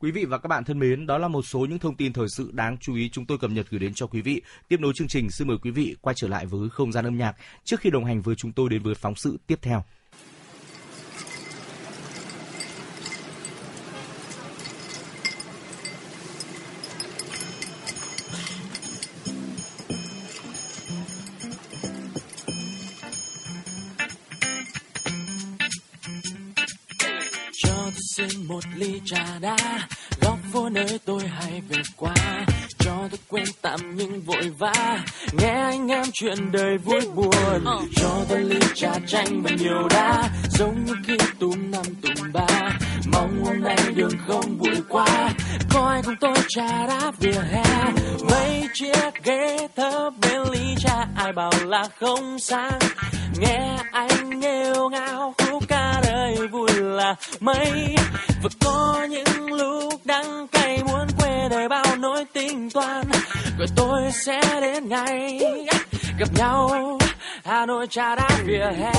[0.00, 2.28] Quý vị và các bạn thân mến, đó là một số những thông tin thời
[2.28, 4.42] sự đáng chú ý chúng tôi cập nhật gửi đến cho quý vị.
[4.68, 7.16] Tiếp nối chương trình, xin mời quý vị quay trở lại với không gian âm
[7.16, 9.84] nhạc trước khi đồng hành với chúng tôi đến với phóng sự tiếp theo.
[28.16, 29.56] Xin một ly trà đá.
[30.20, 32.14] Góc phố nơi tôi hay về qua
[32.78, 35.04] cho tôi quên tạm những vội vã.
[35.32, 37.64] Nghe anh em chuyện đời vui buồn
[37.96, 40.30] cho tôi ly trà chanh và nhiều đá.
[40.50, 42.78] Giống như khi túm năm túm ba
[43.16, 45.30] mong hôm nay đường không bụi quá
[45.70, 47.64] có ai cùng tôi trà đá vỉa hè,
[48.30, 52.78] mấy chiếc ghế thơ bên ly trà ai bảo là không sang
[53.38, 57.96] nghe anh nghêu ngao, khúc ca đời vui là mấy.
[58.42, 63.04] Và có những lúc đắng cay muốn quê đời bao nỗi tính toán.
[63.58, 65.40] Rồi tôi sẽ đến ngày
[66.18, 66.70] gặp nhau.
[67.44, 68.92] Hà Nội trà đá vỉa hè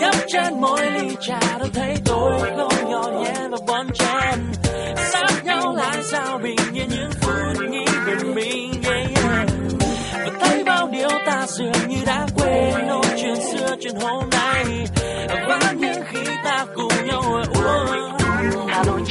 [0.00, 4.52] nhấp trên mỗi ly trà tôi thấy tôi không nhỏ nhẹ và bon chen.
[4.96, 9.48] Sát nhau lại sao bình yên những phút nghĩ về mình yeah, yeah.
[10.14, 14.64] và thấy bao điều ta dường như đã quên nỗi chuyện xưa chuyện hôm nay.
[15.48, 18.19] Và những khi ta cùng nhau uống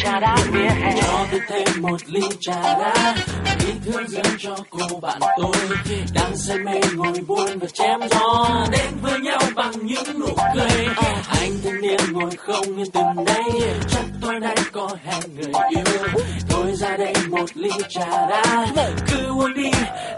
[0.04, 0.36] trà đá.
[0.52, 0.92] Vỉa hè.
[1.02, 3.16] Cho tôi thêm một ly trà đá.
[3.68, 5.78] Ý thương dâng cho cô bạn tôi.
[6.14, 8.50] Đang say mê ngồi buồn và chém gió.
[8.72, 10.88] Đến với nhau bằng những nụ cười.
[11.40, 13.44] Anh thanh niên ngồi không yên từng đây.
[13.90, 16.24] Chắc tối nay có hẹn người yêu.
[16.50, 18.68] Tôi ra đây một ly trà đá.
[19.12, 19.72] Cứ uống đi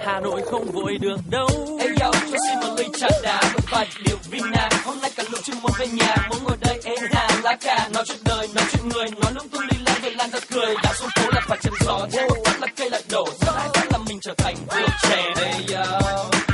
[0.06, 1.48] Hà Nội không vội được đâu.
[1.80, 3.42] Hey yo, cho xin một ly trà đá.
[3.42, 4.70] Với vài điều vina.
[4.86, 7.90] Hôm nay cả lũ chưa muốn về nhà, muốn ngồi đây êm hà lá cà
[7.94, 10.76] Nói chuyện đời, nói chuyện người, nói lung tung đi lan về lan ra cười
[10.84, 13.54] Đã xuống phố là phải chém gió, chứ một phát là cây lại đổ Rất
[13.56, 16.02] ai biết là mình trở thành vượt trẻ đây yo,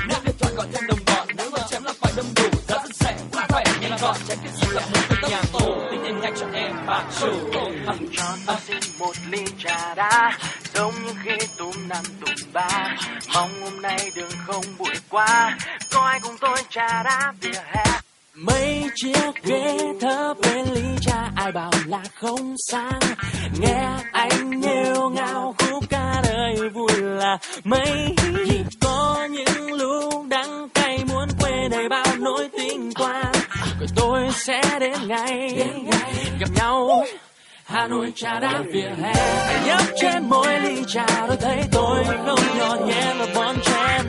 [0.08, 2.60] nếu điện thoại gọi thêm đồng bọn, nếu mà chém là phải đâm đủ.
[2.68, 5.78] Giá rất rẻ, vui khỏe nhanh gọn, chém cái gì là muốn tới tốc tổ
[5.92, 7.28] Tính tiền nhanh cho em, bà chủ.
[8.18, 10.38] Cho ta xin một ly trà đá
[10.74, 12.96] giống như khi tùm năm tùm ba.
[13.34, 15.58] Mong hôm nay đường không bụi quá
[15.94, 18.07] có ai cùng tôi trà đá vỉa hè?
[18.40, 23.00] Mấy chiếc ghế thấp bên ly trà ai bảo là không sang
[23.60, 28.16] nghe anh nghêu ngao khúc ca đời vui là mấy.
[28.82, 33.24] Có những lúc đắng cay muốn quên đầy bao nỗi tình qua
[33.80, 35.70] rồi tôi sẽ đến ngày
[36.40, 37.04] gặp nhau.
[37.66, 39.14] Hà Nội trà đá vỉa hè.
[39.66, 44.06] Nhấp trên mỗi ly trà tôi thấy tôi không nhỏ nhẹ và bon chen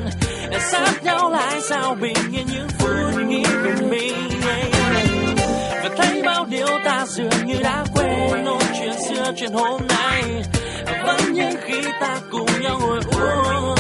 [0.51, 2.88] để sát nhau lại sao bình yên những phút
[3.63, 4.15] về mình
[5.83, 10.23] và thấy bao điều ta dường như đã quên nỗi chuyện xưa chuyện hôm nay.
[11.07, 13.79] Vẫn những khi ta cùng nhau ngồi uống.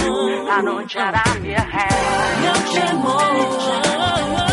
[2.43, 4.48] Nhấp trên mỗi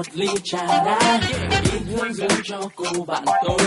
[0.00, 1.20] một ly trà đá.
[1.72, 3.58] In hương dâng cho cô bạn tôi.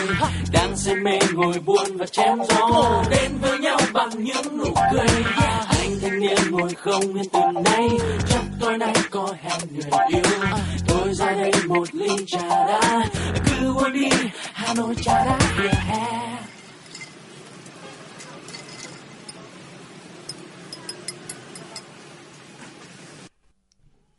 [0.52, 3.04] Đang say mê ngồi buồn và chém gió.
[3.10, 5.24] Đến với nhau bằng những nụ cười.
[5.70, 7.90] Anh thanh niên ngồi không yên từ nay.
[8.30, 10.22] Chắc tối nay có hẹn người yêu.
[10.88, 13.06] Tôi ra đây một ly trà đá.
[13.46, 14.10] Cứ uống đi,
[14.54, 15.70] hà nội trà đá, vỉa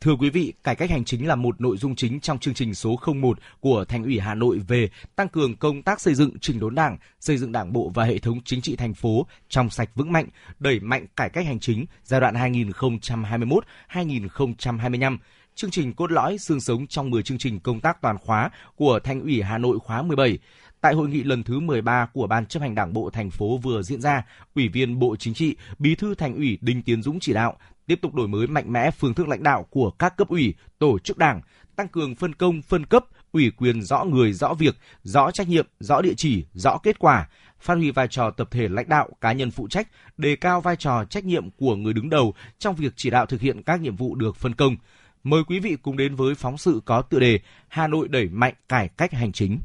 [0.05, 2.75] Thưa quý vị, cải cách hành chính là một nội dung chính trong chương trình
[2.75, 6.59] số 01 của Thành ủy Hà Nội về tăng cường công tác xây dựng chỉnh
[6.59, 9.89] đốn Đảng, xây dựng Đảng bộ và hệ thống chính trị thành phố trong sạch
[9.95, 10.27] vững mạnh,
[10.59, 12.35] đẩy mạnh cải cách hành chính giai đoạn
[13.89, 15.17] 2021-2025.
[15.55, 18.99] Chương trình cốt lõi xương sống trong 10 chương trình công tác toàn khóa của
[19.03, 20.37] Thành ủy Hà Nội khóa 17.
[20.85, 23.81] Tại hội nghị lần thứ 13 của Ban chấp hành Đảng bộ thành phố vừa
[23.81, 24.25] diễn ra,
[24.55, 27.57] Ủy viên Bộ Chính trị, Bí thư Thành ủy Đinh Tiến Dũng chỉ đạo
[27.87, 30.99] tiếp tục đổi mới mạnh mẽ phương thức lãnh đạo của các cấp ủy, tổ
[30.99, 31.41] chức đảng,
[31.75, 35.67] tăng cường phân công, phân cấp, ủy quyền rõ người, rõ việc, rõ trách nhiệm,
[35.79, 37.29] rõ địa chỉ, rõ kết quả,
[37.59, 39.87] phát huy vai trò tập thể lãnh đạo, cá nhân phụ trách,
[40.17, 43.41] đề cao vai trò trách nhiệm của người đứng đầu trong việc chỉ đạo thực
[43.41, 44.75] hiện các nhiệm vụ được phân công.
[45.23, 48.53] Mời quý vị cùng đến với phóng sự có tựa đề Hà Nội đẩy mạnh
[48.69, 49.59] cải cách hành chính.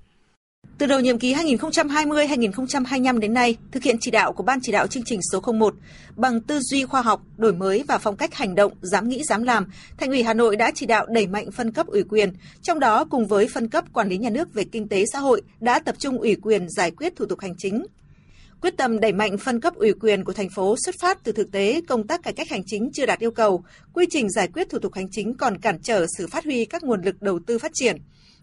[0.80, 4.86] Từ đầu nhiệm kỳ 2020-2025 đến nay, thực hiện chỉ đạo của Ban chỉ đạo
[4.86, 5.74] chương trình số 01,
[6.16, 9.42] bằng tư duy khoa học, đổi mới và phong cách hành động, dám nghĩ dám
[9.42, 9.66] làm,
[9.98, 12.32] Thành ủy Hà Nội đã chỉ đạo đẩy mạnh phân cấp ủy quyền,
[12.62, 15.42] trong đó cùng với phân cấp quản lý nhà nước về kinh tế xã hội
[15.60, 17.86] đã tập trung ủy quyền giải quyết thủ tục hành chính.
[18.60, 21.52] Quyết tâm đẩy mạnh phân cấp ủy quyền của thành phố xuất phát từ thực
[21.52, 24.70] tế công tác cải cách hành chính chưa đạt yêu cầu, quy trình giải quyết
[24.70, 27.58] thủ tục hành chính còn cản trở sự phát huy các nguồn lực đầu tư
[27.58, 27.96] phát triển.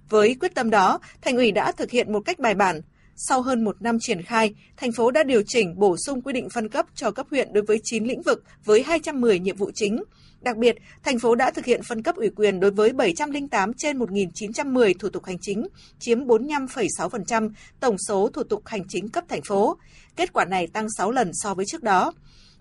[0.10, 2.82] Với quyết tâm đó, Thành ủy đã thực hiện một cách bài bản.
[3.16, 6.50] Sau hơn một năm triển khai, thành phố đã điều chỉnh bổ sung quy định
[6.50, 10.04] phân cấp cho cấp huyện đối với 9 lĩnh vực với 210 nhiệm vụ chính.
[10.42, 14.00] Đặc biệt, thành phố đã thực hiện phân cấp ủy quyền đối với 708 trên
[14.00, 15.68] 1.910 thủ tục hành chính,
[16.00, 19.78] chiếm 45,6% tổng số thủ tục hành chính cấp thành phố.
[20.16, 22.14] Kết quả này tăng 6 lần so với trước đó.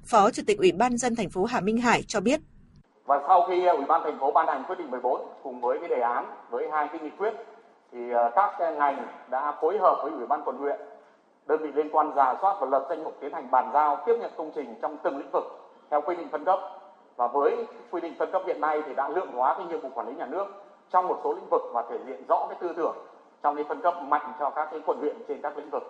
[0.04, 2.40] Phó Chủ tịch Ủy ban dân thành phố Hà Minh Hải cho biết.
[3.06, 5.78] Và sau khi uh, Ủy ban thành phố ban hành quyết định 14 cùng với
[5.78, 7.34] cái đề án với hai cái nghị quyết
[7.92, 10.80] thì uh, các ngành đã phối hợp với Ủy ban quận huyện,
[11.46, 14.14] đơn vị liên quan giả soát và lập danh mục tiến hành bàn giao tiếp
[14.20, 15.44] nhận công trình trong từng lĩnh vực
[15.90, 16.60] theo quy định phân cấp.
[17.16, 19.88] Và với quy định phân cấp hiện nay thì đã lượng hóa cái nhiệm vụ
[19.94, 20.46] quản lý nhà nước
[20.90, 22.96] trong một số lĩnh vực và thể hiện rõ cái tư tưởng
[23.42, 25.82] trong cái phân cấp mạnh cho các cái quận huyện trên các lĩnh vực.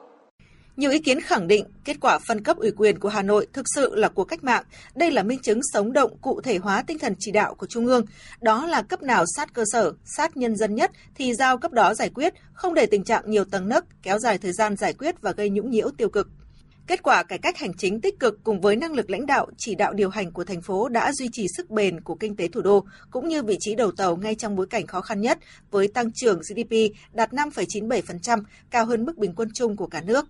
[0.76, 3.66] Nhiều ý kiến khẳng định kết quả phân cấp ủy quyền của Hà Nội thực
[3.74, 4.64] sự là cuộc cách mạng.
[4.94, 7.86] Đây là minh chứng sống động cụ thể hóa tinh thần chỉ đạo của Trung
[7.86, 8.04] ương.
[8.40, 11.94] Đó là cấp nào sát cơ sở, sát nhân dân nhất thì giao cấp đó
[11.94, 15.20] giải quyết, không để tình trạng nhiều tầng nấc, kéo dài thời gian giải quyết
[15.20, 16.28] và gây nhũng nhiễu tiêu cực.
[16.86, 19.74] Kết quả cải cách hành chính tích cực cùng với năng lực lãnh đạo, chỉ
[19.74, 22.60] đạo điều hành của thành phố đã duy trì sức bền của kinh tế thủ
[22.62, 25.38] đô, cũng như vị trí đầu tàu ngay trong bối cảnh khó khăn nhất,
[25.70, 26.74] với tăng trưởng GDP
[27.12, 30.26] đạt 5,97%, cao hơn mức bình quân chung của cả nước.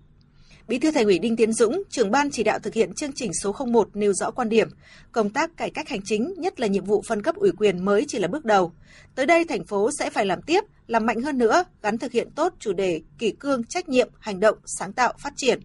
[0.68, 3.30] Bí thư Thành ủy Đinh Tiến Dũng, trưởng ban chỉ đạo thực hiện chương trình
[3.42, 4.68] số 01 nêu rõ quan điểm,
[5.12, 8.04] công tác cải cách hành chính, nhất là nhiệm vụ phân cấp ủy quyền mới
[8.08, 8.72] chỉ là bước đầu.
[9.14, 12.30] Tới đây thành phố sẽ phải làm tiếp, làm mạnh hơn nữa, gắn thực hiện
[12.30, 15.60] tốt chủ đề kỷ cương, trách nhiệm, hành động, sáng tạo, phát triển.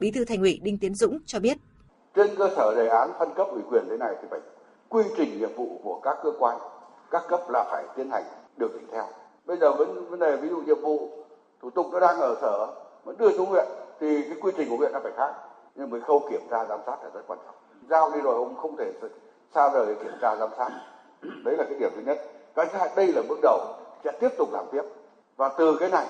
[0.00, 1.56] Bí thư Thành ủy Đinh Tiến Dũng cho biết.
[2.16, 4.40] Trên cơ sở đề án phân cấp ủy quyền thế này thì phải
[4.88, 6.58] quy trình nhiệm vụ của các cơ quan,
[7.10, 8.24] các cấp là phải tiến hành
[8.58, 9.08] điều chỉnh theo.
[9.46, 11.10] Bây giờ vấn vấn đề ví dụ nhiệm vụ
[11.62, 12.66] thủ tục nó đang ở sở
[13.04, 13.66] mà đưa xuống huyện
[14.00, 15.32] thì cái quy trình của huyện nó phải khác
[15.74, 17.54] nhưng mà khâu kiểm tra giám sát là rất quan trọng.
[17.90, 18.92] Giao đi rồi ông không thể
[19.54, 20.70] xa rời kiểm tra giám sát.
[21.44, 22.18] Đấy là cái điểm thứ nhất.
[22.54, 23.58] Cái thứ hai đây là bước đầu
[24.04, 24.82] sẽ tiếp tục làm tiếp.
[25.36, 26.06] Và từ cái này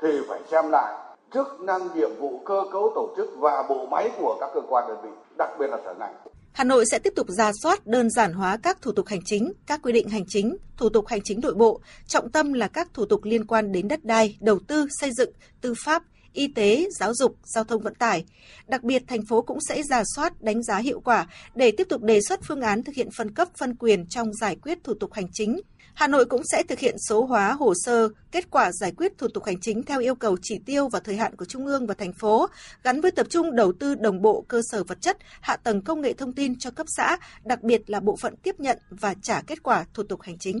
[0.00, 4.10] thì phải xem lại chức năng nhiệm vụ cơ cấu tổ chức và bộ máy
[4.18, 6.14] của các cơ quan đơn vị đặc biệt là sở ngành.
[6.52, 9.52] Hà Nội sẽ tiếp tục ra soát đơn giản hóa các thủ tục hành chính,
[9.66, 12.88] các quy định hành chính, thủ tục hành chính nội bộ, trọng tâm là các
[12.94, 15.30] thủ tục liên quan đến đất đai, đầu tư, xây dựng,
[15.60, 16.02] tư pháp,
[16.32, 18.24] y tế, giáo dục, giao thông vận tải.
[18.68, 22.02] Đặc biệt, thành phố cũng sẽ giả soát đánh giá hiệu quả để tiếp tục
[22.02, 25.12] đề xuất phương án thực hiện phân cấp phân quyền trong giải quyết thủ tục
[25.12, 25.60] hành chính.
[25.94, 29.28] Hà Nội cũng sẽ thực hiện số hóa hồ sơ, kết quả giải quyết thủ
[29.34, 31.94] tục hành chính theo yêu cầu chỉ tiêu và thời hạn của Trung ương và
[31.94, 32.46] thành phố,
[32.82, 36.00] gắn với tập trung đầu tư đồng bộ cơ sở vật chất, hạ tầng công
[36.00, 39.40] nghệ thông tin cho cấp xã, đặc biệt là bộ phận tiếp nhận và trả
[39.40, 40.60] kết quả thủ tục hành chính.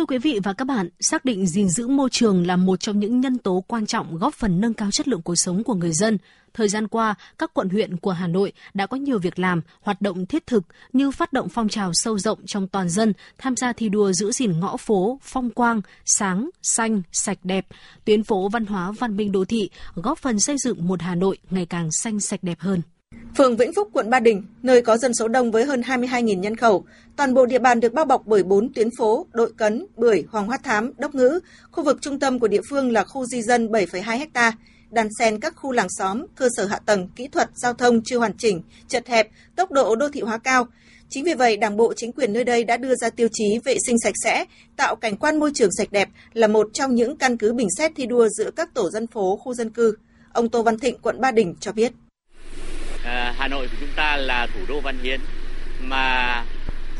[0.00, 2.98] Thưa quý vị và các bạn, xác định gìn giữ môi trường là một trong
[2.98, 5.92] những nhân tố quan trọng góp phần nâng cao chất lượng cuộc sống của người
[5.92, 6.18] dân.
[6.54, 10.00] Thời gian qua, các quận huyện của Hà Nội đã có nhiều việc làm, hoạt
[10.00, 10.62] động thiết thực
[10.92, 14.32] như phát động phong trào sâu rộng trong toàn dân, tham gia thi đua giữ
[14.32, 17.66] gìn ngõ phố, phong quang, sáng, xanh, sạch đẹp,
[18.04, 21.38] tuyến phố văn hóa văn minh đô thị, góp phần xây dựng một Hà Nội
[21.50, 22.82] ngày càng xanh sạch đẹp hơn.
[23.40, 26.56] Phường Vĩnh Phúc, quận Ba Đình, nơi có dân số đông với hơn 22.000 nhân
[26.56, 26.84] khẩu,
[27.16, 30.46] toàn bộ địa bàn được bao bọc bởi 4 tuyến phố, Đội Cấn, Bưởi, Hoàng
[30.46, 31.40] Hoa Thám, Đốc Ngữ.
[31.70, 34.52] Khu vực trung tâm của địa phương là khu di dân 7,2 ha,
[34.90, 38.18] đan xen các khu làng xóm, cơ sở hạ tầng, kỹ thuật, giao thông chưa
[38.18, 40.66] hoàn chỉnh, chật hẹp, tốc độ đô thị hóa cao.
[41.08, 43.76] Chính vì vậy, Đảng bộ chính quyền nơi đây đã đưa ra tiêu chí vệ
[43.86, 44.44] sinh sạch sẽ,
[44.76, 47.92] tạo cảnh quan môi trường sạch đẹp là một trong những căn cứ bình xét
[47.96, 49.96] thi đua giữa các tổ dân phố, khu dân cư.
[50.32, 51.92] Ông Tô Văn Thịnh, quận Ba Đình cho biết.
[53.10, 55.20] À, Hà Nội của chúng ta là thủ đô văn hiến
[55.80, 56.44] mà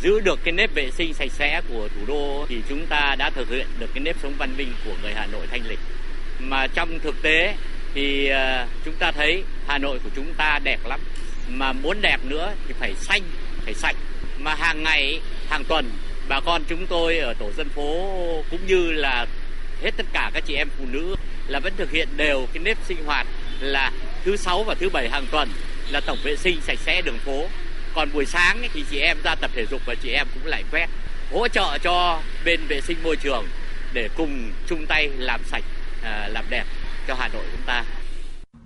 [0.02, 3.30] giữ được cái nếp vệ sinh sạch sẽ của thủ đô thì chúng ta đã
[3.30, 5.78] thực hiện được cái nếp sống văn minh của người Hà Nội thanh lịch.
[6.38, 7.54] Mà trong thực tế
[7.94, 11.00] thì ờ, chúng ta thấy Hà Nội của chúng ta đẹp lắm
[11.48, 13.22] mà muốn đẹp nữa thì phải xanh,
[13.64, 13.96] phải sạch.
[14.38, 15.90] Mà hàng ngày, hàng tuần
[16.28, 18.10] bà con chúng tôi ở tổ dân phố
[18.50, 19.26] cũng như là
[19.82, 21.16] hết tất cả các chị em phụ nữ
[21.46, 23.26] là vẫn thực hiện đều cái nếp sinh hoạt
[23.60, 23.92] là
[24.24, 25.48] thứ sáu và thứ bảy hàng tuần
[25.92, 27.44] là tổng vệ sinh sạch sẽ đường phố
[27.94, 30.64] còn buổi sáng thì chị em ra tập thể dục và chị em cũng lại
[30.70, 30.86] quét
[31.32, 33.44] hỗ trợ cho bên vệ sinh môi trường
[33.92, 35.64] để cùng chung tay làm sạch
[36.02, 36.64] à, làm đẹp
[37.08, 37.84] cho Hà Nội chúng ta.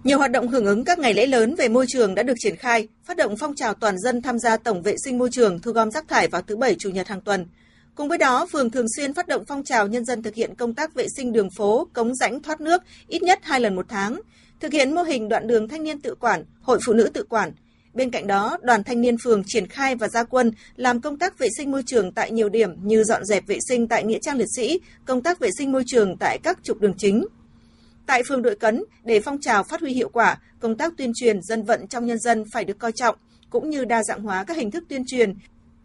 [0.05, 2.57] Nhiều hoạt động hưởng ứng các ngày lễ lớn về môi trường đã được triển
[2.57, 5.73] khai, phát động phong trào toàn dân tham gia tổng vệ sinh môi trường thu
[5.73, 7.47] gom rác thải vào thứ bảy chủ nhật hàng tuần.
[7.95, 10.75] Cùng với đó, phường thường xuyên phát động phong trào nhân dân thực hiện công
[10.75, 14.21] tác vệ sinh đường phố, cống rãnh thoát nước ít nhất hai lần một tháng,
[14.65, 17.53] thực hiện mô hình đoạn đường thanh niên tự quản, hội phụ nữ tự quản.
[17.95, 21.39] Bên cạnh đó, đoàn thanh niên phường triển khai và gia quân làm công tác
[21.39, 24.37] vệ sinh môi trường tại nhiều điểm như dọn dẹp vệ sinh tại nghĩa trang
[24.37, 27.27] liệt sĩ, công tác vệ sinh môi trường tại các trục đường chính.
[28.07, 31.43] Tại phường Đội Cấn, để phong trào phát huy hiệu quả, công tác tuyên truyền
[31.43, 33.17] dân vận trong nhân dân phải được coi trọng,
[33.51, 35.35] cũng như đa dạng hóa các hình thức tuyên truyền.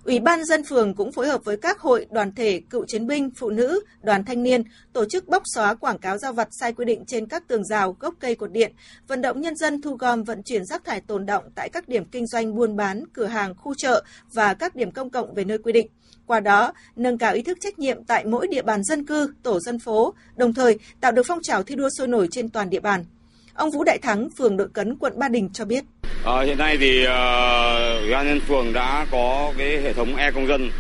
[0.03, 3.29] Ủy ban dân phường cũng phối hợp với các hội, đoàn thể, cựu chiến binh,
[3.37, 4.63] phụ nữ, đoàn thanh niên
[4.93, 7.95] tổ chức bóc xóa quảng cáo giao vặt sai quy định trên các tường rào,
[7.99, 8.71] gốc cây cột điện,
[9.07, 12.05] vận động nhân dân thu gom vận chuyển rác thải tồn động tại các điểm
[12.05, 14.03] kinh doanh buôn bán, cửa hàng, khu chợ
[14.33, 15.87] và các điểm công cộng về nơi quy định.
[16.25, 19.59] Qua đó, nâng cao ý thức trách nhiệm tại mỗi địa bàn dân cư, tổ
[19.59, 22.79] dân phố, đồng thời tạo được phong trào thi đua sôi nổi trên toàn địa
[22.79, 23.05] bàn.
[23.59, 25.83] Ông Vũ Đại Thắng, phường Đội Cấn, quận Ba Đình cho biết.
[26.25, 27.09] À, hiện nay thì uh,
[28.01, 30.71] ủy ban nhân phường đã có cái hệ thống e công dân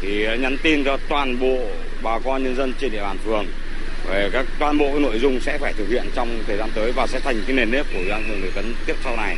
[0.00, 1.58] thì nhắn tin cho toàn bộ
[2.02, 3.46] bà con nhân dân trên địa bàn phường
[4.10, 6.92] về các toàn bộ cái nội dung sẽ phải thực hiện trong thời gian tới
[6.92, 9.36] và sẽ thành cái nền nếp của ủy ban phường Đội Cấn tiếp sau này.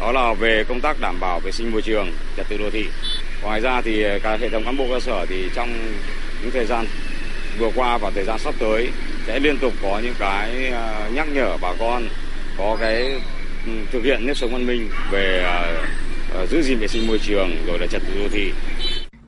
[0.00, 2.86] Đó là về công tác đảm bảo vệ sinh môi trường, trật tự đô thị.
[3.42, 5.70] Ngoài ra thì cả hệ thống cán bộ cơ sở thì trong
[6.42, 6.86] những thời gian
[7.58, 8.90] vừa qua và thời gian sắp tới
[9.26, 12.08] sẽ liên tục có những cái ờ, nhắc nhở bà con
[12.58, 13.20] có cái
[13.66, 15.88] ừ, thực hiện nếp sống văn minh về à,
[16.34, 18.52] à, giữ gìn vệ sinh môi trường rồi là trật tự đô thị.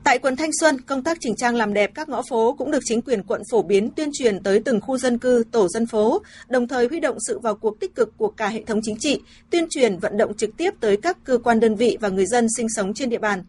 [0.03, 2.79] Tại quận Thanh Xuân, công tác chỉnh trang làm đẹp các ngõ phố cũng được
[2.85, 6.21] chính quyền quận phổ biến tuyên truyền tới từng khu dân cư, tổ dân phố,
[6.49, 9.19] đồng thời huy động sự vào cuộc tích cực của cả hệ thống chính trị,
[9.49, 12.47] tuyên truyền vận động trực tiếp tới các cơ quan đơn vị và người dân
[12.57, 13.43] sinh sống trên địa bàn.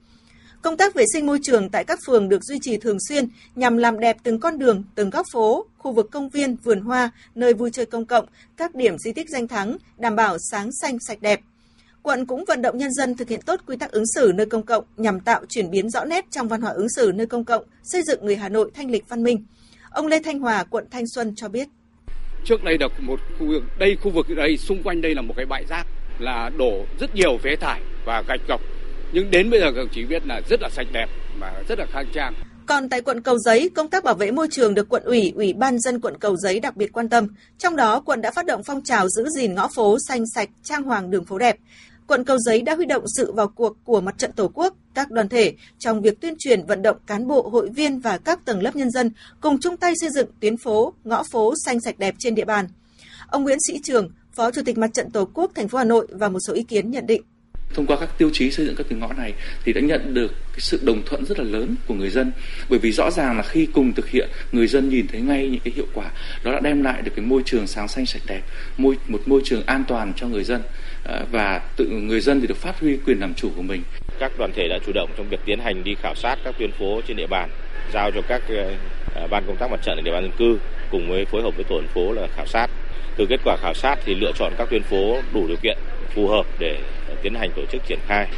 [0.62, 3.76] Công tác vệ sinh môi trường tại các phường được duy trì thường xuyên nhằm
[3.76, 7.55] làm đẹp từng con đường, từng góc phố, khu vực công viên, vườn hoa, nơi
[7.55, 8.26] vui chơi công cộng,
[8.56, 11.40] các điểm di tích danh thắng, đảm bảo sáng xanh sạch đẹp.
[12.02, 14.62] Quận cũng vận động nhân dân thực hiện tốt quy tắc ứng xử nơi công
[14.62, 17.64] cộng nhằm tạo chuyển biến rõ nét trong văn hóa ứng xử nơi công cộng,
[17.82, 19.44] xây dựng người Hà Nội thanh lịch văn minh.
[19.90, 21.68] Ông Lê Thanh Hòa, quận Thanh Xuân cho biết.
[22.44, 25.34] Trước đây là một khu vực, đây khu vực đây, xung quanh đây là một
[25.36, 25.86] cái bãi rác
[26.18, 28.60] là đổ rất nhiều phế thải và gạch gọc
[29.12, 31.06] nhưng đến bây giờ các chỉ biết là rất là sạch đẹp
[31.40, 32.34] và rất là khang trang.
[32.66, 35.52] Còn tại quận Cầu Giấy, công tác bảo vệ môi trường được quận ủy, ủy
[35.52, 37.28] ban dân quận Cầu Giấy đặc biệt quan tâm.
[37.59, 40.82] Trong đó, quận đã phát động phong trào giữ gìn ngõ phố xanh sạch, trang
[40.82, 41.56] hoàng đường phố đẹp.
[42.06, 45.10] Quận Cầu Giấy đã huy động sự vào cuộc của mặt trận Tổ quốc, các
[45.10, 48.62] đoàn thể trong việc tuyên truyền vận động cán bộ, hội viên và các tầng
[48.62, 49.10] lớp nhân dân
[49.40, 52.68] cùng chung tay xây dựng tuyến phố, ngõ phố xanh sạch đẹp trên địa bàn.
[53.28, 56.06] Ông Nguyễn Sĩ Trường, Phó Chủ tịch Mặt trận Tổ quốc thành phố Hà Nội
[56.10, 57.22] và một số ý kiến nhận định
[57.74, 59.32] thông qua các tiêu chí xây dựng các tuyến ngõ này
[59.64, 62.32] thì đã nhận được cái sự đồng thuận rất là lớn của người dân.
[62.68, 65.60] Bởi vì rõ ràng là khi cùng thực hiện, người dân nhìn thấy ngay những
[65.64, 66.10] cái hiệu quả,
[66.44, 68.42] đó đã đem lại được cái môi trường sáng xanh, sạch đẹp,
[68.78, 70.62] môi, một môi trường an toàn cho người dân
[71.04, 73.82] à, và tự người dân thì được phát huy quyền làm chủ của mình.
[74.18, 76.72] Các đoàn thể đã chủ động trong việc tiến hành đi khảo sát các tuyến
[76.72, 77.50] phố trên địa bàn,
[77.92, 78.74] giao cho các ờ,
[79.14, 80.58] à, ban công tác mặt trận ở địa bàn dân cư
[80.90, 82.70] cùng với phối hợp với tổ dân phố là khảo sát.
[83.16, 85.78] Từ kết quả khảo sát thì lựa chọn các tuyến phố đủ điều kiện
[86.14, 86.78] phù hợp để
[87.09, 88.28] ờ, tiến hành tổ chức triển khai.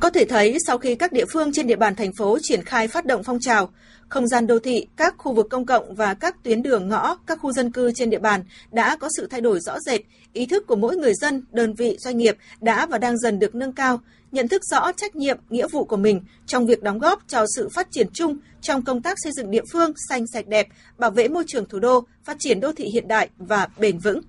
[0.00, 2.88] Có thể thấy sau khi các địa phương trên địa bàn thành phố triển khai
[2.88, 3.70] phát động phong trào,
[4.08, 7.38] không gian đô thị, các khu vực công cộng và các tuyến đường ngõ, các
[7.42, 8.42] khu dân cư trên địa bàn
[8.72, 10.00] đã có sự thay đổi rõ rệt,
[10.32, 13.54] ý thức của mỗi người dân, đơn vị, doanh nghiệp đã và đang dần được
[13.54, 14.00] nâng cao,
[14.32, 17.68] nhận thức rõ trách nhiệm, nghĩa vụ của mình trong việc đóng góp cho sự
[17.74, 20.66] phát triển chung trong công tác xây dựng địa phương xanh sạch đẹp,
[20.98, 24.20] bảo vệ môi trường thủ đô, phát triển đô thị hiện đại và bền vững.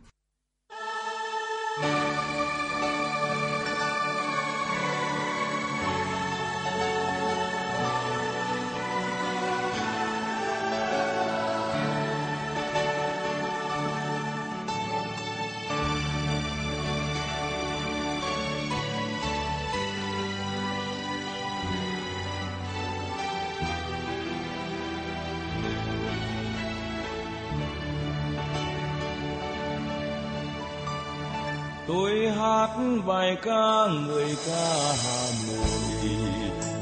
[31.87, 32.69] Tôi hát
[33.05, 36.09] bài ca người ca hà nội,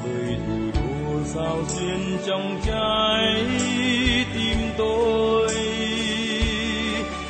[0.04, 3.46] bởi thủ đô sao xuyên trong trái
[4.34, 5.54] tim tôi.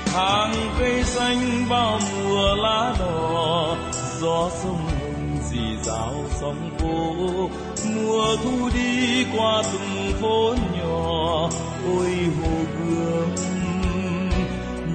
[0.06, 3.76] Hàng cây xanh bao mùa lá đỏ,
[4.22, 7.50] gió sông hồng dì dào sóng phố.
[7.96, 11.50] Mùa thu đi qua từng phố nhỏ,
[11.86, 13.36] ôi hồ gươm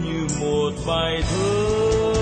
[0.03, 2.18] như một bài thơ.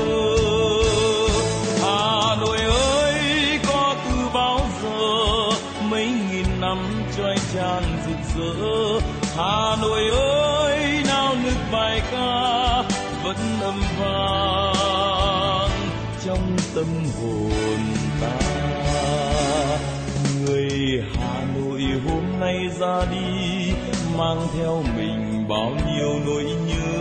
[22.86, 23.72] Ra đi,
[24.18, 26.96] mang theo mình bao nhiêu nỗi nhớ.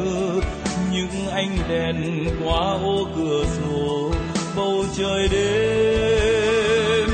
[0.91, 4.12] Những ánh đèn qua ô cửa sổ,
[4.56, 7.10] bầu trời đêm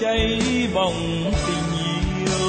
[0.00, 0.40] cháy
[0.74, 2.40] bỏng tình yêu.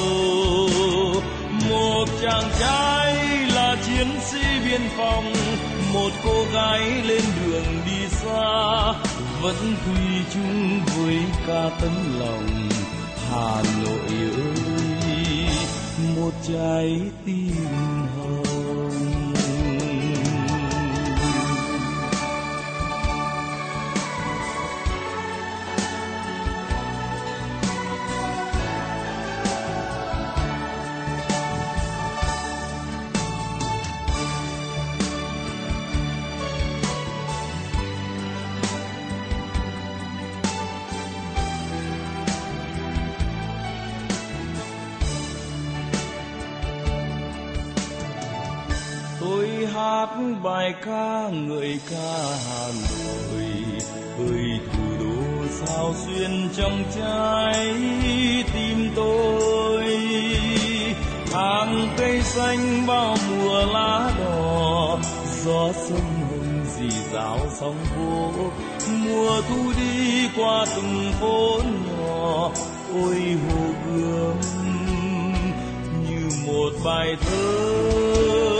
[1.69, 3.15] Một chàng trai
[3.56, 5.34] là chiến sĩ biên phòng,
[5.93, 8.93] một cô gái lên đường đi xa,
[9.41, 12.69] vẫn quy chung với ca tấm lòng
[13.31, 14.64] hà nội ơi
[16.26, 17.84] một trái tim.
[50.65, 53.45] Bài ca, người ca hà nội
[54.17, 57.73] ơi thủ đô sao xuyên trong trái
[58.53, 59.85] tim tôi.
[61.33, 64.97] Hàng cây xanh bao mùa lá đỏ,
[65.43, 68.31] gió sông hồng dì dào sóng vô.
[68.89, 72.51] Mùa thu đi qua từng phố nhỏ,
[72.93, 74.35] ôi hồ gươm
[76.09, 78.55] như một bài thơ.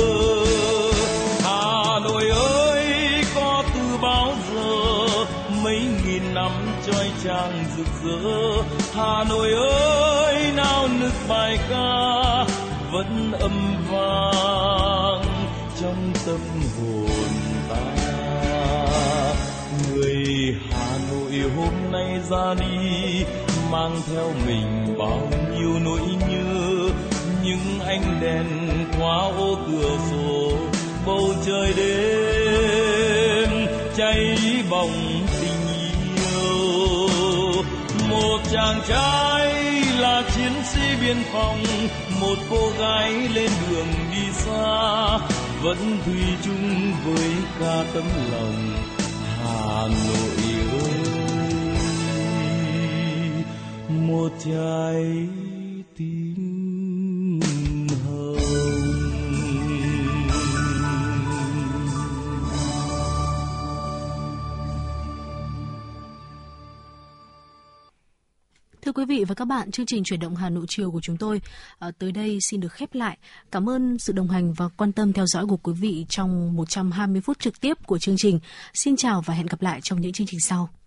[7.26, 8.64] Trói trang rực rỡ.
[8.94, 12.46] Hà Nội ơi, nào nức bài ca,
[12.92, 15.24] vẫn âm vang
[15.82, 16.40] trong tâm
[16.78, 17.30] hồn
[17.70, 17.86] ta.
[19.90, 23.26] Người Hà Nội hôm nay ra đi,
[23.72, 26.90] mang theo mình bao nhiêu nỗi nhớ.
[27.44, 28.46] Những ánh đèn
[29.00, 30.52] qua ô cửa sổ,
[31.06, 34.38] bầu trời đêm cháy
[34.70, 35.25] bỏng
[38.16, 39.54] một chàng trai
[40.00, 41.64] là chiến sĩ biên phòng,
[42.22, 45.18] một cô gái lên đường đi xa,
[45.62, 47.30] vẫn thủy chung với
[47.60, 48.76] ca tấm lòng
[49.44, 50.38] hà nội
[50.84, 51.06] ơi.
[53.90, 55.28] Một trái
[68.96, 71.42] quý vị và các bạn, chương trình chuyển động Hà Nội chiều của chúng tôi
[71.80, 73.18] à, tới đây xin được khép lại.
[73.52, 77.22] Cảm ơn sự đồng hành và quan tâm theo dõi của quý vị trong 120
[77.22, 78.40] phút trực tiếp của chương trình.
[78.74, 80.70] Xin chào và hẹn gặp lại trong những chương trình sau.